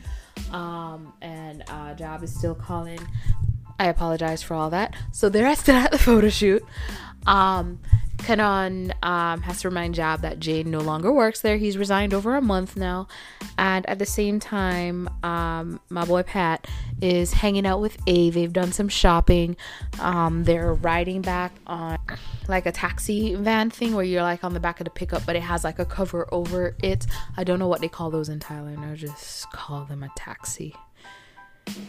Um, 0.51 1.13
and 1.21 1.63
uh, 1.69 1.95
Jaab 1.95 2.23
is 2.23 2.33
still 2.33 2.55
calling. 2.55 2.99
I 3.77 3.87
apologize 3.87 4.41
for 4.41 4.53
all 4.53 4.69
that. 4.69 4.95
So 5.11 5.29
they're 5.29 5.53
still 5.55 5.75
at 5.75 5.91
the 5.91 5.97
photo 5.97 6.29
shoot. 6.29 6.63
Um, 7.25 7.79
um, 8.27 9.41
has 9.41 9.61
to 9.61 9.69
remind 9.69 9.95
Jaab 9.95 10.21
that 10.21 10.39
Jane 10.39 10.71
no 10.71 10.79
longer 10.79 11.11
works 11.11 11.41
there. 11.41 11.57
He's 11.57 11.77
resigned 11.77 12.13
over 12.13 12.35
a 12.35 12.41
month 12.41 12.75
now. 12.75 13.07
And 13.57 13.87
at 13.87 13.99
the 13.99 14.05
same 14.05 14.39
time, 14.39 15.09
um, 15.23 15.79
my 15.89 16.05
boy 16.05 16.23
Pat 16.23 16.67
is 17.01 17.33
hanging 17.33 17.65
out 17.65 17.81
with 17.81 17.97
Ae. 18.07 18.29
They've 18.29 18.51
done 18.51 18.71
some 18.71 18.89
shopping. 18.89 19.55
Um, 19.99 20.43
they're 20.43 20.73
riding 20.73 21.21
back 21.21 21.53
on 21.67 21.97
like 22.47 22.65
a 22.65 22.71
taxi 22.71 23.35
van 23.35 23.69
thing 23.69 23.93
where 23.93 24.05
you're 24.05 24.23
like 24.23 24.43
on 24.43 24.53
the 24.53 24.59
back 24.59 24.79
of 24.79 24.85
the 24.85 24.91
pickup, 24.91 25.25
but 25.25 25.35
it 25.35 25.43
has 25.43 25.63
like 25.63 25.79
a 25.79 25.85
cover 25.85 26.27
over 26.31 26.75
it. 26.81 27.05
I 27.37 27.43
don't 27.43 27.59
know 27.59 27.67
what 27.67 27.81
they 27.81 27.89
call 27.89 28.09
those 28.09 28.29
in 28.29 28.39
Thailand. 28.39 28.79
I 28.91 28.95
just 28.95 29.51
call 29.51 29.85
them 29.85 30.03
a 30.03 30.09
taxi. 30.15 30.73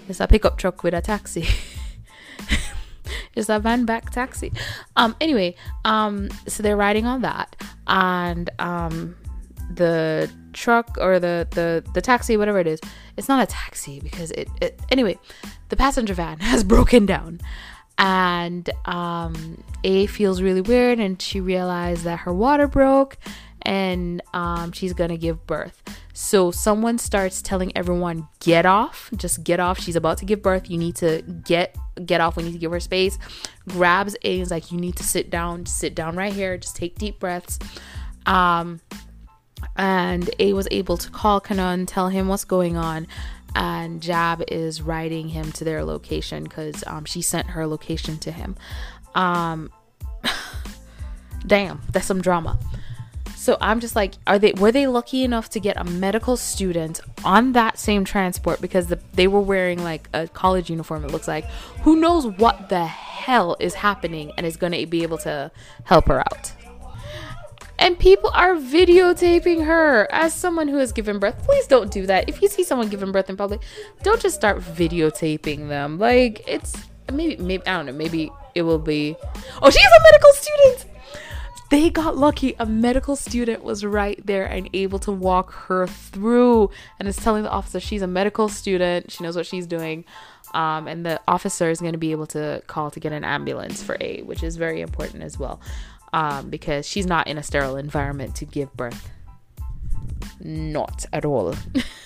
It's 0.09 0.21
a 0.21 0.27
pickup 0.27 0.59
truck 0.59 0.83
with 0.83 0.95
a 0.95 1.01
taxi. 1.01 1.47
it's 3.35 3.49
a 3.49 3.59
van 3.59 3.85
back 3.85 4.11
taxi. 4.11 4.53
Um 4.97 5.17
anyway, 5.21 5.55
um 5.85 6.29
so 6.47 6.63
they're 6.63 6.77
riding 6.77 7.07
on 7.07 7.23
that 7.23 7.57
and 7.87 8.51
um 8.59 9.17
the 9.75 10.31
truck 10.53 10.97
or 11.01 11.19
the 11.19 11.47
the 11.51 11.85
the 11.93 12.01
taxi 12.01 12.37
whatever 12.37 12.59
it 12.59 12.67
is 12.67 12.81
it's 13.17 13.29
not 13.29 13.43
a 13.43 13.47
taxi 13.47 14.01
because 14.01 14.31
it, 14.33 14.49
it 14.61 14.81
anyway 14.91 15.19
the 15.69 15.77
passenger 15.77 16.15
van 16.15 16.39
has 16.41 16.65
broken 16.65 17.05
down 17.05 17.41
and 17.99 18.71
um 18.87 19.63
Ae 19.85 20.07
feels 20.07 20.43
really 20.43 20.61
weird 20.61 20.99
and 20.99 21.21
she 21.21 21.41
realized 21.41 22.05
that 22.05 22.21
her 22.21 22.33
water 22.33 22.67
broke 22.67 23.19
and 23.67 24.23
um, 24.33 24.71
she's 24.73 24.95
gonna 24.95 25.19
give 25.19 25.45
birth. 25.47 25.83
So 26.15 26.51
someone 26.53 26.99
starts 26.99 27.43
telling 27.43 27.77
everyone 27.77 28.29
get 28.41 28.65
off. 28.65 29.11
Just 29.17 29.43
get 29.45 29.61
off. 29.61 29.79
She's 29.79 29.97
about 29.97 30.19
to 30.19 30.25
give 30.25 30.41
birth. 30.41 30.71
You 30.71 30.79
need 30.79 30.95
to 30.97 31.23
get 31.45 31.77
get 32.07 32.21
off. 32.21 32.37
We 32.37 32.45
need 32.45 32.53
to 32.53 32.59
give 32.59 32.71
her 32.71 32.81
space. 32.81 33.19
Grabs 33.69 34.17
Ae 34.23 34.41
is 34.41 34.51
like 34.51 34.71
you 34.71 34.79
need 34.79 34.97
to 34.97 35.03
sit 35.03 35.31
down. 35.31 35.67
Sit 35.67 35.95
down 35.95 36.17
right 36.17 36.33
here. 36.33 36.57
Just 36.57 36.77
take 36.77 36.97
deep 36.97 37.19
breaths. 37.19 37.59
Um 38.25 38.81
and 39.75 40.31
Ae 40.39 40.53
was 40.53 40.69
able 40.71 40.97
to 40.99 41.11
call 41.11 41.41
Kanoon, 41.41 41.87
tell 41.89 42.09
him 42.09 42.29
what's 42.29 42.45
going 42.45 42.77
on, 42.77 43.07
and 43.55 44.01
Jaab 44.01 44.45
is 44.49 44.81
riding 44.81 45.31
him 45.31 45.51
to 45.53 45.65
their 45.65 45.83
location 45.85 46.45
because 46.45 46.85
um, 46.87 47.05
she 47.05 47.21
sent 47.21 47.49
her 47.49 47.67
location 47.67 48.19
to 48.19 48.31
him. 48.31 48.55
Um, 49.15 49.71
damn, 51.47 51.81
that's 51.91 52.07
some 52.07 52.21
drama. 52.21 52.59
So 53.47 53.57
I'm 53.61 53.79
just 53.79 53.95
like, 53.95 54.15
are 54.27 54.41
they 54.41 54.55
were 54.55 54.73
they 54.73 54.89
lucky 54.89 55.23
enough 55.23 55.49
to 55.51 55.61
get 55.61 55.77
a 55.77 55.85
medical 55.85 56.37
student 56.37 57.01
on 57.25 57.53
that 57.53 57.79
same 57.79 58.05
transport 58.05 58.61
because 58.61 58.89
the, 58.89 58.99
they 59.15 59.29
were 59.29 59.41
wearing 59.41 59.85
like 59.85 60.09
a 60.13 60.27
college 60.27 60.69
uniform? 60.69 61.05
It 61.05 61.13
looks 61.13 61.29
like. 61.29 61.45
Who 61.85 61.95
knows 61.95 62.27
what 62.27 62.71
the 62.71 62.85
hell 62.87 63.57
is 63.61 63.75
happening 63.75 64.33
and 64.37 64.45
is 64.45 64.57
going 64.57 64.73
to 64.73 64.85
be 64.87 65.05
able 65.05 65.19
to 65.19 65.53
help 65.85 66.09
her 66.09 66.19
out? 66.19 66.55
and 67.79 67.97
people 67.97 68.31
are 68.35 68.57
videotaping 68.57 69.65
her 69.65 70.09
as 70.11 70.35
someone 70.35 70.67
who 70.67 70.79
has 70.79 70.91
given 70.91 71.21
birth. 71.21 71.39
Please 71.45 71.69
don't 71.69 71.93
do 71.93 72.05
that. 72.07 72.29
If 72.29 72.43
you 72.43 72.49
see 72.49 72.65
someone 72.65 72.89
giving 72.89 73.13
birth 73.13 73.31
in 73.31 73.37
public, 73.37 73.61
don't 74.03 74.21
just 74.21 74.35
start 74.35 74.59
videotaping 74.59 75.69
them. 75.69 76.01
Like 76.01 76.43
it's 76.49 76.75
maybe 77.13 77.37
maybe 77.37 77.65
I 77.65 77.77
don't 77.77 77.87
know, 77.87 77.93
maybe 77.93 78.33
it 78.57 78.63
will 78.63 78.81
be 78.81 79.15
Oh, 79.63 79.71
she's 79.71 79.85
a 79.85 80.03
medical 80.03 80.33
student. 80.33 80.96
They 81.69 81.91
got 81.91 82.17
lucky. 82.17 82.55
A 82.59 82.67
medical 82.67 83.17
student 83.17 83.65
was 83.65 83.85
right 83.85 84.21
there 84.25 84.45
and 84.45 84.71
able 84.73 84.99
to 85.01 85.13
walk 85.13 85.53
her 85.53 85.87
through 85.87 86.71
and 86.99 87.09
is 87.09 87.17
telling 87.17 87.43
the 87.43 87.51
officer 87.51 87.81
she's 87.81 88.03
a 88.03 88.07
medical 88.07 88.49
student. 88.49 89.11
She 89.11 89.25
knows 89.25 89.37
what 89.37 89.47
she's 89.47 89.67
doing. 89.67 90.05
Um, 90.55 90.87
and 90.87 91.05
the 91.05 91.21
officer 91.27 91.69
is 91.69 91.81
going 91.81 91.93
to 91.93 91.99
be 91.99 92.13
able 92.13 92.27
to 92.29 92.63
call 92.67 92.91
to 92.93 93.01
get 93.01 93.13
an 93.13 93.25
ambulance 93.25 93.83
for 93.83 93.97
Ae, 94.01 94.23
which 94.23 94.43
is 94.43 94.57
very 94.57 94.81
important 94.81 95.23
as 95.23 95.39
well 95.39 95.61
um, 96.13 96.51
because 96.51 96.87
she's 96.87 97.07
not 97.07 97.27
in 97.27 97.37
a 97.37 97.43
sterile 97.43 97.77
environment 97.77 98.35
to 98.37 98.45
give 98.45 98.75
birth. 98.77 99.11
Not 100.41 101.05
at 101.13 101.25
all. 101.25 101.55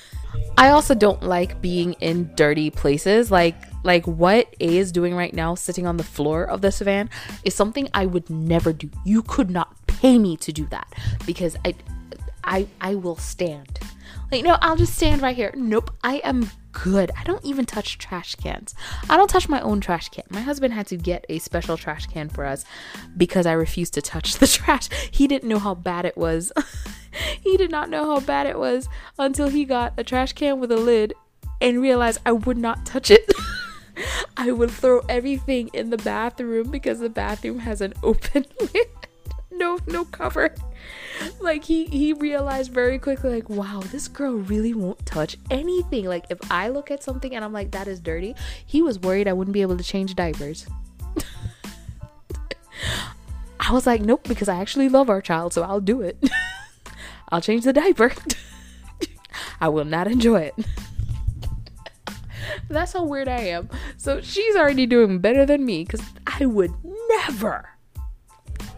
I 0.56 0.70
also 0.70 0.94
don't 0.94 1.22
like 1.22 1.62
being 1.62 1.94
in 1.94 2.34
dirty 2.34 2.70
places. 2.70 3.30
Like 3.30 3.56
like 3.82 4.06
what 4.06 4.54
Ae 4.60 4.76
is 4.76 4.92
doing 4.92 5.14
right 5.14 5.32
now, 5.32 5.54
sitting 5.54 5.86
on 5.86 5.96
the 5.96 6.04
floor 6.04 6.44
of 6.44 6.60
this 6.60 6.80
van, 6.80 7.08
is 7.44 7.54
something 7.54 7.88
I 7.94 8.06
would 8.06 8.28
never 8.28 8.72
do. 8.72 8.90
You 9.04 9.22
could 9.22 9.50
not 9.50 9.74
pay 9.86 10.18
me 10.18 10.36
to 10.38 10.52
do 10.52 10.66
that 10.66 10.92
because 11.26 11.56
I 11.64 11.74
I 12.44 12.66
I 12.80 12.94
will 12.94 13.16
stand. 13.16 13.78
Like 14.30 14.44
no, 14.44 14.58
I'll 14.60 14.76
just 14.76 14.94
stand 14.94 15.22
right 15.22 15.36
here. 15.36 15.52
Nope, 15.56 15.90
I 16.04 16.16
am 16.16 16.50
good. 16.72 17.10
I 17.16 17.24
don't 17.24 17.44
even 17.44 17.66
touch 17.66 17.98
trash 17.98 18.34
cans. 18.36 18.74
I 19.08 19.16
don't 19.16 19.28
touch 19.28 19.48
my 19.48 19.60
own 19.60 19.80
trash 19.80 20.08
can. 20.08 20.24
My 20.30 20.40
husband 20.40 20.74
had 20.74 20.86
to 20.88 20.96
get 20.96 21.24
a 21.28 21.38
special 21.38 21.76
trash 21.76 22.06
can 22.06 22.28
for 22.28 22.44
us 22.44 22.64
because 23.16 23.46
I 23.46 23.52
refused 23.52 23.94
to 23.94 24.02
touch 24.02 24.34
the 24.38 24.46
trash. 24.46 24.88
He 25.10 25.26
didn't 25.26 25.48
know 25.48 25.58
how 25.58 25.74
bad 25.74 26.04
it 26.04 26.16
was. 26.16 26.52
he 27.40 27.56
did 27.56 27.70
not 27.70 27.90
know 27.90 28.06
how 28.06 28.20
bad 28.20 28.46
it 28.46 28.58
was 28.58 28.88
until 29.18 29.48
he 29.48 29.64
got 29.64 29.94
a 29.96 30.04
trash 30.04 30.32
can 30.32 30.60
with 30.60 30.72
a 30.72 30.76
lid 30.76 31.14
and 31.60 31.80
realized 31.80 32.20
I 32.24 32.32
would 32.32 32.58
not 32.58 32.86
touch 32.86 33.10
it. 33.10 33.30
I 34.36 34.52
would 34.52 34.70
throw 34.70 35.00
everything 35.08 35.68
in 35.72 35.90
the 35.90 35.98
bathroom 35.98 36.70
because 36.70 37.00
the 37.00 37.10
bathroom 37.10 37.60
has 37.60 37.80
an 37.80 37.94
open 38.02 38.46
lid. 38.60 38.88
No 39.60 39.78
no 39.86 40.04
cover. 40.06 40.54
like 41.40 41.62
he 41.64 41.84
he 41.86 42.12
realized 42.14 42.72
very 42.72 42.98
quickly 42.98 43.30
like 43.30 43.48
wow 43.50 43.80
this 43.92 44.08
girl 44.08 44.32
really 44.32 44.74
won't 44.74 45.04
touch 45.06 45.36
anything. 45.50 46.06
Like 46.06 46.24
if 46.30 46.38
i 46.50 46.68
look 46.68 46.90
at 46.90 47.02
something 47.02 47.36
and 47.36 47.44
i'm 47.44 47.52
like 47.52 47.70
that 47.72 47.86
is 47.86 48.00
dirty 48.00 48.34
he 48.66 48.82
was 48.82 48.98
worried 48.98 49.28
i 49.28 49.32
wouldn't 49.32 49.52
be 49.52 49.62
able 49.62 49.76
to 49.76 49.84
change 49.84 50.14
diapers. 50.16 50.66
I 53.60 53.72
was 53.72 53.86
like 53.86 54.00
nope 54.00 54.24
because 54.24 54.48
i 54.48 54.58
actually 54.60 54.88
love 54.88 55.10
our 55.10 55.20
child 55.20 55.52
so 55.52 55.62
i'll 55.62 55.80
do 55.80 56.00
it. 56.00 56.18
I'll 57.32 57.40
change 57.40 57.64
the 57.64 57.72
diaper. 57.72 58.12
I 59.60 59.68
will 59.68 59.84
not 59.84 60.08
enjoy 60.08 60.40
it. 60.40 60.54
That's 62.68 62.92
how 62.92 63.04
weird 63.04 63.28
i 63.28 63.40
am. 63.40 63.68
So 63.96 64.20
she's 64.20 64.56
already 64.56 64.86
doing 64.86 65.18
better 65.20 65.46
than 65.46 65.64
me 65.64 65.84
because 65.84 66.02
i 66.26 66.46
would 66.46 66.72
never. 67.08 67.68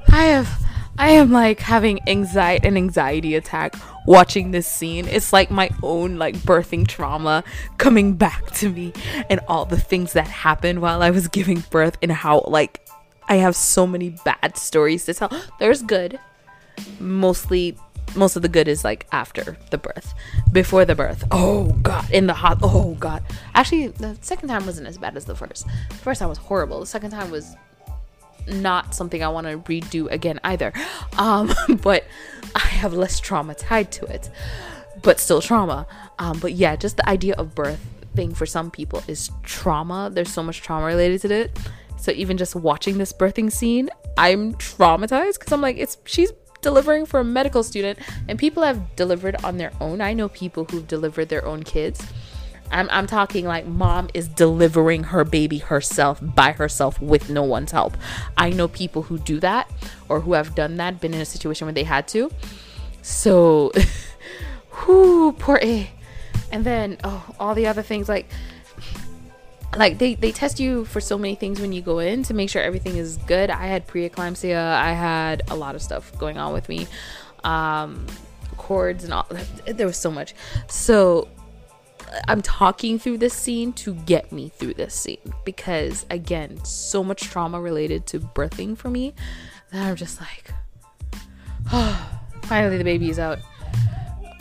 I 0.08 0.24
have 0.24 0.61
I 0.98 1.10
am 1.10 1.32
like 1.32 1.60
having 1.60 2.00
anxiety 2.08 2.68
an 2.68 2.76
anxiety 2.76 3.34
attack 3.34 3.74
watching 4.06 4.50
this 4.50 4.66
scene. 4.66 5.06
It's 5.08 5.32
like 5.32 5.50
my 5.50 5.70
own 5.82 6.18
like 6.18 6.36
birthing 6.36 6.86
trauma 6.86 7.44
coming 7.78 8.14
back 8.14 8.50
to 8.56 8.68
me 8.68 8.92
and 9.30 9.40
all 9.48 9.64
the 9.64 9.80
things 9.80 10.12
that 10.12 10.26
happened 10.26 10.80
while 10.82 11.02
I 11.02 11.10
was 11.10 11.28
giving 11.28 11.64
birth 11.70 11.96
and 12.02 12.12
how 12.12 12.44
like 12.46 12.86
I 13.28 13.36
have 13.36 13.56
so 13.56 13.86
many 13.86 14.16
bad 14.24 14.56
stories 14.56 15.04
to 15.06 15.14
tell. 15.14 15.30
There's 15.58 15.82
good. 15.82 16.18
Mostly 17.00 17.76
most 18.14 18.36
of 18.36 18.42
the 18.42 18.48
good 18.48 18.68
is 18.68 18.84
like 18.84 19.06
after 19.12 19.56
the 19.70 19.78
birth. 19.78 20.12
Before 20.52 20.84
the 20.84 20.94
birth. 20.94 21.24
Oh 21.30 21.72
god, 21.82 22.10
in 22.10 22.26
the 22.26 22.34
hot 22.34 22.58
oh 22.62 22.94
god. 23.00 23.22
Actually, 23.54 23.88
the 23.88 24.18
second 24.20 24.48
time 24.48 24.66
wasn't 24.66 24.86
as 24.86 24.98
bad 24.98 25.16
as 25.16 25.24
the 25.24 25.34
first. 25.34 25.66
The 25.88 25.94
first 25.96 26.20
time 26.20 26.28
was 26.28 26.38
horrible. 26.38 26.80
The 26.80 26.86
second 26.86 27.10
time 27.12 27.30
was 27.30 27.56
not 28.46 28.94
something 28.94 29.22
I 29.22 29.28
want 29.28 29.46
to 29.46 29.58
redo 29.58 30.10
again 30.10 30.40
either. 30.44 30.72
Um, 31.18 31.52
but 31.82 32.04
I 32.54 32.60
have 32.60 32.94
less 32.94 33.20
trauma 33.20 33.54
tied 33.54 33.92
to 33.92 34.06
it, 34.06 34.30
but 35.02 35.20
still 35.20 35.40
trauma. 35.40 35.86
Um, 36.18 36.38
but 36.38 36.52
yeah, 36.52 36.76
just 36.76 36.96
the 36.96 37.08
idea 37.08 37.34
of 37.34 37.54
birth 37.54 37.80
thing 38.14 38.34
for 38.34 38.46
some 38.46 38.70
people 38.70 39.02
is 39.08 39.30
trauma. 39.42 40.10
There's 40.12 40.32
so 40.32 40.42
much 40.42 40.62
trauma 40.62 40.86
related 40.86 41.20
to 41.22 41.34
it. 41.34 41.58
So 41.98 42.12
even 42.12 42.36
just 42.36 42.54
watching 42.54 42.98
this 42.98 43.12
birthing 43.12 43.52
scene, 43.52 43.88
I'm 44.18 44.54
traumatized 44.54 45.38
because 45.38 45.52
I'm 45.52 45.60
like, 45.60 45.76
it's 45.78 45.96
she's 46.04 46.32
delivering 46.60 47.06
for 47.06 47.20
a 47.20 47.24
medical 47.24 47.62
student, 47.62 47.98
and 48.28 48.38
people 48.38 48.62
have 48.62 48.96
delivered 48.96 49.36
on 49.44 49.56
their 49.56 49.72
own. 49.80 50.00
I 50.00 50.12
know 50.12 50.28
people 50.28 50.64
who've 50.64 50.86
delivered 50.86 51.28
their 51.28 51.44
own 51.44 51.62
kids 51.62 52.04
I'm, 52.72 52.88
I'm 52.90 53.06
talking 53.06 53.44
like 53.44 53.66
mom 53.66 54.08
is 54.14 54.28
delivering 54.28 55.04
her 55.04 55.24
baby 55.24 55.58
herself 55.58 56.18
by 56.22 56.52
herself 56.52 57.00
with 57.00 57.30
no 57.30 57.42
one's 57.42 57.70
help. 57.70 57.96
I 58.36 58.50
know 58.50 58.68
people 58.68 59.02
who 59.02 59.18
do 59.18 59.38
that 59.40 59.70
or 60.08 60.20
who 60.20 60.32
have 60.32 60.54
done 60.54 60.76
that, 60.78 61.00
been 61.00 61.14
in 61.14 61.20
a 61.20 61.26
situation 61.26 61.66
where 61.66 61.74
they 61.74 61.84
had 61.84 62.08
to. 62.08 62.30
So, 63.02 63.72
whoo, 64.86 65.32
poor 65.32 65.58
Ae. 65.62 65.90
And 66.50 66.64
then, 66.64 66.98
oh, 67.04 67.34
all 67.38 67.54
the 67.54 67.66
other 67.66 67.82
things 67.82 68.08
like, 68.08 68.28
like 69.76 69.98
they, 69.98 70.14
they 70.14 70.32
test 70.32 70.60
you 70.60 70.84
for 70.84 71.00
so 71.00 71.16
many 71.16 71.34
things 71.34 71.60
when 71.60 71.72
you 71.72 71.80
go 71.80 71.98
in 71.98 72.22
to 72.24 72.34
make 72.34 72.50
sure 72.50 72.62
everything 72.62 72.96
is 72.96 73.16
good. 73.18 73.50
I 73.50 73.66
had 73.66 73.86
preeclampsia. 73.86 74.56
I 74.56 74.92
had 74.92 75.42
a 75.50 75.54
lot 75.54 75.74
of 75.74 75.82
stuff 75.82 76.16
going 76.18 76.38
on 76.38 76.52
with 76.52 76.68
me. 76.68 76.86
Um, 77.44 78.06
cords 78.56 79.04
and 79.04 79.12
all. 79.12 79.26
There 79.66 79.86
was 79.86 79.96
so 79.96 80.10
much. 80.10 80.34
So 80.68 81.28
I'm 82.28 82.42
talking 82.42 82.98
through 82.98 83.18
this 83.18 83.34
scene 83.34 83.72
to 83.74 83.94
get 83.94 84.32
me 84.32 84.50
through 84.50 84.74
this 84.74 84.94
scene 84.94 85.32
because 85.44 86.06
again, 86.10 86.62
so 86.64 87.02
much 87.02 87.22
trauma 87.22 87.60
related 87.60 88.06
to 88.08 88.20
birthing 88.20 88.76
for 88.76 88.90
me 88.90 89.14
that 89.70 89.86
I'm 89.86 89.96
just 89.96 90.20
like, 90.20 90.52
oh, 91.72 92.20
finally 92.42 92.78
the 92.78 92.84
baby 92.84 93.10
is 93.10 93.18
out. 93.18 93.38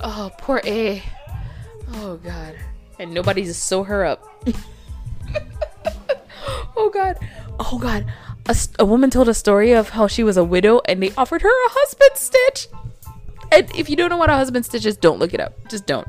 Oh, 0.02 0.32
poor 0.38 0.62
Ae. 0.66 1.04
Oh 1.94 2.18
god, 2.18 2.56
and 3.00 3.14
nobody 3.14 3.44
just 3.44 3.66
sew 3.66 3.84
her 3.84 4.06
up. 4.06 4.26
oh 6.76 6.90
god, 6.94 7.18
oh 7.60 7.80
god. 7.82 8.06
a, 8.48 8.56
a 8.80 8.86
woman 8.86 9.10
told 9.10 9.30
a 9.30 9.34
story 9.34 9.74
of 9.74 9.90
how 9.90 10.08
she 10.08 10.24
was 10.24 10.38
a 10.38 10.44
widow 10.44 10.82
and 10.86 11.04
they 11.04 11.12
offered 11.18 11.42
her 11.42 11.50
a 11.50 11.70
husband 11.70 12.12
stitch. 12.16 12.68
And 13.52 13.70
if 13.76 13.90
you 13.90 13.98
don't 13.98 14.10
know 14.10 14.18
what 14.18 14.30
a 14.30 14.36
husband 14.36 14.66
stitch 14.66 14.86
is, 14.86 14.96
don't 14.96 15.20
look 15.20 15.34
it 15.34 15.42
up. 15.42 15.54
Just 15.70 15.86
don't. 15.86 16.08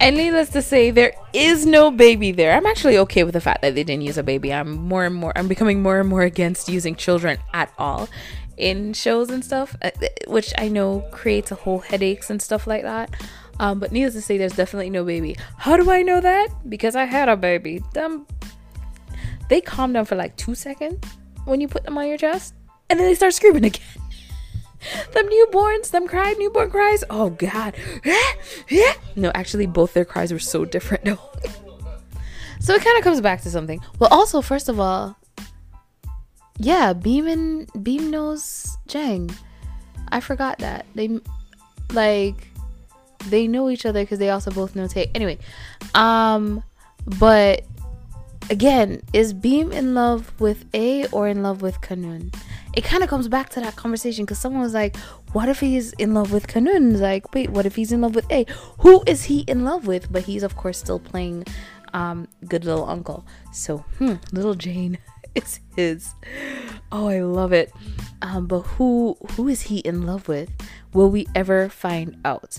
And 0.00 0.16
needless 0.16 0.50
to 0.50 0.62
say, 0.62 0.90
there 0.90 1.12
is 1.32 1.66
no 1.66 1.90
baby 1.90 2.30
there. 2.30 2.52
I'm 2.52 2.66
actually 2.66 2.98
okay 2.98 3.24
with 3.24 3.34
the 3.34 3.40
fact 3.40 3.62
that 3.62 3.74
they 3.74 3.82
didn't 3.82 4.02
use 4.02 4.16
a 4.16 4.22
baby. 4.22 4.52
I'm 4.52 4.70
more 4.70 5.04
and 5.04 5.14
more, 5.14 5.32
I'm 5.36 5.48
becoming 5.48 5.82
more 5.82 5.98
and 5.98 6.08
more 6.08 6.22
against 6.22 6.68
using 6.68 6.94
children 6.94 7.38
at 7.52 7.72
all 7.78 8.08
in 8.56 8.92
shows 8.92 9.30
and 9.30 9.44
stuff, 9.44 9.76
uh, 9.82 9.90
which 10.26 10.52
I 10.58 10.68
know 10.68 11.04
creates 11.10 11.50
a 11.50 11.54
whole 11.54 11.78
headaches 11.78 12.30
and 12.30 12.40
stuff 12.40 12.66
like 12.66 12.82
that. 12.82 13.14
Um, 13.60 13.80
but 13.80 13.90
needless 13.90 14.14
to 14.14 14.20
say, 14.20 14.38
there's 14.38 14.52
definitely 14.52 14.90
no 14.90 15.04
baby. 15.04 15.36
How 15.56 15.76
do 15.76 15.90
I 15.90 16.02
know 16.02 16.20
that? 16.20 16.48
Because 16.68 16.94
I 16.94 17.04
had 17.04 17.28
a 17.28 17.36
baby. 17.36 17.82
Them, 17.92 18.26
they 19.48 19.60
calm 19.60 19.92
down 19.92 20.04
for 20.04 20.14
like 20.14 20.36
two 20.36 20.54
seconds 20.54 21.04
when 21.44 21.60
you 21.60 21.66
put 21.66 21.84
them 21.84 21.98
on 21.98 22.06
your 22.06 22.18
chest, 22.18 22.54
and 22.88 23.00
then 23.00 23.06
they 23.06 23.14
start 23.14 23.34
screaming 23.34 23.64
again. 23.64 23.82
them 25.12 25.28
newborns, 25.28 25.90
them 25.90 26.06
cry, 26.08 26.34
newborn 26.38 26.70
cries. 26.70 27.04
Oh 27.10 27.30
God, 27.30 27.76
no, 29.16 29.30
actually, 29.34 29.66
both 29.66 29.94
their 29.94 30.04
cries 30.04 30.32
were 30.32 30.38
so 30.38 30.64
different. 30.64 31.04
No. 31.04 31.18
so 32.60 32.74
it 32.74 32.82
kind 32.82 32.98
of 32.98 33.04
comes 33.04 33.20
back 33.20 33.42
to 33.42 33.50
something. 33.50 33.80
Well, 33.98 34.10
also, 34.10 34.40
first 34.40 34.68
of 34.68 34.78
all, 34.78 35.16
yeah, 36.58 36.92
Beam 36.92 37.26
and 37.26 37.84
Beam 37.84 38.10
knows 38.10 38.76
Jeng. 38.88 39.32
I 40.10 40.20
forgot 40.20 40.58
that 40.58 40.86
they 40.94 41.20
like 41.92 42.48
they 43.26 43.46
know 43.46 43.68
each 43.68 43.84
other 43.86 44.02
because 44.02 44.18
they 44.18 44.30
also 44.30 44.50
both 44.50 44.74
know 44.74 44.86
Tae. 44.86 45.10
Anyway, 45.14 45.38
um, 45.94 46.62
but 47.04 47.64
again, 48.50 49.02
is 49.12 49.32
Beam 49.32 49.72
in 49.72 49.94
love 49.94 50.32
with 50.40 50.64
Ae 50.74 51.06
or 51.08 51.28
in 51.28 51.42
love 51.42 51.62
with 51.62 51.80
Kanoon? 51.80 52.34
It 52.74 52.84
kind 52.84 53.02
of 53.02 53.08
comes 53.08 53.28
back 53.28 53.48
to 53.50 53.60
that 53.60 53.76
conversation 53.76 54.24
because 54.24 54.38
someone 54.38 54.62
was 54.62 54.74
like, 54.74 54.96
"What 55.32 55.48
if 55.48 55.60
he's 55.60 55.92
in 55.94 56.14
love 56.14 56.32
with 56.32 56.46
Kanoon?" 56.46 56.98
Like, 56.98 57.34
wait, 57.34 57.50
what 57.50 57.66
if 57.66 57.76
he's 57.76 57.92
in 57.92 58.00
love 58.00 58.14
with 58.14 58.30
Ae? 58.30 58.46
Who 58.80 59.02
is 59.06 59.24
he 59.24 59.40
in 59.40 59.64
love 59.64 59.86
with? 59.86 60.12
But 60.12 60.24
he's 60.24 60.42
of 60.42 60.56
course 60.56 60.78
still 60.78 60.98
playing 61.00 61.44
um, 61.92 62.28
good 62.46 62.64
little 62.64 62.88
uncle. 62.88 63.26
So, 63.52 63.78
hmm, 63.98 64.14
little 64.32 64.54
Jane, 64.54 64.98
it's 65.34 65.60
his. 65.76 66.14
Oh, 66.92 67.08
I 67.08 67.20
love 67.20 67.52
it. 67.52 67.72
Um, 68.22 68.46
but 68.46 68.60
who 68.60 69.16
who 69.32 69.48
is 69.48 69.62
he 69.62 69.78
in 69.78 70.06
love 70.06 70.28
with? 70.28 70.50
Will 70.92 71.10
we 71.10 71.26
ever 71.34 71.68
find 71.68 72.18
out? 72.24 72.58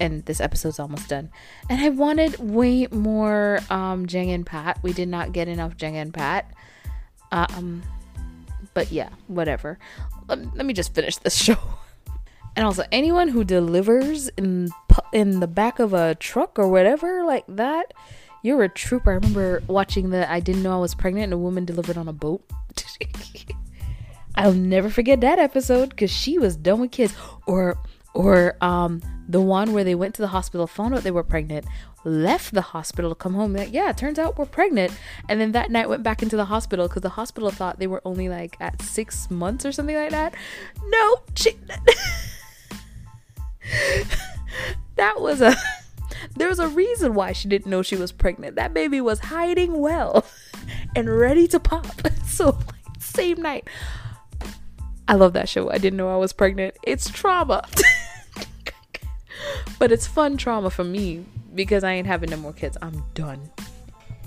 and 0.00 0.24
this 0.26 0.40
episode's 0.40 0.80
almost 0.80 1.08
done. 1.08 1.30
And 1.70 1.80
I 1.80 1.88
wanted 1.88 2.38
way 2.38 2.88
more 2.90 3.60
um 3.70 4.06
Jeng 4.06 4.34
and 4.34 4.44
Pat. 4.44 4.78
We 4.82 4.92
did 4.92 5.08
not 5.08 5.32
get 5.32 5.48
enough 5.48 5.76
Jeng 5.76 5.94
and 5.94 6.12
Pat. 6.12 6.52
Um 7.30 7.82
but 8.74 8.92
yeah, 8.92 9.10
whatever. 9.28 9.78
Let, 10.28 10.54
let 10.56 10.66
me 10.66 10.74
just 10.74 10.94
finish 10.94 11.16
this 11.16 11.34
show. 11.42 11.58
And 12.56 12.64
also 12.64 12.84
anyone 12.92 13.28
who 13.28 13.42
delivers 13.42 14.28
in 14.36 14.70
in 15.12 15.40
the 15.40 15.48
back 15.48 15.80
of 15.80 15.92
a 15.92 16.14
truck 16.16 16.58
or 16.58 16.68
whatever 16.68 17.24
like 17.24 17.44
that, 17.48 17.92
you're 18.42 18.62
a 18.62 18.68
trooper. 18.68 19.10
I 19.10 19.14
remember 19.14 19.62
watching 19.66 20.10
the 20.10 20.30
I 20.30 20.40
didn't 20.40 20.62
know 20.62 20.72
I 20.72 20.80
was 20.80 20.94
pregnant 20.94 21.24
and 21.24 21.32
a 21.32 21.38
woman 21.38 21.64
delivered 21.64 21.96
on 21.96 22.06
a 22.06 22.12
boat. 22.12 22.44
I'll 24.36 24.52
never 24.52 24.90
forget 24.90 25.20
that 25.22 25.38
episode 25.38 25.96
cuz 25.96 26.10
she 26.10 26.38
was 26.38 26.56
done 26.56 26.80
with 26.80 26.92
kids 26.92 27.14
or 27.46 27.76
or 28.14 28.56
um 28.60 29.00
the 29.28 29.40
one 29.40 29.72
where 29.72 29.84
they 29.84 29.94
went 29.94 30.14
to 30.16 30.22
the 30.22 30.28
hospital, 30.28 30.66
found 30.66 30.94
out 30.94 31.02
they 31.02 31.10
were 31.10 31.24
pregnant, 31.24 31.66
left 32.04 32.52
the 32.54 32.60
hospital 32.60 33.10
to 33.10 33.14
come 33.14 33.34
home. 33.34 33.54
Like, 33.54 33.72
yeah, 33.72 33.92
turns 33.92 34.18
out 34.18 34.38
we're 34.38 34.46
pregnant. 34.46 34.92
And 35.28 35.40
then 35.40 35.52
that 35.52 35.70
night 35.70 35.88
went 35.88 36.02
back 36.02 36.22
into 36.22 36.36
the 36.36 36.46
hospital 36.46 36.88
because 36.88 37.02
the 37.02 37.10
hospital 37.10 37.50
thought 37.50 37.78
they 37.78 37.86
were 37.86 38.02
only 38.04 38.28
like 38.28 38.56
at 38.60 38.82
six 38.82 39.30
months 39.30 39.64
or 39.64 39.72
something 39.72 39.96
like 39.96 40.10
that. 40.10 40.34
No, 40.86 41.16
she. 41.34 41.52
that 44.96 45.20
was 45.20 45.40
a. 45.40 45.56
There 46.36 46.48
was 46.48 46.58
a 46.58 46.68
reason 46.68 47.14
why 47.14 47.32
she 47.32 47.48
didn't 47.48 47.66
know 47.66 47.82
she 47.82 47.96
was 47.96 48.10
pregnant. 48.10 48.56
That 48.56 48.72
baby 48.72 49.00
was 49.00 49.18
hiding 49.20 49.78
well 49.78 50.24
and 50.96 51.08
ready 51.08 51.46
to 51.48 51.60
pop. 51.60 51.86
So, 52.26 52.46
like, 52.46 52.98
same 52.98 53.42
night. 53.42 53.68
I 55.06 55.14
love 55.14 55.34
that 55.34 55.48
show. 55.48 55.70
I 55.70 55.78
didn't 55.78 55.98
know 55.98 56.12
I 56.12 56.16
was 56.16 56.32
pregnant. 56.32 56.76
It's 56.82 57.10
trauma. 57.10 57.68
but 59.78 59.92
it's 59.92 60.06
fun 60.06 60.36
trauma 60.38 60.70
for 60.70 60.82
me 60.82 61.26
because 61.54 61.84
I 61.84 61.92
ain't 61.92 62.06
having 62.06 62.30
no 62.30 62.36
more 62.36 62.52
kids. 62.52 62.76
I'm 62.82 63.04
done. 63.14 63.50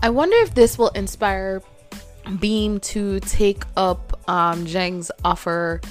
I 0.02 0.10
wonder 0.10 0.36
if 0.38 0.54
this 0.54 0.78
will 0.78 0.90
inspire 0.90 1.62
Beam 2.40 2.80
to 2.82 3.20
take 3.22 3.64
up 3.76 4.20
um, 4.30 4.66
Jeng's 4.66 5.12
offer 5.24 5.82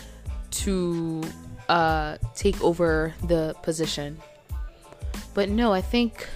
to 0.50 1.22
uh, 1.68 2.18
take 2.34 2.62
over 2.62 3.14
the 3.24 3.54
position. 3.62 4.18
But 5.34 5.48
no, 5.48 5.72
I 5.72 5.80
think 5.80 6.26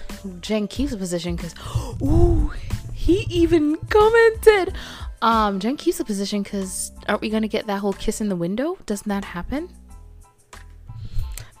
Jang 0.41 0.67
keeps 0.67 0.91
the 0.91 0.97
position 0.97 1.35
because, 1.35 1.55
ooh, 2.01 2.51
he 2.93 3.25
even 3.29 3.77
commented. 3.89 4.75
Um, 5.21 5.59
Jeng 5.59 5.77
keeps 5.77 5.99
the 5.99 6.05
position 6.05 6.43
because 6.43 6.91
aren't 7.07 7.21
we 7.21 7.29
gonna 7.29 7.47
get 7.47 7.67
that 7.67 7.79
whole 7.79 7.93
kiss 7.93 8.21
in 8.21 8.29
the 8.29 8.35
window? 8.35 8.77
Doesn't 8.85 9.07
that 9.07 9.23
happen? 9.23 9.69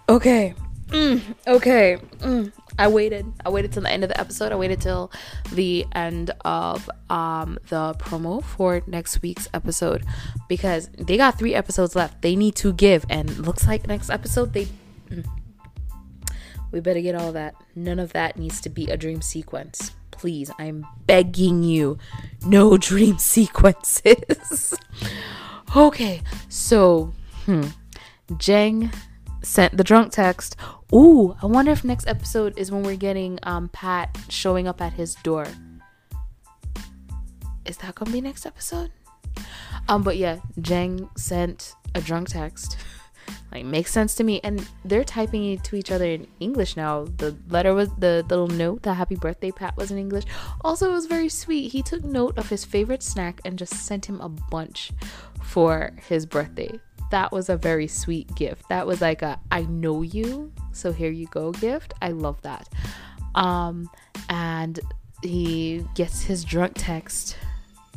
Okay, 0.09 0.55
Mm, 0.91 1.21
okay. 1.47 1.97
Mm. 2.19 2.51
I 2.81 2.87
waited. 2.87 3.31
I 3.45 3.49
waited 3.49 3.71
till 3.73 3.83
the 3.83 3.91
end 3.91 4.03
of 4.03 4.09
the 4.09 4.19
episode. 4.19 4.51
I 4.51 4.55
waited 4.55 4.81
till 4.81 5.11
the 5.53 5.85
end 5.91 6.31
of 6.43 6.89
um 7.11 7.59
the 7.69 7.93
promo 7.99 8.43
for 8.43 8.81
next 8.87 9.21
week's 9.21 9.47
episode 9.53 10.03
because 10.49 10.89
they 10.97 11.15
got 11.15 11.37
three 11.37 11.53
episodes 11.53 11.95
left. 11.95 12.23
They 12.23 12.35
need 12.35 12.55
to 12.55 12.73
give, 12.73 13.05
and 13.07 13.37
looks 13.37 13.67
like 13.67 13.85
next 13.85 14.09
episode 14.09 14.53
they. 14.53 14.67
Mm, 15.11 15.27
we 16.71 16.79
better 16.79 17.01
get 17.01 17.13
all 17.13 17.31
that. 17.33 17.53
None 17.75 17.99
of 17.99 18.13
that 18.13 18.35
needs 18.35 18.59
to 18.61 18.69
be 18.69 18.89
a 18.89 18.97
dream 18.97 19.21
sequence. 19.21 19.91
Please, 20.09 20.49
I'm 20.57 20.87
begging 21.05 21.61
you. 21.61 21.99
No 22.43 22.77
dream 22.89 23.19
sequences. 23.19 24.73
okay, 25.75 26.23
so 26.49 27.13
hmm. 27.45 27.65
Jeng 28.31 28.91
sent 29.43 29.77
the 29.77 29.83
drunk 29.83 30.13
text. 30.13 30.55
Ooh, 30.93 31.37
I 31.41 31.45
wonder 31.45 31.71
if 31.71 31.85
next 31.85 32.05
episode 32.07 32.53
is 32.57 32.69
when 32.69 32.83
we're 32.83 32.97
getting 32.97 33.39
um 33.43 33.69
Pat 33.69 34.17
showing 34.27 34.67
up 34.67 34.81
at 34.81 34.93
his 34.93 35.15
door. 35.15 35.47
Is 37.65 37.77
that 37.77 37.95
gonna 37.95 38.11
be 38.11 38.19
next 38.19 38.45
episode? 38.45 38.91
Um, 39.87 40.03
but 40.03 40.17
yeah, 40.17 40.39
Jeng 40.59 41.07
sent 41.17 41.75
a 41.95 42.01
drunk 42.01 42.29
text. 42.29 42.77
like 43.53 43.63
makes 43.63 43.91
sense 43.91 44.15
to 44.15 44.25
me, 44.25 44.41
and 44.43 44.67
they're 44.83 45.05
typing 45.05 45.59
to 45.59 45.75
each 45.77 45.91
other 45.91 46.05
in 46.05 46.27
English 46.41 46.75
now. 46.75 47.05
The 47.17 47.37
letter 47.47 47.73
was 47.73 47.87
the 47.97 48.25
little 48.27 48.47
note, 48.47 48.83
the 48.83 48.93
happy 48.93 49.15
birthday 49.15 49.51
Pat 49.51 49.77
was 49.77 49.91
in 49.91 49.97
English. 49.97 50.25
Also, 50.61 50.89
it 50.89 50.93
was 50.93 51.05
very 51.05 51.29
sweet. 51.29 51.71
He 51.71 51.81
took 51.81 52.03
note 52.03 52.37
of 52.37 52.49
his 52.49 52.65
favorite 52.65 53.01
snack 53.03 53.39
and 53.45 53.57
just 53.57 53.73
sent 53.73 54.07
him 54.07 54.19
a 54.19 54.27
bunch 54.27 54.91
for 55.41 55.91
his 56.09 56.25
birthday 56.25 56.79
that 57.11 57.31
was 57.31 57.49
a 57.49 57.57
very 57.57 57.87
sweet 57.87 58.33
gift. 58.35 58.67
That 58.69 58.87
was 58.87 59.01
like 59.01 59.21
a 59.21 59.39
I 59.51 59.63
know 59.63 60.01
you, 60.01 60.51
so 60.71 60.91
here 60.91 61.11
you 61.11 61.27
go 61.27 61.51
gift. 61.51 61.93
I 62.01 62.09
love 62.09 62.41
that. 62.41 62.67
Um 63.35 63.89
and 64.29 64.79
he 65.21 65.85
gets 65.95 66.21
his 66.23 66.43
drunk 66.43 66.73
text 66.75 67.37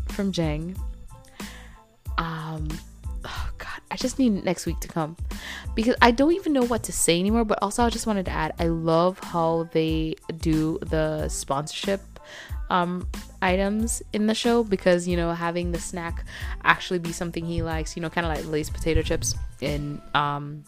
from 0.08 0.30
Jeng. 0.30 0.76
Um 2.18 2.68
oh 3.24 3.48
god, 3.58 3.80
I 3.90 3.96
just 3.96 4.18
need 4.18 4.44
next 4.44 4.66
week 4.66 4.80
to 4.80 4.88
come 4.88 5.16
because 5.74 5.96
I 6.02 6.10
don't 6.10 6.32
even 6.32 6.52
know 6.52 6.64
what 6.64 6.82
to 6.84 6.92
say 6.92 7.18
anymore, 7.18 7.44
but 7.44 7.58
also 7.62 7.82
I 7.84 7.90
just 7.90 8.06
wanted 8.06 8.26
to 8.26 8.32
add 8.32 8.54
I 8.58 8.66
love 8.66 9.18
how 9.18 9.68
they 9.72 10.16
do 10.38 10.78
the 10.82 11.28
sponsorship 11.28 12.00
um, 12.70 13.08
items 13.42 14.02
in 14.12 14.26
the 14.26 14.34
show 14.34 14.64
because 14.64 15.06
you 15.06 15.16
know 15.16 15.32
having 15.32 15.72
the 15.72 15.78
snack 15.78 16.24
actually 16.62 16.98
be 16.98 17.12
something 17.12 17.44
he 17.44 17.62
likes 17.62 17.96
you 17.96 18.02
know 18.02 18.10
kind 18.10 18.26
of 18.26 18.34
like 18.34 18.46
Lay's 18.46 18.70
potato 18.70 19.02
chips 19.02 19.34
in 19.60 20.00
um, 20.14 20.64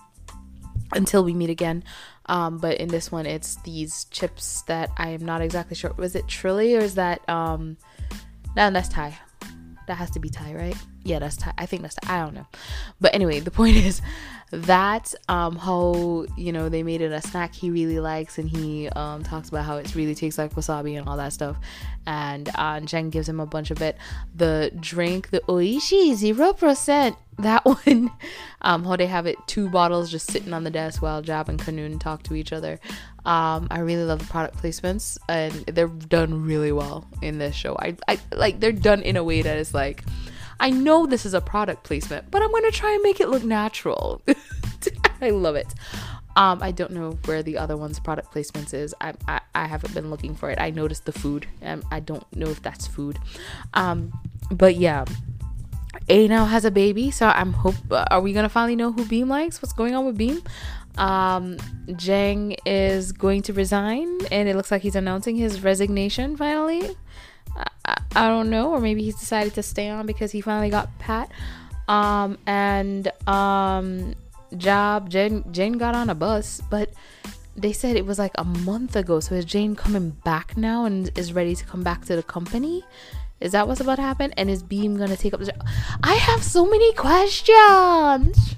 until 0.92 1.24
we 1.24 1.34
meet 1.34 1.50
again. 1.50 1.82
Um, 2.26 2.58
but 2.58 2.78
in 2.78 2.88
this 2.88 3.12
one 3.12 3.24
it's 3.24 3.56
these 3.62 4.06
chips 4.06 4.62
that 4.62 4.90
I 4.96 5.10
am 5.10 5.24
not 5.24 5.42
exactly 5.42 5.76
sure 5.76 5.92
was 5.96 6.16
it 6.16 6.26
Trilly 6.26 6.76
or 6.76 6.82
is 6.82 6.96
that 6.96 7.26
um 7.28 7.76
no 8.56 8.70
that's 8.70 8.88
Thai. 8.88 9.16
That 9.86 9.94
has 9.94 10.10
to 10.10 10.20
be 10.20 10.28
Thai 10.28 10.54
right? 10.54 10.76
Yeah 11.04 11.20
that's 11.20 11.36
Thai. 11.36 11.52
I 11.56 11.66
think 11.66 11.82
that's 11.82 11.94
Thai. 11.94 12.16
I 12.16 12.24
don't 12.24 12.34
know. 12.34 12.46
But 13.00 13.14
anyway 13.14 13.40
the 13.40 13.52
point 13.52 13.76
is 13.90 14.02
that 14.52 15.12
um 15.28 15.56
how 15.56 16.24
you 16.36 16.52
know 16.52 16.68
they 16.68 16.82
made 16.82 17.00
it 17.00 17.10
a 17.10 17.20
snack 17.20 17.52
he 17.52 17.68
really 17.68 17.98
likes 17.98 18.38
and 18.38 18.48
he 18.48 18.88
um 18.90 19.22
talks 19.24 19.48
about 19.48 19.64
how 19.64 19.76
it 19.76 19.92
really 19.94 20.14
tastes 20.14 20.38
like 20.38 20.54
wasabi 20.54 20.96
and 20.96 21.08
all 21.08 21.16
that 21.16 21.32
stuff. 21.32 21.56
And 22.06 22.48
uh 22.50 22.80
Jeng 22.80 23.10
gives 23.10 23.28
him 23.28 23.40
a 23.40 23.46
bunch 23.46 23.70
of 23.70 23.82
it. 23.82 23.96
The 24.34 24.70
drink 24.78 25.30
the 25.30 25.40
oishi 25.48 26.14
zero 26.14 26.52
percent 26.52 27.16
that 27.38 27.64
one 27.64 28.10
um 28.62 28.84
how 28.84 28.94
they 28.96 29.06
have 29.06 29.26
it 29.26 29.36
two 29.48 29.68
bottles 29.68 30.10
just 30.10 30.30
sitting 30.30 30.54
on 30.54 30.62
the 30.62 30.70
desk 30.70 31.02
while 31.02 31.22
Jaab 31.22 31.48
and 31.48 31.58
Kanoon 31.58 31.98
talk 31.98 32.22
to 32.24 32.34
each 32.34 32.52
other. 32.52 32.78
Um 33.24 33.66
I 33.70 33.80
really 33.80 34.04
love 34.04 34.20
the 34.20 34.26
product 34.26 34.62
placements 34.62 35.18
and 35.28 35.52
they're 35.66 35.88
done 35.88 36.44
really 36.44 36.70
well 36.70 37.08
in 37.20 37.38
this 37.38 37.56
show. 37.56 37.76
I, 37.80 37.96
I 38.06 38.20
like 38.32 38.60
they're 38.60 38.70
done 38.70 39.02
in 39.02 39.16
a 39.16 39.24
way 39.24 39.42
that 39.42 39.58
is 39.58 39.74
like 39.74 40.04
I 40.60 40.70
know 40.70 41.06
this 41.06 41.26
is 41.26 41.34
a 41.34 41.40
product 41.40 41.84
placement, 41.84 42.30
but 42.30 42.42
I'm 42.42 42.50
gonna 42.50 42.70
try 42.70 42.92
and 42.92 43.02
make 43.02 43.20
it 43.20 43.28
look 43.28 43.44
natural. 43.44 44.22
I 45.20 45.30
love 45.30 45.56
it. 45.56 45.74
Um, 46.36 46.62
I 46.62 46.70
don't 46.70 46.92
know 46.92 47.18
where 47.24 47.42
the 47.42 47.56
other 47.56 47.76
one's 47.76 47.98
product 47.98 48.32
placements 48.32 48.74
is. 48.74 48.94
I, 49.00 49.14
I, 49.26 49.40
I 49.54 49.66
haven't 49.66 49.94
been 49.94 50.10
looking 50.10 50.34
for 50.34 50.50
it. 50.50 50.60
I 50.60 50.68
noticed 50.68 51.06
the 51.06 51.12
food. 51.12 51.46
Um, 51.62 51.82
I 51.90 52.00
don't 52.00 52.24
know 52.36 52.48
if 52.48 52.60
that's 52.62 52.86
food. 52.86 53.18
Um, 53.72 54.12
but 54.50 54.76
yeah, 54.76 55.06
Ae 56.08 56.28
now 56.28 56.44
has 56.44 56.66
a 56.66 56.70
baby, 56.70 57.10
so 57.10 57.26
I'm 57.26 57.54
hope. 57.54 57.74
Uh, 57.90 58.04
are 58.10 58.20
we 58.20 58.32
gonna 58.32 58.50
finally 58.50 58.76
know 58.76 58.92
who 58.92 59.06
Beam 59.06 59.28
likes? 59.28 59.62
What's 59.62 59.72
going 59.72 59.94
on 59.94 60.04
with 60.04 60.18
Beam? 60.18 60.42
Um, 60.98 61.56
Jeng 61.88 62.56
is 62.64 63.12
going 63.12 63.42
to 63.42 63.52
resign, 63.52 64.18
and 64.30 64.48
it 64.48 64.56
looks 64.56 64.70
like 64.70 64.82
he's 64.82 64.96
announcing 64.96 65.36
his 65.36 65.62
resignation 65.62 66.36
finally. 66.36 66.96
I, 67.56 68.00
I, 68.14 68.28
don't 68.28 68.50
know, 68.50 68.70
or 68.70 68.80
maybe 68.80 69.02
he's 69.02 69.16
decided 69.16 69.54
to 69.54 69.62
stay 69.62 69.88
on 69.88 70.06
because 70.06 70.32
he 70.32 70.40
finally 70.40 70.70
got 70.70 70.96
Pat. 70.98 71.30
Um, 71.88 72.38
and 72.46 73.08
um, 73.28 74.14
Jaab 74.52 75.08
Jane 75.08 75.44
Jane 75.52 75.74
got 75.74 75.94
on 75.94 76.10
a 76.10 76.14
bus, 76.14 76.60
but 76.70 76.90
they 77.56 77.72
said 77.72 77.96
it 77.96 78.04
was 78.04 78.18
like 78.18 78.32
a 78.36 78.44
month 78.44 78.96
ago. 78.96 79.20
So 79.20 79.34
is 79.34 79.44
Jane 79.44 79.76
coming 79.76 80.10
back 80.24 80.56
now 80.56 80.84
and 80.84 81.16
is 81.18 81.32
ready 81.32 81.54
to 81.54 81.64
come 81.64 81.82
back 81.82 82.04
to 82.06 82.16
the 82.16 82.22
company? 82.22 82.84
Is 83.40 83.52
that 83.52 83.68
what's 83.68 83.80
about 83.80 83.96
to 83.96 84.02
happen? 84.02 84.32
And 84.36 84.50
is 84.50 84.62
Beam 84.62 84.96
gonna 84.96 85.16
take 85.16 85.34
up 85.34 85.40
the 85.40 85.46
job? 85.46 85.66
I 86.02 86.14
have 86.14 86.42
so 86.42 86.66
many 86.66 86.92
questions. 86.94 88.56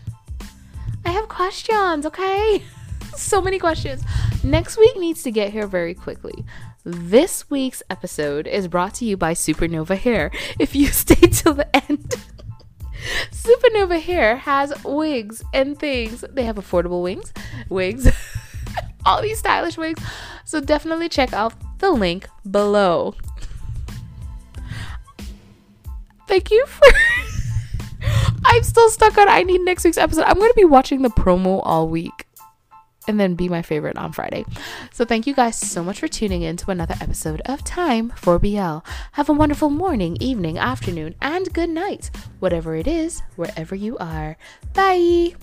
I 1.05 1.11
have 1.11 1.29
questions, 1.29 2.07
okay? 2.07 2.63
so 3.17 3.41
many 3.41 3.59
questions. 3.59 4.03
Next 4.45 4.79
week 4.79 4.97
needs 4.97 5.23
to 5.25 5.31
get 5.31 5.53
here 5.53 5.67
very 5.67 5.95
quickly. 5.95 6.45
This 6.85 7.51
week's 7.51 7.83
episode 7.91 8.47
is 8.47 8.69
brought 8.69 8.95
to 8.95 9.05
you 9.05 9.17
by 9.17 9.35
Supernova 9.35 9.99
Hair. 9.99 10.31
If 10.61 10.77
you 10.77 10.87
stay 10.93 11.27
till 11.27 11.55
the 11.55 11.77
end, 11.77 12.09
Supernova 13.33 14.01
Hair 14.01 14.37
has 14.37 14.73
wigs 14.85 15.43
and 15.53 15.77
things. 15.77 16.25
They 16.31 16.45
have 16.45 16.55
affordable 16.55 17.03
wings, 17.03 17.33
wigs, 17.69 18.09
all 19.05 19.21
these 19.21 19.41
stylish 19.41 19.77
wigs. 19.77 20.01
So 20.45 20.61
definitely 20.61 21.09
check 21.09 21.33
out 21.33 21.53
the 21.79 21.91
link 21.91 22.29
below. 22.49 23.17
Thank 26.29 26.53
you 26.53 26.65
for 26.67 26.87
I'm 28.45 28.63
still 28.63 28.89
stuck 28.91 29.19
on 29.19 29.29
I 29.29 29.43
need 29.43 29.63
next 29.63 29.85
week's 29.85 29.99
episode. 29.99 30.25
I'm 30.25 30.37
going 30.39 30.51
to 30.51 30.57
be 30.57 30.65
watching 30.65 31.03
the 31.03 31.11
promo 31.11 31.61
all 31.65 31.89
week 31.89 32.28
and 33.09 33.19
then 33.19 33.35
be 33.35 33.49
my 33.49 33.63
favorite 33.63 33.97
on 33.97 34.13
Friday. 34.13 34.45
So 34.93 35.05
thank 35.05 35.27
you 35.27 35.35
guys 35.35 35.57
so 35.59 35.83
much 35.83 35.99
for 35.99 36.09
tuning 36.09 36.43
in 36.43 36.57
to 36.59 36.71
another 36.71 36.95
episode 37.01 37.41
of 37.47 37.65
Time 37.65 38.13
for 38.17 38.39
BL. 38.39 38.79
Have 39.13 39.29
a 39.29 39.33
wonderful 39.33 39.71
morning, 39.71 40.17
evening, 40.21 40.59
afternoon, 40.59 41.15
and 41.21 41.53
good 41.53 41.71
night, 41.71 42.11
whatever 42.39 42.77
it 42.77 42.87
is, 42.87 43.23
wherever 43.37 43.75
you 43.75 43.99
are. 43.99 44.37
Bye. 44.75 45.35